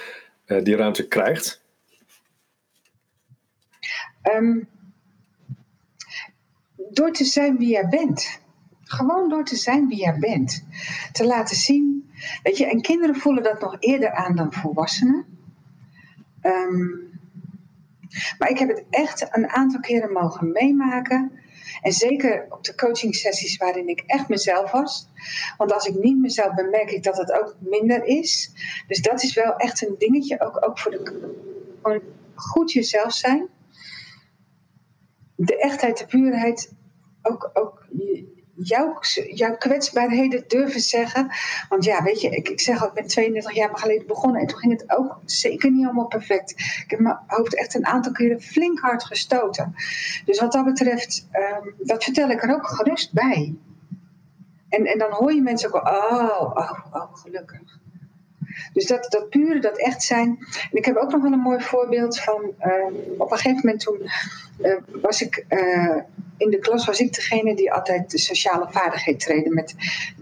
uh, 0.46 0.62
die 0.62 0.76
ruimte 0.76 1.08
krijgt? 1.08 1.62
Um, 4.34 4.68
door 6.76 7.12
te 7.12 7.24
zijn 7.24 7.56
wie 7.56 7.68
jij 7.68 7.88
bent. 7.88 8.40
Gewoon 8.84 9.28
door 9.28 9.44
te 9.44 9.56
zijn 9.56 9.88
wie 9.88 9.98
jij 9.98 10.16
bent. 10.18 10.64
Te 11.12 11.26
laten 11.26 11.56
zien. 11.56 12.10
Weet 12.42 12.58
je, 12.58 12.66
en 12.66 12.80
kinderen 12.80 13.16
voelen 13.16 13.42
dat 13.42 13.60
nog 13.60 13.76
eerder 13.78 14.12
aan 14.12 14.36
dan 14.36 14.52
volwassenen. 14.52 15.24
Um, 16.42 17.12
maar 18.38 18.48
ik 18.48 18.58
heb 18.58 18.68
het 18.68 18.84
echt 18.90 19.28
een 19.30 19.48
aantal 19.48 19.80
keren 19.80 20.12
mogen 20.12 20.52
meemaken. 20.52 21.32
En 21.80 21.92
zeker 21.92 22.46
op 22.48 22.64
de 22.64 22.74
coaching 22.74 23.14
sessies 23.14 23.56
waarin 23.56 23.88
ik 23.88 24.02
echt 24.06 24.28
mezelf 24.28 24.70
was. 24.70 25.08
Want 25.56 25.72
als 25.72 25.86
ik 25.86 25.94
niet 25.94 26.18
mezelf 26.18 26.54
ben, 26.54 26.70
merk 26.70 26.90
ik 26.90 27.02
dat 27.02 27.16
het 27.16 27.32
ook 27.32 27.56
minder 27.58 28.04
is. 28.04 28.50
Dus 28.86 29.02
dat 29.02 29.22
is 29.22 29.34
wel 29.34 29.56
echt 29.56 29.82
een 29.82 29.94
dingetje. 29.98 30.40
Ook, 30.40 30.66
ook 30.68 30.78
voor 30.78 30.90
de 30.90 31.32
gewoon 31.82 32.00
goed 32.34 32.72
jezelf 32.72 33.12
zijn. 33.12 33.48
De 35.36 35.58
echtheid, 35.58 35.98
de 35.98 36.06
puurheid. 36.06 36.72
Ook, 37.22 37.50
ook 37.52 37.86
jouw, 38.54 38.98
jouw 39.34 39.56
kwetsbaarheden 39.56 40.44
durven 40.48 40.80
zeggen. 40.80 41.30
Want 41.68 41.84
ja, 41.84 42.02
weet 42.02 42.20
je, 42.20 42.28
ik, 42.28 42.48
ik 42.48 42.60
zeg 42.60 42.82
al, 42.82 42.88
ik 42.88 42.94
ben 42.94 43.06
32 43.06 43.54
jaar 43.54 43.70
geleden 43.78 44.06
begonnen 44.06 44.40
en 44.40 44.46
toen 44.46 44.58
ging 44.58 44.72
het 44.72 44.98
ook 44.98 45.20
zeker 45.24 45.70
niet 45.70 45.84
allemaal 45.84 46.06
perfect. 46.06 46.50
Ik 46.50 46.84
heb 46.86 47.00
mijn 47.00 47.18
hoofd 47.26 47.56
echt 47.56 47.74
een 47.74 47.86
aantal 47.86 48.12
keren 48.12 48.40
flink 48.40 48.78
hard 48.78 49.04
gestoten. 49.04 49.74
Dus 50.24 50.40
wat 50.40 50.52
dat 50.52 50.64
betreft, 50.64 51.28
um, 51.32 51.74
dat 51.78 52.04
vertel 52.04 52.30
ik 52.30 52.42
er 52.42 52.54
ook 52.54 52.66
gerust 52.66 53.12
bij. 53.12 53.54
En, 54.68 54.84
en 54.84 54.98
dan 54.98 55.10
hoor 55.10 55.32
je 55.32 55.42
mensen 55.42 55.74
ook, 55.74 55.86
oh, 55.86 56.40
oh, 56.40 56.84
oh, 56.92 57.14
gelukkig. 57.14 57.82
Dus 58.72 58.86
dat, 58.86 59.06
dat 59.10 59.28
pure, 59.28 59.60
dat 59.60 59.78
echt 59.78 60.02
zijn. 60.02 60.38
En 60.70 60.78
ik 60.78 60.84
heb 60.84 60.96
ook 60.96 61.10
nog 61.10 61.22
wel 61.22 61.32
een 61.32 61.38
mooi 61.38 61.60
voorbeeld 61.60 62.20
van. 62.20 62.52
Uh, 62.60 63.18
op 63.18 63.30
een 63.30 63.38
gegeven 63.38 63.60
moment 63.62 63.80
toen 63.80 64.10
uh, 64.60 64.76
was 65.02 65.22
ik. 65.22 65.44
Uh, 65.48 65.96
in 66.36 66.50
de 66.50 66.58
klas 66.58 66.86
was 66.86 67.00
ik 67.00 67.14
degene 67.14 67.54
die 67.54 67.72
altijd 67.72 68.10
de 68.10 68.18
sociale 68.18 68.66
vaardigheid 68.70 69.20
trainde 69.20 69.50
met, 69.50 69.74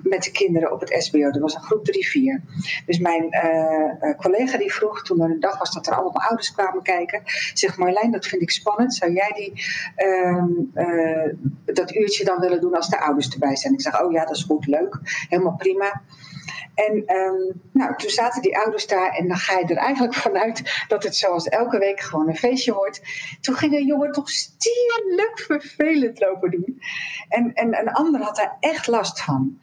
met 0.03 0.23
de 0.23 0.31
kinderen 0.31 0.73
op 0.73 0.81
het 0.81 0.95
SBO. 0.99 1.31
Dat 1.31 1.41
was 1.41 1.55
een 1.55 1.63
groep 1.63 1.87
3-4. 1.87 2.85
Dus 2.87 2.99
mijn 2.99 3.29
collega 4.17 4.59
die 4.59 4.73
vroeg, 4.73 5.03
toen 5.03 5.21
er 5.21 5.31
een 5.31 5.41
dag 5.41 5.59
was 5.59 5.71
dat 5.71 5.87
er 5.87 5.95
allemaal 5.95 6.23
ouders 6.23 6.53
kwamen 6.53 6.83
kijken. 6.83 7.23
Zegt 7.55 7.77
Marlijn, 7.77 8.11
dat 8.11 8.27
vind 8.27 8.43
ik 8.43 8.51
spannend. 8.51 8.95
Zou 8.95 9.13
jij 9.13 9.33
die, 9.35 9.65
ehm, 9.95 10.49
dat 11.65 11.95
uurtje 11.95 12.25
dan 12.25 12.41
willen 12.41 12.61
doen 12.61 12.75
als 12.75 12.89
de 12.89 13.01
ouders 13.01 13.29
erbij 13.29 13.57
zijn? 13.57 13.73
Ik 13.73 13.81
zeg, 13.81 14.03
oh 14.03 14.13
ja, 14.13 14.25
dat 14.25 14.37
is 14.37 14.43
goed, 14.43 14.67
leuk. 14.67 14.99
Helemaal 15.29 15.57
prima. 15.57 16.03
En 16.75 17.17
um, 17.17 17.61
nou, 17.73 17.97
toen 17.97 18.11
zaten 18.11 18.43
die 18.43 18.59
ouders 18.59 18.87
daar 18.87 19.11
en 19.11 19.29
dan 19.29 19.37
ga 19.37 19.59
je 19.59 19.65
er 19.65 19.77
eigenlijk 19.77 20.15
vanuit 20.15 20.85
dat 20.89 21.03
het 21.03 21.17
zoals 21.17 21.49
elke 21.49 21.79
week 21.79 22.01
gewoon 22.01 22.29
een 22.29 22.37
feestje 22.37 22.73
wordt. 22.73 23.01
Toen 23.41 23.55
ging 23.55 23.75
een 23.75 23.87
jongen 23.87 24.13
toch 24.13 24.31
stierlijk 24.31 25.39
vervelend 25.47 26.21
lopen 26.21 26.51
doen. 26.51 26.83
En, 27.29 27.53
en 27.53 27.79
een 27.79 27.93
ander 27.93 28.21
had 28.21 28.37
daar 28.37 28.57
echt 28.61 28.87
last 28.87 29.23
van. 29.23 29.59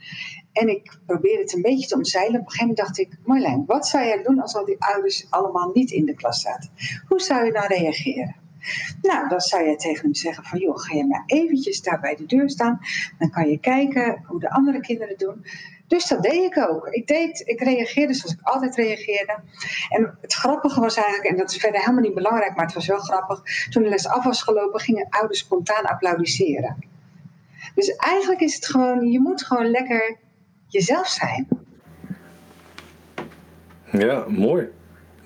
En 0.54 0.70
ik 0.70 0.98
probeerde 1.06 1.42
het 1.42 1.54
een 1.54 1.62
beetje 1.62 1.88
te 1.88 1.96
omzeilen. 1.96 2.40
Op 2.40 2.46
een 2.46 2.52
gegeven 2.52 2.68
moment 2.68 2.86
dacht 2.86 3.00
ik, 3.00 3.18
Marlijn, 3.26 3.64
wat 3.66 3.88
zou 3.88 4.06
jij 4.06 4.24
doen 4.24 4.42
als 4.42 4.56
al 4.56 4.66
die 4.66 4.84
ouders 4.84 5.28
allemaal 5.30 5.72
niet 5.74 5.92
in 5.92 6.06
de 6.06 6.14
klas 6.14 6.42
zaten? 6.42 6.70
Hoe 7.08 7.20
zou 7.22 7.46
je 7.46 7.52
nou 7.52 7.68
reageren? 7.68 8.36
Nou, 9.02 9.30
dan 9.30 9.40
zou 9.40 9.64
je 9.64 9.76
tegen 9.76 10.04
hem 10.04 10.16
zeggen 10.16 10.44
van, 10.44 10.60
joh, 10.60 10.78
ga 10.78 10.96
je 10.96 11.06
maar 11.06 11.24
eventjes 11.26 11.82
daar 11.82 12.00
bij 12.00 12.16
de 12.16 12.26
deur 12.26 12.50
staan. 12.50 12.80
Dan 13.18 13.30
kan 13.30 13.50
je 13.50 13.60
kijken 13.60 14.24
hoe 14.26 14.40
de 14.40 14.50
andere 14.50 14.80
kinderen 14.80 15.18
doen. 15.18 15.46
Dus 15.90 16.08
dat 16.08 16.24
deed 16.24 16.44
ik 16.44 16.70
ook. 16.70 16.88
Ik, 16.88 17.08
deed, 17.08 17.42
ik 17.46 17.62
reageerde 17.62 18.14
zoals 18.14 18.34
ik 18.34 18.42
altijd 18.42 18.76
reageerde. 18.76 19.40
En 19.90 20.18
het 20.22 20.34
grappige 20.34 20.80
was 20.80 20.96
eigenlijk, 20.96 21.28
en 21.30 21.38
dat 21.38 21.52
is 21.52 21.58
verder 21.58 21.80
helemaal 21.80 22.02
niet 22.02 22.14
belangrijk, 22.14 22.56
maar 22.56 22.66
het 22.66 22.74
was 22.74 22.88
wel 22.88 23.00
grappig. 23.00 23.68
Toen 23.70 23.84
de 23.84 23.90
les 23.90 24.08
af 24.08 24.24
was 24.24 24.42
gelopen, 24.42 24.80
gingen 24.80 25.08
ouders 25.10 25.40
spontaan 25.40 25.86
applaudisseren. 25.86 26.78
Dus 27.76 27.96
eigenlijk 27.96 28.42
is 28.42 28.56
het 28.56 28.66
gewoon, 28.66 29.12
je 29.12 29.20
moet 29.20 29.46
gewoon 29.46 29.72
lekker 29.72 30.18
jezelf 30.68 31.08
zijn. 31.08 31.48
Ja, 33.92 34.26
mooi. 34.28 34.68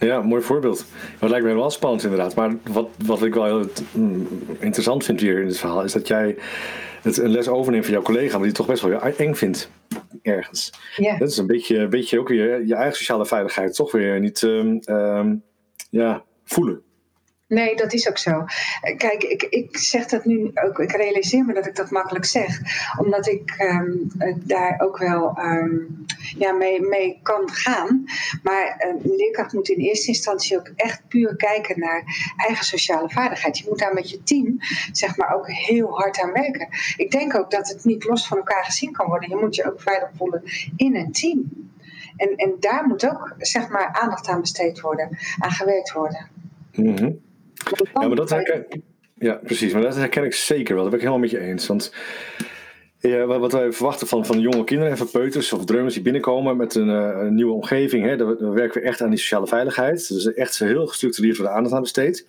Ja, 0.03 0.21
mooi 0.21 0.41
voorbeeld. 0.41 0.85
Dat 1.19 1.29
lijkt 1.29 1.45
me 1.45 1.53
wel 1.53 1.69
spannend 1.69 2.03
inderdaad. 2.03 2.35
Maar 2.35 2.55
wat, 2.71 2.89
wat 3.05 3.23
ik 3.23 3.33
wel 3.33 3.45
heel 3.45 3.69
mm, 3.91 4.27
interessant 4.59 5.03
vind 5.03 5.19
hier 5.19 5.41
in 5.41 5.47
het 5.47 5.57
verhaal... 5.57 5.83
is 5.83 5.91
dat 5.91 6.07
jij 6.07 6.35
het 7.01 7.17
een 7.17 7.31
les 7.31 7.47
overneemt 7.47 7.83
van 7.83 7.93
jouw 7.93 8.03
collega... 8.03 8.31
maar 8.31 8.37
die 8.37 8.47
het 8.47 8.55
toch 8.55 8.67
best 8.67 8.81
wel 8.81 9.01
eng 9.01 9.33
vindt 9.33 9.69
ergens. 10.21 10.71
Ja. 10.95 11.17
Dat 11.17 11.29
is 11.29 11.37
een 11.37 11.47
beetje, 11.47 11.77
een 11.77 11.89
beetje 11.89 12.19
ook 12.19 12.27
weer 12.27 12.65
je 12.65 12.75
eigen 12.75 12.97
sociale 12.97 13.25
veiligheid 13.25 13.75
toch 13.75 13.91
weer 13.91 14.19
niet 14.19 14.41
um, 14.41 14.79
um, 14.85 15.43
ja, 15.89 16.23
voelen. 16.43 16.81
Nee, 17.53 17.75
dat 17.75 17.93
is 17.93 18.09
ook 18.09 18.17
zo. 18.17 18.45
Kijk, 18.97 19.23
ik, 19.23 19.43
ik 19.43 19.77
zeg 19.77 20.05
dat 20.05 20.25
nu 20.25 20.51
ook, 20.53 20.79
ik 20.79 20.91
realiseer 20.91 21.45
me 21.45 21.53
dat 21.53 21.65
ik 21.65 21.75
dat 21.75 21.89
makkelijk 21.91 22.25
zeg, 22.25 22.59
omdat 22.99 23.27
ik 23.27 23.55
um, 23.59 24.11
daar 24.45 24.79
ook 24.79 24.97
wel 24.97 25.37
um, 25.37 26.05
ja, 26.37 26.51
mee, 26.51 26.81
mee 26.81 27.19
kan 27.21 27.51
gaan. 27.51 28.03
Maar 28.43 28.75
een 28.77 29.15
leerkracht 29.15 29.53
moet 29.53 29.69
in 29.69 29.79
eerste 29.79 30.07
instantie 30.07 30.57
ook 30.57 30.71
echt 30.75 31.07
puur 31.07 31.35
kijken 31.35 31.79
naar 31.79 32.33
eigen 32.37 32.65
sociale 32.65 33.09
vaardigheid. 33.09 33.57
Je 33.57 33.65
moet 33.69 33.79
daar 33.79 33.93
met 33.93 34.09
je 34.09 34.23
team, 34.23 34.57
zeg 34.91 35.17
maar, 35.17 35.35
ook 35.35 35.49
heel 35.49 35.97
hard 35.97 36.21
aan 36.21 36.31
werken. 36.31 36.67
Ik 36.97 37.11
denk 37.11 37.35
ook 37.35 37.51
dat 37.51 37.67
het 37.67 37.85
niet 37.85 38.03
los 38.03 38.27
van 38.27 38.37
elkaar 38.37 38.65
gezien 38.65 38.91
kan 38.91 39.07
worden. 39.07 39.29
Je 39.29 39.35
moet 39.35 39.55
je 39.55 39.71
ook 39.71 39.81
veilig 39.81 40.09
voelen 40.17 40.43
in 40.75 40.95
een 40.95 41.11
team. 41.11 41.71
En, 42.17 42.35
en 42.35 42.55
daar 42.59 42.87
moet 42.87 43.09
ook, 43.09 43.33
zeg 43.37 43.69
maar, 43.69 43.87
aandacht 44.01 44.27
aan 44.27 44.41
besteed 44.41 44.81
worden, 44.81 45.17
aan 45.39 45.51
gewerkt 45.51 45.91
worden. 45.91 46.27
Mm 46.71 47.21
ja, 47.93 48.07
maar 48.07 48.15
dat 48.15 48.29
herken, 48.29 48.83
ja, 49.15 49.33
precies. 49.43 49.73
Maar 49.73 49.81
dat 49.81 49.95
herken 49.95 50.23
ik 50.23 50.33
zeker 50.33 50.73
wel. 50.73 50.83
Dat 50.83 50.91
ben 50.91 51.01
ik 51.01 51.05
helemaal 51.05 51.29
met 51.29 51.39
je 51.39 51.47
eens. 51.47 51.67
Want 51.67 51.93
ja, 52.99 53.25
wat 53.25 53.51
wij 53.51 53.71
verwachten 53.71 54.07
van, 54.07 54.25
van 54.25 54.39
jonge 54.39 54.63
kinderen 54.63 54.91
en 54.91 54.97
van 54.97 55.11
peuters 55.11 55.53
of 55.53 55.65
drummers 55.65 55.93
die 55.93 56.03
binnenkomen 56.03 56.57
met 56.57 56.75
een, 56.75 56.87
uh, 56.87 57.11
een 57.21 57.35
nieuwe 57.35 57.53
omgeving, 57.53 58.05
hè, 58.05 58.17
dan, 58.17 58.53
werken 58.53 58.81
we 58.81 58.87
echt 58.87 59.01
aan 59.01 59.09
die 59.09 59.19
sociale 59.19 59.47
veiligheid. 59.47 60.07
Dus 60.07 60.33
echt 60.33 60.59
heel 60.59 60.87
gestructureerd 60.87 61.35
voor 61.35 61.45
de 61.45 61.51
aandacht 61.51 61.75
aan 61.75 61.81
besteed. 61.81 62.27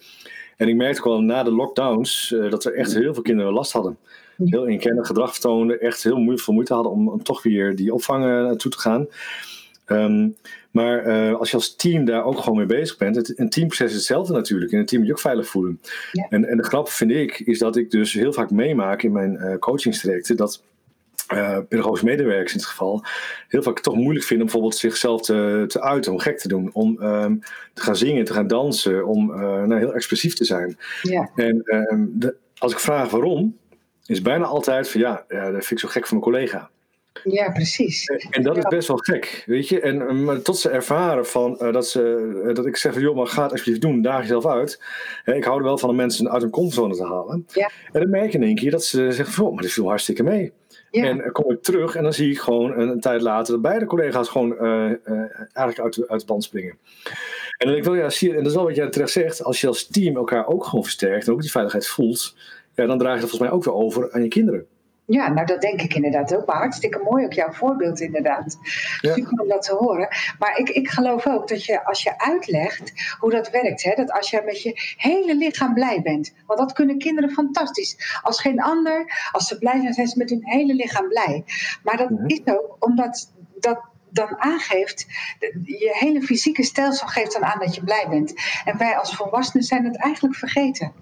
En 0.56 0.68
ik 0.68 0.76
merkte 0.76 1.00
ook 1.00 1.06
al 1.06 1.20
na 1.20 1.42
de 1.42 1.52
lockdowns 1.52 2.30
uh, 2.30 2.50
dat 2.50 2.64
er 2.64 2.74
echt 2.74 2.94
heel 2.94 3.14
veel 3.14 3.22
kinderen 3.22 3.52
last 3.52 3.72
hadden. 3.72 3.98
Heel 4.44 4.66
inkennig 4.66 5.06
gedrag 5.06 5.33
vertoonden, 5.33 5.81
echt 5.81 6.02
heel 6.02 6.37
veel 6.37 6.54
moeite 6.54 6.75
hadden 6.75 6.92
om, 6.92 7.08
om 7.08 7.22
toch 7.22 7.42
weer 7.42 7.77
die 7.77 7.94
opvang 7.94 8.25
uh, 8.25 8.31
naartoe 8.31 8.70
te 8.70 8.79
gaan. 8.79 9.06
Um, 9.87 10.37
maar 10.75 11.06
uh, 11.06 11.35
als 11.38 11.50
je 11.50 11.56
als 11.56 11.77
team 11.77 12.04
daar 12.04 12.25
ook 12.25 12.38
gewoon 12.38 12.56
mee 12.58 12.66
bezig 12.66 12.96
bent, 12.96 13.16
het, 13.16 13.38
een 13.38 13.48
teamproces 13.48 13.90
is 13.90 13.96
hetzelfde 13.96 14.33
natuurlijk. 14.33 14.72
In 14.72 14.79
een 14.79 14.87
team 14.87 15.00
moet 15.00 15.08
je 15.08 15.16
ook 15.16 15.22
veilig 15.22 15.46
voelen. 15.46 15.81
Ja. 16.12 16.27
En, 16.29 16.44
en 16.44 16.56
de 16.56 16.62
grap 16.62 16.88
vind 16.88 17.10
ik, 17.10 17.40
is 17.40 17.58
dat 17.58 17.77
ik 17.77 17.90
dus 17.90 18.12
heel 18.12 18.33
vaak 18.33 18.50
meemaak 18.50 19.02
in 19.02 19.12
mijn 19.12 19.33
uh, 19.33 19.54
coachingstrajecten 19.58 20.37
dat 20.37 20.62
uh, 21.33 21.58
pedagogische 21.68 22.04
medewerkers 22.04 22.52
in 22.52 22.58
het 22.58 22.68
geval 22.68 23.04
heel 23.48 23.62
vaak 23.62 23.81
toch 23.81 23.94
moeilijk 23.94 24.25
vinden 24.25 24.46
om 24.46 24.52
bijvoorbeeld 24.52 24.81
zichzelf 24.81 25.22
te, 25.22 25.64
te 25.66 25.83
uiten, 25.83 26.12
om 26.12 26.18
gek 26.18 26.38
te 26.38 26.48
doen, 26.48 26.70
om 26.72 27.02
um, 27.02 27.40
te 27.75 27.83
gaan 27.83 27.96
zingen, 27.96 28.25
te 28.25 28.33
gaan 28.33 28.46
dansen, 28.46 29.06
om 29.06 29.27
nou, 29.66 29.79
heel 29.79 29.94
expressief 29.94 30.35
te 30.35 30.44
zijn. 30.44 30.79
Ja. 31.02 31.31
En 31.35 31.62
um, 31.64 32.12
de, 32.14 32.37
als 32.58 32.72
ik 32.72 32.79
vraag 32.79 33.10
waarom, 33.10 33.56
is 34.06 34.22
bijna 34.22 34.44
altijd 34.44 34.88
van 34.88 35.00
ja, 35.00 35.25
dat 35.29 35.50
vind 35.50 35.70
ik 35.70 35.79
zo 35.79 35.88
gek 35.88 36.06
van 36.06 36.18
mijn 36.18 36.31
collega. 36.31 36.70
Ja, 37.23 37.50
precies. 37.50 38.06
En 38.31 38.42
dat 38.42 38.56
is 38.56 38.65
best 38.65 38.88
wel 38.88 38.96
gek, 38.96 39.42
weet 39.46 39.69
je. 39.69 39.81
En 39.81 40.25
maar 40.25 40.42
tot 40.42 40.58
ze 40.58 40.69
ervaren 40.69 41.27
van, 41.27 41.56
dat, 41.58 41.88
ze, 41.88 42.50
dat 42.54 42.67
ik 42.67 42.77
zeg 42.77 42.92
van, 42.92 43.02
joh, 43.02 43.17
maar 43.17 43.27
ga 43.27 43.42
het 43.42 43.50
alsjeblieft 43.50 43.81
doen, 43.81 44.02
daag 44.02 44.21
jezelf 44.21 44.46
uit. 44.46 44.83
ik 45.25 45.44
hou 45.44 45.58
er 45.58 45.65
wel 45.65 45.79
van 45.79 45.88
om 45.88 45.96
mensen 45.96 46.31
uit 46.31 46.42
hun 46.42 46.50
comfortzone 46.50 46.94
te 46.94 47.04
halen. 47.04 47.46
Ja. 47.52 47.71
En 47.92 48.00
dan 48.00 48.10
merk 48.10 48.33
je 48.33 48.38
in 48.38 48.44
één 48.44 48.54
keer 48.54 48.71
dat 48.71 48.85
ze 48.85 49.12
zeggen 49.12 49.35
van, 49.35 49.44
oh, 49.44 49.52
maar 49.52 49.62
dit 49.62 49.73
viel 49.73 49.88
hartstikke 49.88 50.23
mee. 50.23 50.52
En 50.90 51.19
dan 51.19 51.33
kom 51.33 51.50
ik 51.50 51.62
terug 51.62 51.94
en 51.94 52.02
dan 52.02 52.12
zie 52.12 52.31
ik 52.31 52.38
gewoon 52.38 52.73
een, 52.73 52.88
een 52.88 53.00
tijd 53.00 53.21
later 53.21 53.52
dat 53.52 53.62
beide 53.62 53.85
collega's 53.85 54.29
gewoon 54.29 54.52
uh, 54.52 54.60
uh, 54.60 55.19
eigenlijk 55.52 55.79
uit, 55.79 55.98
uit 55.98 56.21
het 56.21 56.27
band 56.27 56.44
springen. 56.44 56.79
En 57.04 57.67
dan 57.67 57.69
denk 57.69 57.79
ik 57.79 57.85
wel, 57.85 57.94
ja, 57.94 58.10
zie 58.10 58.29
je, 58.29 58.35
en 58.35 58.40
dat 58.40 58.50
is 58.50 58.56
wel 58.56 58.67
wat 58.67 58.77
jij 58.77 58.88
terecht 58.88 59.10
zegt, 59.10 59.44
als 59.44 59.60
je 59.60 59.67
als 59.67 59.87
team 59.87 60.17
elkaar 60.17 60.46
ook 60.46 60.65
gewoon 60.65 60.85
versterkt 60.85 61.27
en 61.27 61.33
ook 61.33 61.40
die 61.40 61.50
veiligheid 61.50 61.87
voelt, 61.87 62.37
ja, 62.75 62.87
dan 62.87 62.98
draag 62.98 63.15
je 63.15 63.21
dat 63.21 63.31
volgens 63.31 63.50
mij 63.50 63.58
ook 63.58 63.65
weer 63.65 63.75
over 63.75 64.12
aan 64.12 64.23
je 64.23 64.29
kinderen. 64.29 64.67
Ja, 65.07 65.29
nou 65.29 65.46
dat 65.46 65.61
denk 65.61 65.81
ik 65.81 65.94
inderdaad 65.94 66.37
ook. 66.37 66.46
Maar 66.46 66.57
hartstikke 66.57 66.98
mooi 66.98 67.25
ook 67.25 67.33
jouw 67.33 67.52
voorbeeld 67.52 68.00
inderdaad. 68.00 68.59
Ja. 69.00 69.15
Super 69.15 69.40
om 69.40 69.48
dat 69.48 69.63
te 69.63 69.75
horen. 69.75 70.09
Maar 70.38 70.59
ik, 70.59 70.69
ik 70.69 70.88
geloof 70.88 71.27
ook 71.27 71.48
dat 71.48 71.65
je 71.65 71.85
als 71.85 72.02
je 72.02 72.19
uitlegt 72.19 72.92
hoe 73.19 73.31
dat 73.31 73.50
werkt, 73.50 73.83
hè, 73.83 73.94
dat 73.94 74.13
als 74.13 74.31
je 74.31 74.42
met 74.44 74.63
je 74.63 74.94
hele 74.96 75.37
lichaam 75.37 75.75
blij 75.75 76.02
bent. 76.02 76.35
Want 76.46 76.59
dat 76.59 76.73
kunnen 76.73 76.98
kinderen 76.98 77.31
fantastisch. 77.31 78.19
Als 78.23 78.40
geen 78.40 78.63
ander, 78.63 79.29
als 79.33 79.48
ze 79.48 79.59
blij 79.59 79.81
zijn, 79.81 79.92
zijn 79.92 80.07
ze 80.07 80.19
met 80.19 80.31
hun 80.31 80.44
hele 80.44 80.75
lichaam 80.75 81.09
blij. 81.09 81.44
Maar 81.83 81.96
dat 81.96 82.11
is 82.27 82.40
ook 82.44 82.77
omdat 82.79 83.33
dat 83.61 83.81
dan 84.11 84.40
aangeeft, 84.40 85.07
je 85.65 85.96
hele 85.98 86.23
fysieke 86.23 86.63
stelsel 86.63 87.07
geeft 87.07 87.33
dan 87.33 87.44
aan 87.44 87.59
dat 87.59 87.75
je 87.75 87.85
blij 87.85 88.07
bent. 88.09 88.35
En 88.65 88.79
wij 88.79 88.98
als 88.98 89.17
volwassenen 89.17 89.65
zijn 89.65 89.85
het 89.85 89.96
eigenlijk 89.96 90.35
vergeten. 90.35 90.92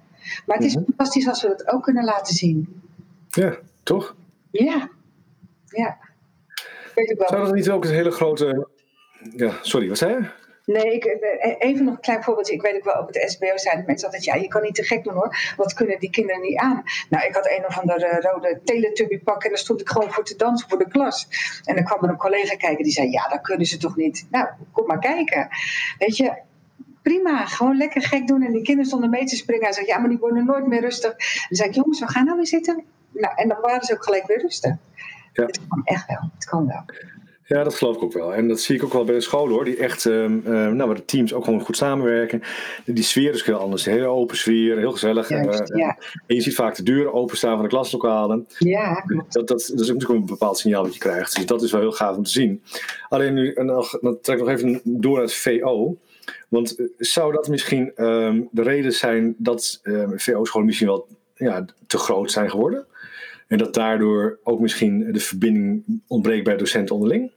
Maar 0.47 0.57
het 0.57 0.67
is 0.67 0.73
fantastisch 0.73 1.29
als 1.29 1.43
we 1.43 1.49
dat 1.49 1.69
ook 1.69 1.83
kunnen 1.83 2.05
laten 2.05 2.35
zien. 2.35 2.83
Ja, 3.31 3.57
toch? 3.83 4.17
Ja, 4.51 4.91
ja. 5.65 5.99
Weet 6.95 7.11
ik 7.11 7.19
wel. 7.19 7.29
Zou 7.29 7.45
dat 7.45 7.55
niet 7.55 7.71
ook 7.71 7.85
een 7.85 7.91
hele 7.91 8.11
grote. 8.11 8.69
Ja, 9.37 9.59
sorry, 9.63 9.89
wat 9.89 9.99
zei 9.99 10.13
je? 10.13 10.41
Nee, 10.67 10.95
ik, 10.95 11.05
eh, 11.05 11.55
even 11.59 11.85
nog 11.85 11.95
een 11.95 12.01
klein 12.01 12.23
voorbeeldje. 12.23 12.55
Ik 12.55 12.63
weet 12.63 12.77
ook 12.77 12.85
wel, 12.85 13.01
op 13.01 13.07
het 13.07 13.31
SBO 13.31 13.57
zijn 13.57 13.85
mensen 13.87 14.07
altijd, 14.07 14.25
ja, 14.25 14.35
je 14.35 14.49
kan 14.49 14.63
niet 14.63 14.75
te 14.75 14.83
gek 14.83 15.05
doen 15.05 15.15
hoor. 15.15 15.37
Wat 15.57 15.73
kunnen 15.73 15.99
die 15.99 16.11
kinderen 16.11 16.41
niet 16.41 16.57
aan? 16.57 16.83
Nou, 17.11 17.27
ik 17.27 17.35
had 17.35 17.51
een 17.51 17.67
of 17.67 17.79
andere 17.79 18.21
rode 18.21 18.61
teletubby 18.65 19.19
pak 19.19 19.45
en 19.45 19.49
daar 19.49 19.59
stond 19.59 19.81
ik 19.81 19.89
gewoon 19.89 20.13
voor 20.13 20.25
te 20.25 20.37
dansen 20.37 20.69
voor 20.69 20.79
de 20.79 20.89
klas. 20.89 21.29
En 21.65 21.75
dan 21.75 21.85
kwam 21.85 22.03
er 22.03 22.09
een 22.09 22.17
collega 22.17 22.57
kijken 22.57 22.85
die 22.85 22.93
zei, 22.93 23.11
ja, 23.11 23.29
dat 23.29 23.41
kunnen 23.41 23.67
ze 23.67 23.77
toch 23.77 23.97
niet? 23.97 24.27
Nou, 24.31 24.49
kom 24.73 24.87
maar 24.87 24.99
kijken. 24.99 25.49
Weet 25.99 26.17
je, 26.17 26.33
prima, 27.03 27.47
gewoon 27.47 27.77
lekker 27.77 28.03
gek 28.03 28.27
doen. 28.27 28.43
En 28.43 28.53
die 28.53 28.63
kinderen 28.63 28.87
stonden 28.87 29.11
mee 29.11 29.25
te 29.25 29.37
springen. 29.37 29.65
Hij 29.65 29.73
zei, 29.73 29.87
ja, 29.87 29.99
maar 29.99 30.09
die 30.09 30.19
worden 30.19 30.45
nooit 30.45 30.67
meer 30.67 30.81
rustig. 30.81 31.11
En 31.11 31.47
dan 31.49 31.57
zei 31.57 31.69
ik, 31.69 31.75
jongens, 31.75 32.01
we 32.01 32.09
gaan 32.09 32.25
nou 32.25 32.37
weer 32.37 32.47
zitten. 32.47 32.85
Nou, 33.13 33.35
en 33.37 33.49
dan 33.49 33.61
waren 33.61 33.83
ze 33.83 33.93
ook 33.93 34.05
gelijk 34.05 34.27
weer 34.27 34.41
rustig. 34.41 34.75
Ja. 35.33 35.45
Het 35.47 35.61
kan 35.69 35.83
echt 35.85 36.07
wel, 36.07 36.31
het 36.35 36.45
kan 36.45 36.67
wel. 36.67 36.85
Ja, 37.53 37.65
dat 37.65 37.75
geloof 37.75 37.97
ik 37.97 38.03
ook 38.03 38.13
wel. 38.13 38.35
En 38.35 38.49
dat 38.49 38.61
zie 38.61 38.75
ik 38.77 38.85
ook 38.85 38.93
wel 38.93 39.05
bij 39.05 39.15
de 39.15 39.21
scholen 39.21 39.55
hoor. 39.55 39.65
Die 39.65 39.77
echt, 39.77 40.05
um, 40.05 40.43
nou, 40.45 40.87
waar 40.87 40.95
de 40.95 41.05
teams 41.05 41.35
ook 41.35 41.45
gewoon 41.45 41.61
goed 41.61 41.77
samenwerken. 41.77 42.43
Die 42.85 43.05
sfeer 43.05 43.33
is 43.33 43.43
heel 43.43 43.57
anders. 43.57 43.85
Hele 43.85 44.07
open 44.07 44.37
sfeer, 44.37 44.79
heel 44.79 44.93
gezellig. 44.93 45.29
Juist, 45.29 45.71
uh, 45.71 45.79
ja. 45.79 45.99
En 46.27 46.35
je 46.35 46.41
ziet 46.41 46.55
vaak 46.55 46.77
de 46.77 46.83
deuren 46.83 47.13
openstaan 47.13 47.55
van 47.55 47.63
de 47.63 47.69
klaslokalen. 47.69 48.47
Ja, 48.59 49.05
dat, 49.07 49.33
dat, 49.33 49.49
dat 49.49 49.61
is 49.61 49.89
natuurlijk 49.89 50.09
een 50.09 50.27
bepaald 50.27 50.59
signaal 50.59 50.83
wat 50.83 50.93
je 50.93 50.99
krijgt. 51.01 51.37
Dus 51.37 51.47
dat 51.47 51.63
is 51.63 51.73
wel 51.73 51.81
heel 51.81 51.93
gaaf 51.93 52.17
om 52.17 52.23
te 52.23 52.31
zien. 52.31 52.63
Alleen 53.09 53.35
nu, 53.35 53.53
en 53.53 53.67
dan, 53.67 53.85
dan 54.01 54.21
trek 54.21 54.39
ik 54.39 54.45
nog 54.45 54.55
even 54.55 54.81
door 54.85 55.13
naar 55.13 55.23
het 55.23 55.35
VO. 55.35 55.97
Want 56.49 56.77
eh, 56.79 56.87
zou 56.99 57.33
dat 57.33 57.49
misschien 57.49 57.93
um, 57.97 58.49
de 58.51 58.63
reden 58.63 58.93
zijn 58.93 59.35
dat 59.39 59.81
VO-scholen 60.17 60.67
misschien 60.67 60.89
wel 60.89 61.07
ja, 61.35 61.65
te 61.87 61.99
groot 61.99 62.31
zijn 62.31 62.51
geworden? 62.51 62.87
En 63.53 63.59
dat 63.59 63.75
daardoor 63.75 64.39
ook 64.43 64.61
misschien 64.61 65.13
de 65.13 65.21
verbinding 65.21 66.03
ontbreekt 66.07 66.45
bij 66.45 66.57
docenten 66.57 66.95
onderling? 66.95 67.33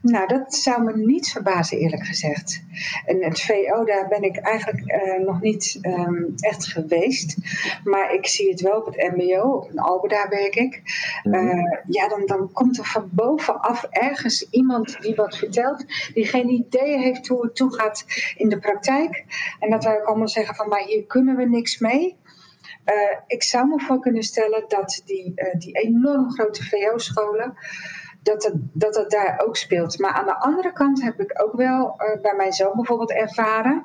Nou, 0.00 0.26
dat 0.28 0.54
zou 0.54 0.82
me 0.82 0.96
niet 0.96 1.28
verbazen, 1.28 1.78
eerlijk 1.78 2.06
gezegd. 2.06 2.62
En 3.06 3.24
het 3.24 3.40
VO, 3.40 3.84
daar 3.84 4.08
ben 4.08 4.22
ik 4.22 4.36
eigenlijk 4.36 4.92
uh, 4.92 5.26
nog 5.26 5.40
niet 5.40 5.78
um, 5.82 6.34
echt 6.36 6.66
geweest. 6.66 7.36
Maar 7.84 8.14
ik 8.14 8.26
zie 8.26 8.50
het 8.50 8.60
wel 8.60 8.78
op 8.80 8.86
het 8.86 9.16
MBO, 9.16 9.50
op 9.50 9.70
een 9.70 9.78
Albeda 9.78 10.28
werk 10.28 10.54
ik. 10.54 10.82
Uh, 11.24 11.62
ja, 11.88 12.08
dan, 12.08 12.26
dan 12.26 12.52
komt 12.52 12.78
er 12.78 12.84
van 12.84 13.08
bovenaf 13.12 13.82
ergens 13.82 14.48
iemand 14.50 14.96
die 15.00 15.14
wat 15.14 15.36
vertelt, 15.36 15.84
die 16.14 16.26
geen 16.26 16.50
idee 16.50 16.98
heeft 16.98 17.26
hoe 17.26 17.42
het 17.42 17.56
toegaat 17.56 18.04
in 18.36 18.48
de 18.48 18.58
praktijk. 18.58 19.24
En 19.60 19.70
dat 19.70 19.84
wij 19.84 20.00
ook 20.00 20.06
allemaal 20.06 20.28
zeggen 20.28 20.54
van, 20.54 20.68
maar 20.68 20.84
hier 20.84 21.04
kunnen 21.04 21.36
we 21.36 21.44
niks 21.44 21.78
mee. 21.78 22.16
Uh, 22.86 23.18
ik 23.26 23.42
zou 23.42 23.68
me 23.68 23.80
voor 23.80 24.00
kunnen 24.00 24.22
stellen 24.22 24.64
dat 24.68 25.02
die, 25.04 25.34
die 25.58 25.72
enorm 25.72 26.30
grote 26.30 26.64
VO-scholen 26.64 27.56
dat 28.26 28.44
het, 28.44 28.54
dat 28.72 28.94
het 28.94 29.10
daar 29.10 29.42
ook 29.46 29.56
speelt. 29.56 29.98
Maar 29.98 30.10
aan 30.10 30.26
de 30.26 30.40
andere 30.40 30.72
kant 30.72 31.02
heb 31.02 31.20
ik 31.20 31.42
ook 31.42 31.52
wel 31.52 31.94
uh, 31.98 32.22
bij 32.22 32.34
mijn 32.36 32.52
zoon 32.52 32.72
bijvoorbeeld 32.74 33.12
ervaren. 33.12 33.84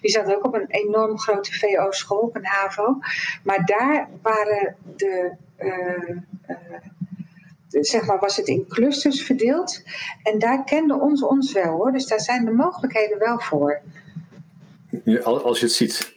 Die 0.00 0.10
zat 0.10 0.34
ook 0.34 0.44
op 0.44 0.54
een 0.54 0.66
enorm 0.68 1.18
grote 1.18 1.52
VO-school, 1.52 2.18
op 2.18 2.36
een 2.36 2.46
HAVO. 2.46 2.98
Maar 3.44 3.64
daar 3.64 4.08
waren 4.22 4.76
de. 4.96 5.32
Zeg 7.68 8.06
maar, 8.06 8.18
was 8.18 8.36
het 8.36 8.48
in 8.48 8.66
clusters 8.68 9.22
verdeeld. 9.22 9.82
En 10.22 10.38
daar 10.38 10.64
kenden 10.64 11.00
ons 11.00 11.22
ons 11.22 11.52
wel 11.52 11.70
hoor. 11.70 11.92
Dus 11.92 12.06
daar 12.06 12.20
zijn 12.20 12.44
de 12.44 12.50
mogelijkheden 12.50 13.18
wel 13.18 13.40
voor. 13.40 13.80
Ja, 15.04 15.20
als 15.20 15.60
je 15.60 15.66
het 15.66 15.74
ziet. 15.74 16.12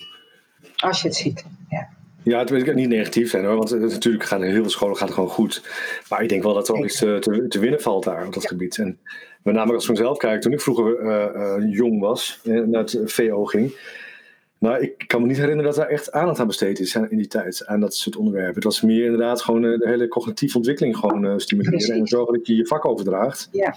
Als 0.76 1.02
je 1.02 1.08
het 1.08 1.18
ziet, 1.18 1.46
ja. 2.26 2.40
Het 2.40 2.50
wil 2.50 2.74
niet 2.74 2.90
negatief 2.90 3.30
zijn 3.30 3.46
hoor, 3.46 3.56
want 3.56 3.70
het, 3.70 3.82
natuurlijk 3.82 4.24
gaan 4.24 4.42
heel 4.42 4.54
veel 4.54 4.70
scholen 4.70 4.98
gaat 4.98 5.08
het 5.08 5.16
gewoon 5.16 5.30
goed. 5.30 5.62
Maar 6.10 6.24
ik 6.24 6.30
denk 6.30 6.44
wel 6.44 6.54
dat 6.54 6.68
er 6.68 6.76
ook 6.76 6.84
iets 6.84 7.00
te, 7.00 7.18
te, 7.20 7.48
te 7.48 7.60
winnen 7.60 7.82
valt 7.82 8.04
daar 8.04 8.26
op 8.26 8.34
dat 8.34 8.48
gebied. 8.48 8.78
En 8.78 9.00
met 9.44 9.56
name 9.56 9.74
als 9.74 9.84
ik 9.84 9.90
mezelf 9.90 10.18
kijk, 10.18 10.42
toen 10.42 10.52
ik 10.52 10.62
vroeger 10.62 11.00
uh, 11.00 11.26
uh, 11.36 11.74
jong 11.74 12.00
was 12.00 12.40
en 12.44 12.70
naar 12.70 12.82
het 12.82 13.00
VO 13.06 13.46
ging. 13.46 13.78
Nou, 14.58 14.82
ik 14.82 15.04
kan 15.08 15.22
me 15.22 15.28
niet 15.28 15.38
herinneren 15.38 15.72
dat 15.72 15.82
daar 15.82 15.90
echt 15.90 16.12
aandacht 16.12 16.40
aan 16.40 16.48
besteed 16.48 16.80
is 16.80 16.96
in 16.96 17.18
die 17.18 17.28
tijd, 17.28 17.66
aan 17.66 17.80
dat 17.80 17.96
soort 17.96 18.16
onderwerpen. 18.16 18.56
Het 18.56 18.64
was 18.64 18.82
meer 18.82 19.04
inderdaad 19.04 19.42
gewoon 19.42 19.62
de 19.62 19.88
hele 19.88 20.08
cognitieve 20.08 20.58
ontwikkeling 20.58 20.98
gewoon 20.98 21.40
stimuleren 21.40 21.96
en 21.96 22.08
zorgen 22.08 22.34
dat 22.34 22.48
je 22.48 22.56
je 22.56 22.66
vak 22.66 22.86
overdraagt. 22.86 23.50
Ja. 23.52 23.76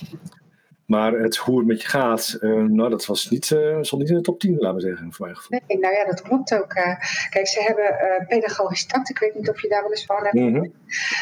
Maar 0.89 1.13
het 1.13 1.37
hoe 1.37 1.59
het 1.59 1.67
met 1.67 1.83
je 1.83 1.89
gaat, 1.89 2.39
uh, 2.41 2.63
nou, 2.63 2.91
dat 2.91 3.07
was 3.07 3.31
niet, 3.31 3.51
uh, 3.51 3.79
stond 3.81 4.03
niet 4.03 4.11
in 4.11 4.17
de 4.17 4.23
top 4.23 4.41
10, 4.41 4.57
laten 4.59 4.75
we 4.75 4.81
zeggen, 4.81 5.13
voor 5.13 5.27
mijn 5.27 5.39
gevoel. 5.39 5.61
Nee, 5.67 5.79
nou 5.79 5.95
ja, 5.95 6.05
dat 6.05 6.23
klopt 6.23 6.55
ook. 6.55 6.75
Uh, 6.75 6.85
kijk, 7.31 7.49
ze 7.49 7.63
hebben 7.63 8.27
pedagogisch 8.29 8.87
tact. 8.87 9.11
Ik 9.11 9.19
weet 9.19 9.35
niet 9.35 9.49
of 9.49 9.63
je 9.63 9.69
daar 9.69 9.83
wel 9.83 9.91
eens 9.91 10.05
van 10.05 10.17
hebt. 10.23 10.35
Mm 10.35 10.55
-hmm. 10.55 10.73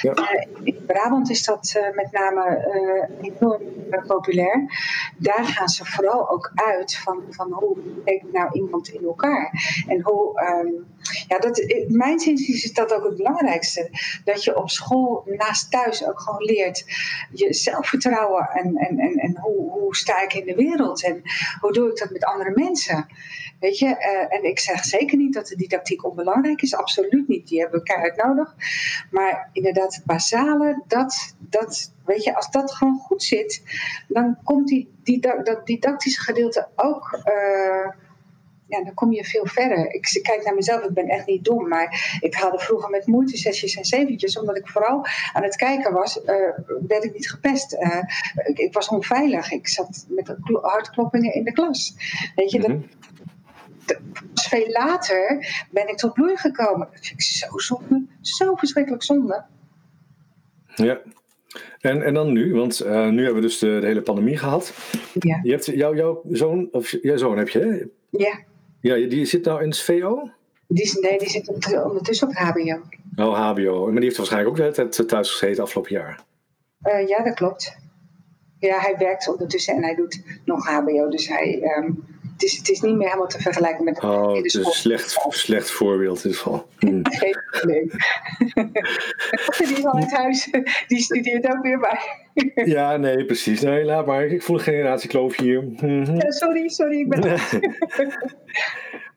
ja. 0.03 0.14
in 0.62 0.85
Brabant 0.87 1.31
is 1.31 1.45
dat 1.45 1.81
met 1.95 2.12
name 2.12 2.69
enorm 3.21 3.62
populair. 4.07 4.71
Daar 5.17 5.45
gaan 5.45 5.69
ze 5.69 5.85
vooral 5.85 6.31
ook 6.31 6.53
uit 6.55 6.97
van, 6.97 7.23
van 7.31 7.53
hoe 7.53 7.77
kijkt 8.05 8.33
nou 8.33 8.53
iemand 8.53 8.89
in 8.89 9.05
elkaar. 9.05 9.51
En 9.89 10.03
hoe, 10.03 10.41
um, 10.64 10.87
ja, 11.29 11.39
dat, 11.39 11.59
in 11.59 11.97
mijn 11.97 12.19
zin 12.19 12.35
is 12.35 12.73
dat 12.73 12.95
ook 12.95 13.05
het 13.05 13.17
belangrijkste. 13.17 13.91
Dat 14.25 14.45
je 14.45 14.57
op 14.57 14.71
school 14.71 15.23
naast 15.27 15.71
thuis 15.71 16.07
ook 16.07 16.21
gewoon 16.21 16.43
leert 16.43 16.85
je 17.33 17.55
zelfvertrouwen 17.55 18.49
en, 18.49 18.77
en, 18.77 18.99
en, 18.99 19.14
en 19.14 19.39
hoe 19.41 19.55
hoe, 19.87 19.97
sta 19.97 20.22
ik 20.22 20.34
in 20.34 20.47
de 20.47 20.55
wereld 20.55 21.05
en 21.05 21.22
hoe 21.61 21.72
doe 21.72 21.91
ik 21.91 21.99
dat 21.99 22.11
met 22.11 22.24
andere 22.24 22.53
mensen? 22.55 23.07
Weet 23.61 23.78
je, 23.78 23.87
uh, 23.87 24.37
en 24.37 24.45
ik 24.45 24.59
zeg 24.59 24.84
zeker 24.84 25.16
niet 25.16 25.34
dat 25.34 25.47
de 25.47 25.57
didactiek 25.57 26.05
onbelangrijk 26.05 26.62
is, 26.62 26.74
absoluut 26.74 27.28
niet. 27.28 27.49
Die 27.49 27.61
hebben 27.61 27.78
we 27.78 27.84
keihard 27.87 28.16
nodig. 28.16 28.55
Maar 29.11 29.51
inderdaad, 29.53 30.03
basale, 30.05 30.82
dat, 30.87 31.34
dat, 31.39 31.93
weet 32.05 32.24
je, 32.24 32.37
als 32.37 32.51
dat 32.51 32.74
gewoon 32.74 32.99
goed 32.99 33.22
zit, 33.22 33.62
dan 34.09 34.39
komt 34.45 34.68
die, 34.68 34.95
die, 35.03 35.20
dat 35.20 35.66
didactische 35.66 36.20
gedeelte 36.20 36.68
ook. 36.76 37.20
Uh, 37.24 38.05
ja, 38.69 38.85
dan 38.85 38.95
kom 38.95 39.12
je 39.12 39.25
veel 39.25 39.47
verder. 39.47 39.93
Ik 39.93 40.21
kijk 40.23 40.45
naar 40.45 40.55
mezelf, 40.55 40.83
ik 40.83 40.95
ben 40.95 41.09
echt 41.09 41.27
niet 41.27 41.45
dom, 41.45 41.69
maar 41.69 42.19
ik 42.21 42.35
haalde 42.35 42.59
vroeger 42.59 42.91
met 42.91 43.07
moeite 43.07 43.37
zesjes 43.37 43.77
en 43.77 43.85
zeventjes, 43.85 44.39
omdat 44.39 44.57
ik 44.57 44.69
vooral 44.69 45.07
aan 45.33 45.43
het 45.43 45.57
kijken 45.57 45.93
was, 45.93 46.21
uh, 46.25 46.25
werd 46.89 47.05
ik 47.05 47.12
niet 47.12 47.31
gepest. 47.31 47.73
Uh, 47.73 48.03
ik, 48.45 48.59
ik, 48.59 48.73
was 48.73 48.89
onveilig, 48.89 49.53
ik 49.53 49.69
zat 49.69 50.07
met 50.09 50.35
hartkloppingen 50.53 51.35
in 51.35 51.45
de 51.45 51.53
klas. 51.53 51.95
Weet 52.35 52.51
je, 52.51 52.59
mm 52.59 52.64
-hmm. 52.64 52.89
dat, 53.85 53.99
dat, 54.33 54.47
veel 54.49 54.69
later 54.69 55.47
ben 55.71 55.89
ik 55.89 55.97
tot 55.97 56.12
bloei 56.12 56.37
gekomen. 56.37 56.89
Dat 56.93 57.07
vind 57.07 57.21
ik 57.21 57.23
zo 57.23 57.59
zonde, 57.59 58.07
zo 58.21 58.55
verschrikkelijk 58.55 59.03
zonde. 59.03 59.45
Ja, 60.75 61.01
en, 61.81 62.03
en 62.03 62.14
dan 62.14 62.33
nu, 62.33 62.55
want 62.55 62.85
uh, 62.85 63.09
nu 63.09 63.25
hebben 63.25 63.43
we 63.43 63.49
dus 63.49 63.59
de, 63.59 63.79
de, 63.81 63.87
hele 63.87 64.03
pandemie 64.03 64.37
gehad. 64.37 64.73
Ja. 65.12 65.41
Je 65.43 65.51
hebt 65.51 65.64
jou, 65.64 65.97
jouw 65.97 66.23
zoon, 66.31 66.69
of 66.73 66.97
jouw 67.03 67.17
zoon 67.17 67.39
heb 67.39 67.49
je, 67.49 67.59
hè? 67.59 67.85
Ja. 68.25 68.45
Ja, 68.87 69.09
die 69.09 69.24
zit 69.24 69.45
nou 69.45 69.62
in 69.62 69.68
het 69.68 69.78
VO? 69.78 70.30
Die, 70.68 71.01
nee, 71.01 71.18
die 71.18 71.28
zit 71.28 71.49
ondertussen 71.84 72.28
op 72.28 72.34
HBO. 72.34 72.80
Oh, 73.16 73.51
HBO. 73.51 73.84
Maar 73.84 73.95
die 73.95 74.05
heeft 74.05 74.16
waarschijnlijk 74.16 74.61
ook 74.61 74.76
het 74.76 75.09
thuis 75.09 75.30
gezeten 75.30 75.62
afgelopen 75.62 75.93
jaar. 75.93 76.24
Uh, 76.82 77.09
ja, 77.09 77.22
dat 77.22 77.34
klopt. 77.34 77.76
Ja, 78.59 78.78
hij 78.78 78.97
werkt 78.99 79.28
ondertussen 79.28 79.74
en 79.74 79.82
hij 79.82 79.95
doet 79.95 80.22
nog 80.45 80.66
HBO. 80.66 81.09
Dus 81.09 81.28
hij, 81.28 81.76
um, 81.76 82.05
Het 82.37 82.45
is, 82.45 82.57
het 82.57 82.68
is 82.68 82.80
niet 82.80 82.97
meer 82.97 83.07
helemaal 83.07 83.28
te 83.28 83.43
vergelijken 83.43 83.84
met 83.84 84.03
Oh, 84.03 84.34
het 84.34 84.45
is 84.45 84.55
een 84.55 84.64
slecht, 84.64 85.26
slecht 85.28 85.70
voorbeeld 85.70 86.24
in 86.24 86.30
ieder 86.30 86.43
geval. 86.43 86.66
Geen 86.78 87.43
probleem. 87.51 87.91
die 89.59 89.76
is 89.76 89.84
al 89.84 89.95
uit 89.95 90.12
huis, 90.12 90.51
die 90.89 90.99
studeert 90.99 91.47
ook 91.47 91.62
weer 91.62 91.78
bij. 91.78 92.01
ja, 92.64 92.97
nee, 92.97 93.24
precies. 93.24 93.61
Nee, 93.61 93.84
laat 93.84 94.07
maar. 94.07 94.26
Ik 94.26 94.43
voel 94.43 94.57
een 94.57 94.62
generatiekloof 94.62 95.37
hier. 95.37 95.62
Mhm. 95.62 96.20
sorry, 96.30 96.68
sorry, 96.68 96.99
ik 96.99 97.09
ben... 97.09 97.22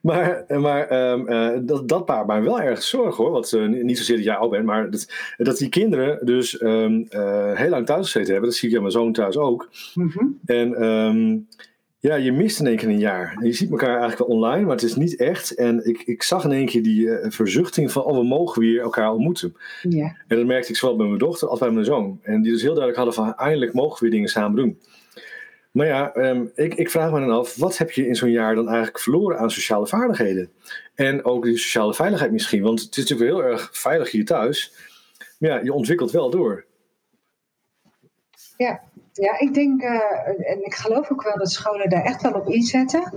Maar, 0.00 0.44
maar 0.48 0.88
ehm, 0.88 1.26
eh, 1.26 1.58
dat, 1.62 1.88
dat 1.88 2.06
baart 2.06 2.26
mij 2.26 2.42
wel 2.42 2.60
erg 2.60 2.82
zorgen 2.82 3.24
hoor. 3.24 3.32
Want, 3.32 3.52
uh, 3.52 3.82
niet 3.82 3.98
zozeer 3.98 4.16
dat 4.16 4.24
jij 4.24 4.36
oud 4.36 4.50
bent, 4.50 4.64
maar 4.64 4.90
dat, 4.90 5.12
dat 5.36 5.58
die 5.58 5.68
kinderen 5.68 6.26
dus 6.26 6.60
um, 6.60 7.06
uh, 7.10 7.52
heel 7.54 7.68
lang 7.68 7.86
thuis 7.86 8.06
gezeten 8.06 8.32
hebben. 8.32 8.50
Dat 8.50 8.58
zie 8.58 8.68
ik 8.68 8.74
aan 8.74 8.80
mijn 8.80 8.92
zoon 8.92 9.12
thuis 9.12 9.36
ook. 9.36 9.68
Mhm. 9.94 10.24
En 10.44 10.84
um, 10.84 11.48
ja, 12.00 12.14
je 12.14 12.32
mist 12.32 12.60
in 12.60 12.66
één 12.66 12.76
keer 12.76 12.88
een 12.88 12.98
jaar. 12.98 13.36
En 13.40 13.46
je 13.46 13.52
ziet 13.52 13.70
elkaar 13.70 13.98
eigenlijk 13.98 14.18
wel 14.18 14.36
online, 14.36 14.64
maar 14.64 14.74
het 14.74 14.84
is 14.84 14.94
niet 14.94 15.16
echt. 15.16 15.54
En 15.54 15.88
ik, 15.88 16.02
ik 16.02 16.22
zag 16.22 16.44
in 16.44 16.52
één 16.52 16.66
keer 16.66 16.82
die 16.82 17.08
verzuchting 17.22 17.92
van, 17.92 18.02
oh, 18.02 18.16
we 18.16 18.24
mogen 18.24 18.60
weer 18.60 18.80
elkaar 18.80 19.12
ontmoeten. 19.12 19.56
Ja. 19.82 20.16
En 20.26 20.36
dat 20.36 20.46
merkte 20.46 20.70
ik 20.70 20.76
zowel 20.76 20.96
bij 20.96 21.06
mijn 21.06 21.18
dochter 21.18 21.48
als 21.48 21.58
bij 21.58 21.70
mijn 21.70 21.84
zoon. 21.84 22.18
En 22.22 22.42
die 22.42 22.52
dus 22.52 22.62
heel 22.62 22.74
duidelijk 22.74 22.96
hadden 22.96 23.14
van, 23.14 23.34
eindelijk 23.34 23.72
mogen 23.72 23.94
we 23.94 24.00
weer 24.00 24.10
dingen 24.10 24.28
samen 24.28 24.56
doen. 24.56 24.78
Maar 25.70 25.86
ja, 25.86 26.12
ehm, 26.12 26.44
ik, 26.54 26.74
ik, 26.74 26.90
vraag 26.90 27.12
me 27.12 27.20
dan 27.20 27.30
af, 27.30 27.56
wat 27.56 27.78
heb 27.78 27.90
je 27.90 28.06
in 28.06 28.14
zo'n 28.14 28.30
jaar 28.30 28.54
dan 28.54 28.68
eigenlijk 28.68 28.98
verloren 28.98 29.38
aan 29.38 29.50
sociale 29.50 29.86
vaardigheden? 29.86 30.50
En 30.94 31.24
ook 31.24 31.44
die 31.44 31.56
sociale 31.56 31.94
veiligheid 31.94 32.32
misschien, 32.32 32.62
want 32.62 32.80
het 32.80 32.96
is 32.96 32.96
natuurlijk 32.96 33.30
heel 33.30 33.44
erg 33.44 33.68
veilig 33.72 34.10
hier 34.10 34.24
thuis. 34.24 34.72
Maar 35.38 35.50
ja, 35.50 35.60
je 35.62 35.72
ontwikkelt 35.72 36.10
wel 36.10 36.30
door. 36.30 36.64
Ja, 38.56 38.80
ja, 39.12 39.38
ik 39.38 39.54
denk, 39.54 39.82
uh, 39.82 40.50
en 40.50 40.64
ik 40.64 40.74
geloof 40.74 41.10
ook 41.10 41.22
wel 41.22 41.38
dat 41.38 41.50
scholen 41.50 41.90
daar 41.90 42.04
echt 42.04 42.22
wel 42.22 42.32
op 42.32 42.48
inzetten. 42.48 43.12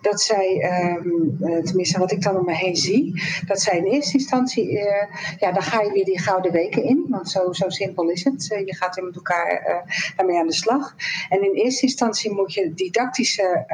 Dat 0.00 0.20
zij, 0.20 0.72
um, 0.96 1.36
tenminste 1.64 1.98
wat 1.98 2.12
ik 2.12 2.22
dan 2.22 2.36
om 2.36 2.44
me 2.44 2.54
heen 2.54 2.76
zie, 2.76 3.22
dat 3.46 3.60
zij 3.60 3.76
in 3.76 3.84
eerste 3.84 4.12
instantie, 4.12 4.72
uh, 4.72 5.02
ja, 5.38 5.52
dan 5.52 5.62
ga 5.62 5.82
je 5.82 5.92
weer 5.92 6.04
die 6.04 6.18
gouden 6.18 6.52
weken 6.52 6.84
in. 6.84 7.06
Want 7.08 7.28
zo, 7.28 7.52
zo 7.52 7.68
simpel 7.68 8.08
is 8.08 8.24
het. 8.24 8.46
je 8.46 8.74
gaat 8.74 9.00
met 9.00 9.14
elkaar 9.14 9.84
daarmee 10.16 10.38
aan 10.38 10.46
de 10.46 10.52
slag. 10.52 10.94
En 11.28 11.44
in 11.44 11.54
eerste 11.54 11.86
instantie 11.86 12.32
moet 12.32 12.54
je 12.54 12.74
didactische 12.74 13.64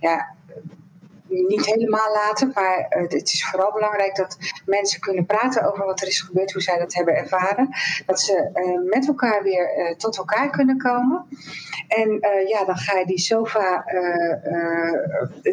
ja, 0.00 0.36
niet 1.28 1.66
helemaal 1.66 2.12
laten, 2.12 2.50
maar 2.54 2.78
uh, 2.78 3.02
het 3.08 3.32
is 3.32 3.46
vooral 3.46 3.72
belangrijk 3.72 4.16
dat 4.16 4.36
mensen 4.66 5.00
kunnen 5.00 5.26
praten 5.26 5.72
over 5.72 5.84
wat 5.84 6.00
er 6.00 6.06
is 6.06 6.20
gebeurd, 6.20 6.52
hoe 6.52 6.62
zij 6.62 6.78
dat 6.78 6.94
hebben 6.94 7.16
ervaren. 7.16 7.68
Dat 8.06 8.20
ze 8.20 8.50
uh, 8.54 8.90
met 8.90 9.06
elkaar 9.08 9.42
weer 9.42 9.78
uh, 9.78 9.96
tot 9.96 10.16
elkaar 10.16 10.50
kunnen 10.50 10.78
komen. 10.78 11.26
En 11.88 12.20
ja, 12.46 12.64
dan 12.64 12.76
ga 12.76 12.98
je 12.98 13.06
die 13.06 13.18
SOFA 13.18 13.84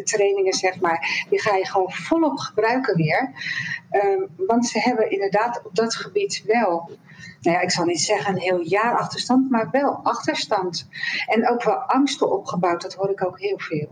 trainingen, 0.04 0.52
zeg 0.52 0.80
maar, 0.80 1.26
die 1.30 1.40
ga 1.40 1.56
je 1.56 1.66
gewoon 1.66 1.92
volop 1.92 2.38
gebruiken 2.38 2.96
weer. 2.96 3.30
Ehm, 3.90 4.20
want 4.36 4.66
ze 4.66 4.80
hebben 4.80 5.10
inderdaad 5.10 5.62
op 5.64 5.74
dat 5.74 5.94
gebied 5.94 6.42
wel 6.46 6.90
nou 7.40 7.56
ja, 7.56 7.62
ik 7.62 7.70
zal 7.70 7.84
niet 7.84 8.00
zeggen 8.00 8.34
een 8.34 8.40
heel 8.40 8.60
jaar 8.60 8.98
achterstand, 8.98 9.50
maar 9.50 9.68
wel 9.70 10.00
achterstand. 10.02 10.88
En 11.26 11.48
ook 11.48 11.62
wel 11.62 11.74
angsten 11.74 12.32
opgebouwd, 12.32 12.82
dat 12.82 12.94
hoor 12.94 13.10
ik 13.10 13.24
ook 13.24 13.40
heel 13.40 13.58
veel. 13.58 13.88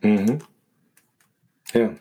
Mm 0.00 0.38
ja. 1.80 1.92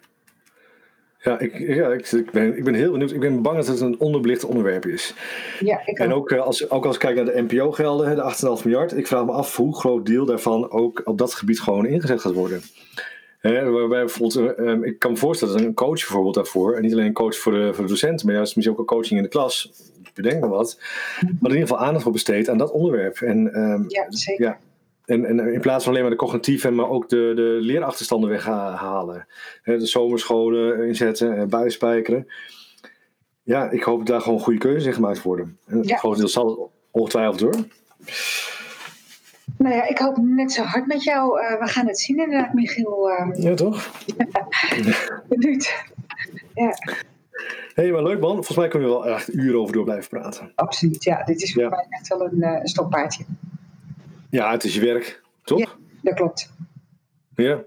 Ja, 1.23 1.39
ik, 1.39 1.57
ja 1.57 1.91
ik, 1.91 2.11
ik, 2.11 2.31
ben, 2.31 2.57
ik 2.57 2.63
ben 2.63 2.73
heel 2.73 2.91
benieuwd. 2.91 3.11
Ik 3.11 3.19
ben 3.19 3.41
bang 3.41 3.57
dat 3.57 3.67
het 3.67 3.79
een 3.79 3.99
onderbelicht 3.99 4.43
onderwerp 4.43 4.85
is. 4.85 5.13
Ja, 5.59 5.81
ik 5.85 5.99
en 5.99 6.13
ook, 6.13 6.31
eh, 6.31 6.41
als, 6.41 6.69
ook 6.69 6.85
als 6.85 6.95
ik 6.95 7.01
kijk 7.01 7.15
naar 7.15 7.25
de 7.25 7.41
NPO-gelden, 7.41 8.15
de 8.15 8.57
8,5 8.57 8.63
miljard. 8.63 8.97
Ik 8.97 9.07
vraag 9.07 9.25
me 9.25 9.31
af 9.31 9.55
hoe 9.55 9.75
groot 9.75 10.05
deel 10.05 10.25
daarvan 10.25 10.71
ook 10.71 11.01
op 11.03 11.17
dat 11.17 11.33
gebied 11.33 11.61
gewoon 11.61 11.85
ingezet 11.85 12.21
gaat 12.21 12.33
worden. 12.33 12.61
He, 13.39 13.69
waarbij 13.69 13.99
bijvoorbeeld, 13.99 14.57
eh, 14.57 14.67
ehm, 14.67 14.83
ik 14.83 14.99
kan 14.99 15.11
me 15.11 15.17
voorstellen 15.17 15.57
dat 15.57 15.63
een 15.63 15.73
coach 15.73 15.99
bijvoorbeeld 15.99 16.35
daarvoor, 16.35 16.75
en 16.75 16.81
niet 16.81 16.93
alleen 16.93 17.05
een 17.05 17.13
coach 17.13 17.37
voor 17.37 17.51
de, 17.51 17.73
voor 17.73 17.83
de 17.83 17.89
docenten, 17.89 18.25
maar 18.25 18.35
juist 18.35 18.55
misschien 18.55 18.75
ook 18.75 18.81
een 18.81 18.95
coaching 18.95 19.17
in 19.17 19.23
de 19.23 19.29
klas, 19.29 19.71
bedenk 20.13 20.39
maar 20.39 20.49
wat, 20.49 20.77
maar 21.21 21.51
in 21.51 21.57
ieder 21.57 21.67
geval 21.67 21.79
aandacht 21.85 22.03
voor 22.03 22.11
besteedt 22.11 22.49
aan 22.49 22.57
dat 22.57 22.71
onderwerp. 22.71 23.21
En, 23.21 23.59
um, 23.59 23.85
ja, 23.87 24.05
zeker. 24.09 24.45
Ja, 24.45 24.57
en, 25.05 25.25
en, 25.25 25.53
in 25.53 25.59
plaats 25.59 25.83
van 25.83 25.91
alleen 25.91 26.03
maar 26.03 26.15
de 26.17 26.17
cognitieve, 26.17 26.71
maar 26.71 26.89
ook 26.89 27.09
de, 27.09 27.31
de 27.35 27.57
leerachterstanden 27.61 28.29
weghalen. 28.29 29.27
De 29.63 29.85
zomerscholen 29.85 30.87
inzetten 30.87 31.37
en 31.37 31.49
buispijkeren. 31.49 32.27
Ja, 33.43 33.69
ik 33.69 33.83
hoop 33.83 33.97
dat 33.97 34.07
daar 34.07 34.21
gewoon 34.21 34.39
goede 34.39 34.59
keuzes 34.59 34.85
in 34.85 34.93
gemaakt 34.93 35.21
worden. 35.21 35.57
En 35.67 35.83
ja. 35.83 35.97
groot 35.97 36.17
deel 36.17 36.27
zal 36.27 36.71
ongetwijfeld 36.91 37.39
door. 37.39 37.55
Nou 39.57 39.75
ja, 39.75 39.87
ik 39.87 39.97
hoop 39.97 40.17
net 40.17 40.51
zo 40.51 40.63
hard 40.63 40.87
met 40.87 41.03
jou. 41.03 41.41
Uh, 41.41 41.59
we 41.59 41.67
gaan 41.67 41.87
het 41.87 41.99
zien 41.99 42.19
inderdaad, 42.19 42.53
Michiel. 42.53 43.09
Uh, 43.09 43.43
ja, 43.43 43.53
toch? 43.53 43.91
Benieuwd. 45.29 45.83
ja. 46.53 46.73
Hé, 47.73 47.83
hey, 47.83 47.91
maar 47.91 48.03
leuk 48.03 48.19
man. 48.19 48.33
Volgens 48.33 48.57
mij 48.57 48.67
kunnen 48.67 48.89
we 48.89 48.95
wel 48.95 49.07
echt 49.07 49.33
uren 49.33 49.59
over 49.59 49.73
door 49.73 49.83
blijven 49.83 50.09
praten. 50.09 50.51
Absoluut, 50.55 51.03
ja. 51.03 51.23
Dit 51.23 51.41
is 51.41 51.53
voor 51.53 51.69
mij 51.69 51.85
echt 51.89 52.07
wel 52.07 52.21
een, 52.21 52.37
uh, 52.37 52.59
een 52.59 52.67
stokpaardje. 52.67 53.23
Ja, 54.33 54.51
het 54.51 54.63
is 54.63 54.75
je 54.75 54.81
werk, 54.81 55.21
toch? 55.43 55.59
Ja, 55.59 55.67
dat 56.01 56.13
klopt. 56.13 56.53
Ja. 57.35 57.63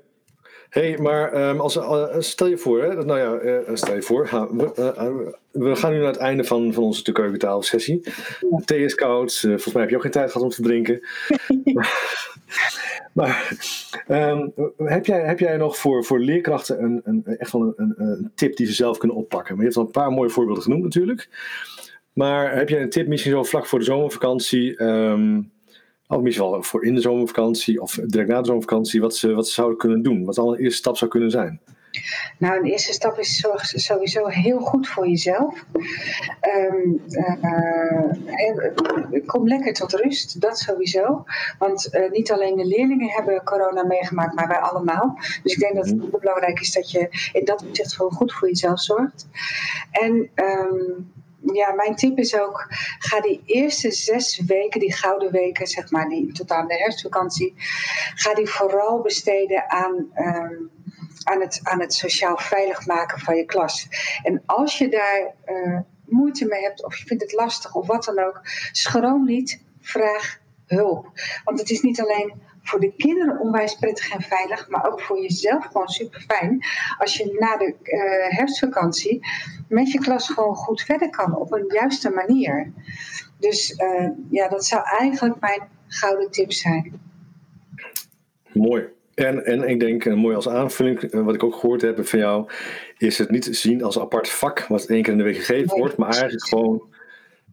hey, 0.69 0.99
maar 0.99 1.49
um, 1.49 1.61
als, 1.61 1.77
uh, 1.77 2.15
stel 2.19 2.47
je 2.47 2.59
voor, 2.59 2.83
hè, 2.83 3.05
nou 3.05 3.19
ja, 3.19 3.41
uh, 3.41 3.77
stel 3.77 3.95
je 3.95 4.03
voor, 4.03 4.29
we, 4.57 5.35
we, 5.51 5.77
gaan 5.77 5.93
nu 5.93 5.99
naar 5.99 6.07
het 6.07 6.17
einde 6.17 6.45
van, 6.45 6.73
van 6.73 6.83
onze 6.83 7.13
keukentaal 7.13 7.63
sessie. 7.63 8.01
Ja. 8.51 8.61
Thee 8.65 8.85
is 8.85 8.95
koud, 8.95 9.41
volgens 9.41 9.73
mij 9.73 9.83
heb 9.83 9.91
je 9.91 9.97
ook 9.97 10.03
geen 10.03 10.11
tijd 10.11 10.31
gehad 10.31 10.43
om 10.43 10.55
te 10.55 10.63
drinken. 10.63 11.01
maar 13.19 13.53
um, 14.09 14.53
heb, 14.77 15.07
jij, 15.07 15.21
heb 15.21 15.39
jij 15.39 15.57
nog 15.57 15.77
voor, 15.77 16.05
voor 16.05 16.21
leerkrachten 16.21 16.83
een, 16.83 17.01
een, 17.05 17.25
echt 17.25 17.53
wel 17.53 17.63
een, 17.63 17.75
een, 17.77 17.95
een, 18.07 18.33
tip 18.35 18.57
die 18.57 18.67
ze 18.67 18.73
zelf 18.73 18.99
kunnen 18.99 19.17
oppakken? 19.17 19.55
Maar 19.55 19.65
je 19.65 19.71
hebt 19.71 19.81
al 19.81 19.87
een 19.87 20.03
paar 20.03 20.13
mooie 20.13 20.31
voorbeelden 20.31 20.63
genoemd 20.63 20.83
natuurlijk. 20.83 21.29
Maar 22.13 22.57
heb 22.57 22.69
jij 22.69 22.83
een 22.83 22.91
tip 22.91 23.07
misschien 23.07 23.33
zo 23.33 23.43
vlak 23.43 23.67
voor 23.67 23.79
de 23.79 23.85
zomervakantie... 23.85 24.83
Um, 24.83 25.55
of 26.09 26.21
misschien 26.21 26.51
wel 26.51 26.63
voor 26.63 26.85
in 26.85 26.95
de 26.95 27.01
zomervakantie 27.01 27.81
of 27.81 27.99
direct 28.05 28.29
na 28.29 28.41
de 28.41 28.47
zomervakantie, 28.47 29.01
wat 29.01 29.17
ze, 29.17 29.35
wat 29.35 29.47
ze 29.47 29.53
zouden 29.53 29.79
kunnen 29.79 30.03
doen. 30.03 30.25
Wat 30.25 30.39
al 30.39 30.53
een 30.53 30.61
eerste 30.61 30.79
stap 30.79 30.97
zou 30.97 31.11
kunnen 31.11 31.31
zijn. 31.31 31.61
Nou, 32.39 32.59
een 32.59 32.65
eerste 32.65 32.93
stap 32.93 33.19
is 33.19 33.47
sowieso 33.75 34.27
heel 34.27 34.59
goed 34.59 34.89
voor 34.89 35.09
jezelf. 35.09 35.65
Um, 36.73 37.03
uh, 37.09 38.13
kom 39.27 39.49
lekker 39.49 39.73
tot 39.73 39.93
rust, 39.93 40.41
dat 40.41 40.59
sowieso. 40.59 41.25
Want 41.59 41.89
uh, 41.93 42.11
niet 42.11 42.33
alleen 42.33 42.57
de 42.57 42.67
leerlingen 42.67 43.11
hebben 43.11 43.45
corona 43.45 43.85
meegemaakt, 43.85 44.35
maar 44.35 44.49
wij 44.49 44.59
allemaal. 44.59 45.15
Dus 45.43 45.53
ik 45.53 45.59
denk 45.59 45.75
dat 45.75 45.87
het 45.87 45.97
mhm. 45.97 46.19
belangrijk 46.21 46.61
is 46.61 46.73
dat 46.73 46.91
je 46.91 47.31
in 47.33 47.45
dat 47.45 47.65
opzicht 47.67 47.95
gewoon 47.95 48.13
goed 48.13 48.33
voor 48.33 48.49
jezelf 48.49 48.81
zorgt. 48.81 49.27
En 49.91 50.31
um, 50.35 51.13
ja, 51.53 51.73
mijn 51.73 51.95
tip 51.95 52.19
is 52.19 52.39
ook, 52.39 52.67
ga 52.99 53.21
die 53.21 53.43
eerste 53.45 53.91
zes 53.91 54.43
weken, 54.47 54.81
die 54.81 54.93
gouden 54.93 55.33
weken, 55.33 55.67
zeg 55.67 55.91
maar, 55.91 56.09
die, 56.09 56.33
tot 56.33 56.51
aan 56.51 56.67
de 56.67 56.77
herfstvakantie, 56.77 57.55
ga 58.15 58.35
die 58.35 58.49
vooral 58.49 59.01
besteden 59.01 59.71
aan, 59.71 60.11
ehm, 60.15 60.55
aan, 61.23 61.41
het, 61.41 61.61
aan 61.63 61.81
het 61.81 61.95
sociaal 61.95 62.39
veilig 62.39 62.87
maken 62.87 63.19
van 63.19 63.37
je 63.37 63.45
klas. 63.45 63.89
En 64.23 64.43
als 64.47 64.79
je 64.79 64.89
daar 64.89 65.35
uh, 65.47 65.79
moeite 66.05 66.47
mee 66.47 66.63
hebt, 66.63 66.85
of 66.85 66.97
je 66.97 67.07
vindt 67.07 67.23
het 67.23 67.33
lastig, 67.33 67.75
of 67.75 67.87
wat 67.87 68.05
dan 68.05 68.19
ook, 68.19 68.41
schroom 68.73 69.25
niet, 69.25 69.63
vraag 69.81 70.39
hulp. 70.67 71.11
Want 71.45 71.59
het 71.59 71.71
is 71.71 71.81
niet 71.81 72.01
alleen 72.01 72.33
voor 72.69 72.81
de 72.81 72.93
kinderen 72.97 73.41
onwijs 73.41 73.75
prettig 73.75 74.11
en 74.11 74.23
veilig, 74.23 74.69
maar 74.69 74.87
ook 74.87 75.01
voor 75.01 75.21
jezelf 75.21 75.65
gewoon 75.65 75.89
super 75.89 76.21
fijn. 76.21 76.65
Als 76.99 77.17
je 77.17 77.37
na 77.39 77.57
de 77.57 77.75
uh, 77.83 78.37
herfstvakantie 78.37 79.27
met 79.69 79.91
je 79.91 79.99
klas 79.99 80.29
gewoon 80.29 80.55
goed 80.55 80.83
verder 80.83 81.11
kan 81.11 81.37
op 81.37 81.53
een 81.53 81.65
juiste 81.69 82.11
manier. 82.11 82.73
Dus 83.39 83.71
uh, 83.71 84.09
ja, 84.31 84.49
dat 84.49 84.65
zou 84.65 84.83
eigenlijk 84.99 85.41
mijn 85.41 85.61
gouden 85.87 86.31
tip 86.31 86.53
zijn. 86.53 87.01
Mooi. 88.53 88.85
En, 89.15 89.45
en 89.45 89.69
ik 89.69 89.81
denk, 89.81 90.15
mooi 90.15 90.37
als 90.37 90.49
aanvulling, 90.49 91.01
eh, 91.01 91.25
wat 91.25 91.35
ik 91.35 91.43
ook 91.43 91.55
gehoord 91.55 91.83
heb 91.83 92.07
van 92.07 92.19
jou, 92.19 92.51
is 92.99 93.19
het 93.19 93.31
niet 93.31 93.49
zien 93.51 93.83
als 93.83 93.99
apart 93.99 94.29
vak, 94.29 94.67
wat 94.67 94.85
één 94.85 95.03
keer 95.03 95.13
in 95.13 95.19
de 95.19 95.25
week 95.25 95.37
gegeven 95.37 95.79
wordt, 95.79 95.97
maar 95.97 96.09
eigenlijk 96.09 96.49
gewoon 96.49 96.83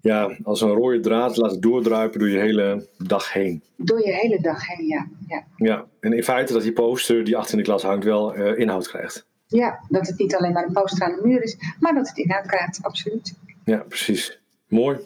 ja, 0.04 0.38
als 0.44 0.62
een 0.62 0.70
rode 0.70 1.00
draad 1.00 1.38
laten 1.38 1.62
doordruipen 1.62 2.20
door 2.20 2.30
je 2.30 2.38
hele 2.38 2.88
dag 2.98 3.34
heen. 3.34 3.64
Door 3.76 4.06
je 4.06 4.14
hele 4.14 4.42
dag 4.42 4.68
heen, 4.68 4.88
ja. 4.88 5.08
Ja, 5.28 5.44
ja. 5.56 5.86
en 6.00 6.14
in 6.14 6.24
feite 6.24 6.54
dat 6.54 6.62
die 6.62 6.74
poster 6.74 7.24
die 7.24 7.38
achter 7.38 7.52
in 7.52 7.60
de 7.60 7.64
klas 7.64 7.84
hangt 7.84 8.04
wel 8.04 8.38
uh, 8.38 8.60
inhoud 8.60 8.88
krijgt. 8.88 9.26
Ja, 9.48 9.80
dat 9.90 10.08
het 10.08 10.18
niet 10.18 10.36
alleen 10.36 10.54
maar 10.54 10.66
een 10.66 10.74
poster 10.74 11.08
aan 11.08 11.16
de 11.16 11.28
muur 11.28 11.44
is, 11.44 11.58
maar 11.80 11.94
dat 11.94 12.08
het 12.08 12.18
inhoud 12.18 12.46
krijgt, 12.46 12.80
absoluut. 12.82 13.34
Ja, 13.66 13.78
precies. 13.88 14.40
Mooi. 14.68 14.98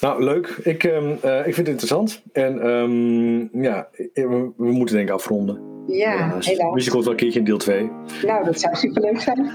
Nou, 0.00 0.24
leuk. 0.24 0.46
Ik, 0.62 0.84
um, 0.84 1.18
uh, 1.24 1.38
ik 1.38 1.54
vind 1.54 1.56
het 1.56 1.68
interessant. 1.68 2.22
En 2.32 2.66
um, 2.66 3.62
ja, 3.62 3.88
we, 4.12 4.52
we 4.56 4.72
moeten 4.72 4.96
denk 4.96 5.08
ik 5.08 5.14
afronden. 5.14 5.68
Ja, 5.86 6.10
helaas. 6.10 6.46
helaas. 6.46 6.74
Misschien 6.74 6.92
komt 6.92 7.04
wel 7.04 7.12
een 7.12 7.18
keertje 7.18 7.38
in 7.38 7.44
deel 7.44 7.58
2. 7.58 7.90
Nou, 8.22 8.44
dat 8.44 8.60
zou 8.60 8.76
superleuk 8.76 9.20
zijn. 9.20 9.50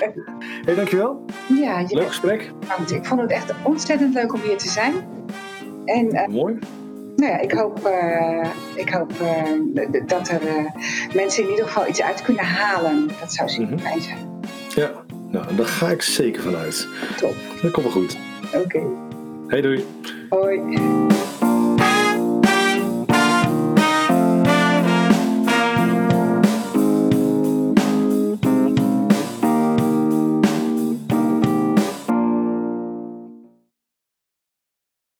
hey, 0.66 0.74
dankjewel. 0.74 1.24
Ja, 1.60 1.84
leuk 1.88 2.06
gesprek. 2.06 2.52
Ik 2.92 3.04
vond 3.04 3.20
het 3.20 3.30
echt 3.30 3.54
ontzettend 3.62 4.14
leuk 4.14 4.34
om 4.34 4.40
hier 4.40 4.56
te 4.56 4.68
zijn. 4.68 4.94
En, 5.84 6.14
uh, 6.14 6.26
Mooi. 6.26 6.58
nou 7.16 7.32
ja, 7.32 7.40
ik 7.40 7.52
hoop, 7.52 7.80
uh, 7.86 8.46
ik 8.74 8.88
hoop 8.88 9.12
dat 10.06 10.28
er 10.28 10.40
mensen 11.14 11.42
in 11.42 11.50
ieder 11.50 11.64
geval 11.64 11.88
iets 11.88 12.02
uit 12.02 12.22
kunnen 12.22 12.44
halen. 12.44 13.08
Dat 13.20 13.32
zou 13.32 13.48
super 13.48 13.72
mm 13.72 13.78
-hmm. 13.78 13.86
fijn 13.86 14.00
zijn. 14.00 14.18
Ja, 14.74 14.90
nou, 15.28 15.56
daar 15.56 15.66
ga 15.66 15.88
ik 15.88 16.02
zeker 16.02 16.42
vanuit. 16.42 16.88
Top. 17.16 17.34
Dat 17.62 17.70
komt 17.70 17.84
wel 17.84 17.94
goed. 17.94 18.18
Oké. 18.54 18.58
Okay. 18.58 19.09
Hey, 19.50 19.62
doei. 19.62 19.84
Hoi. 20.30 21.19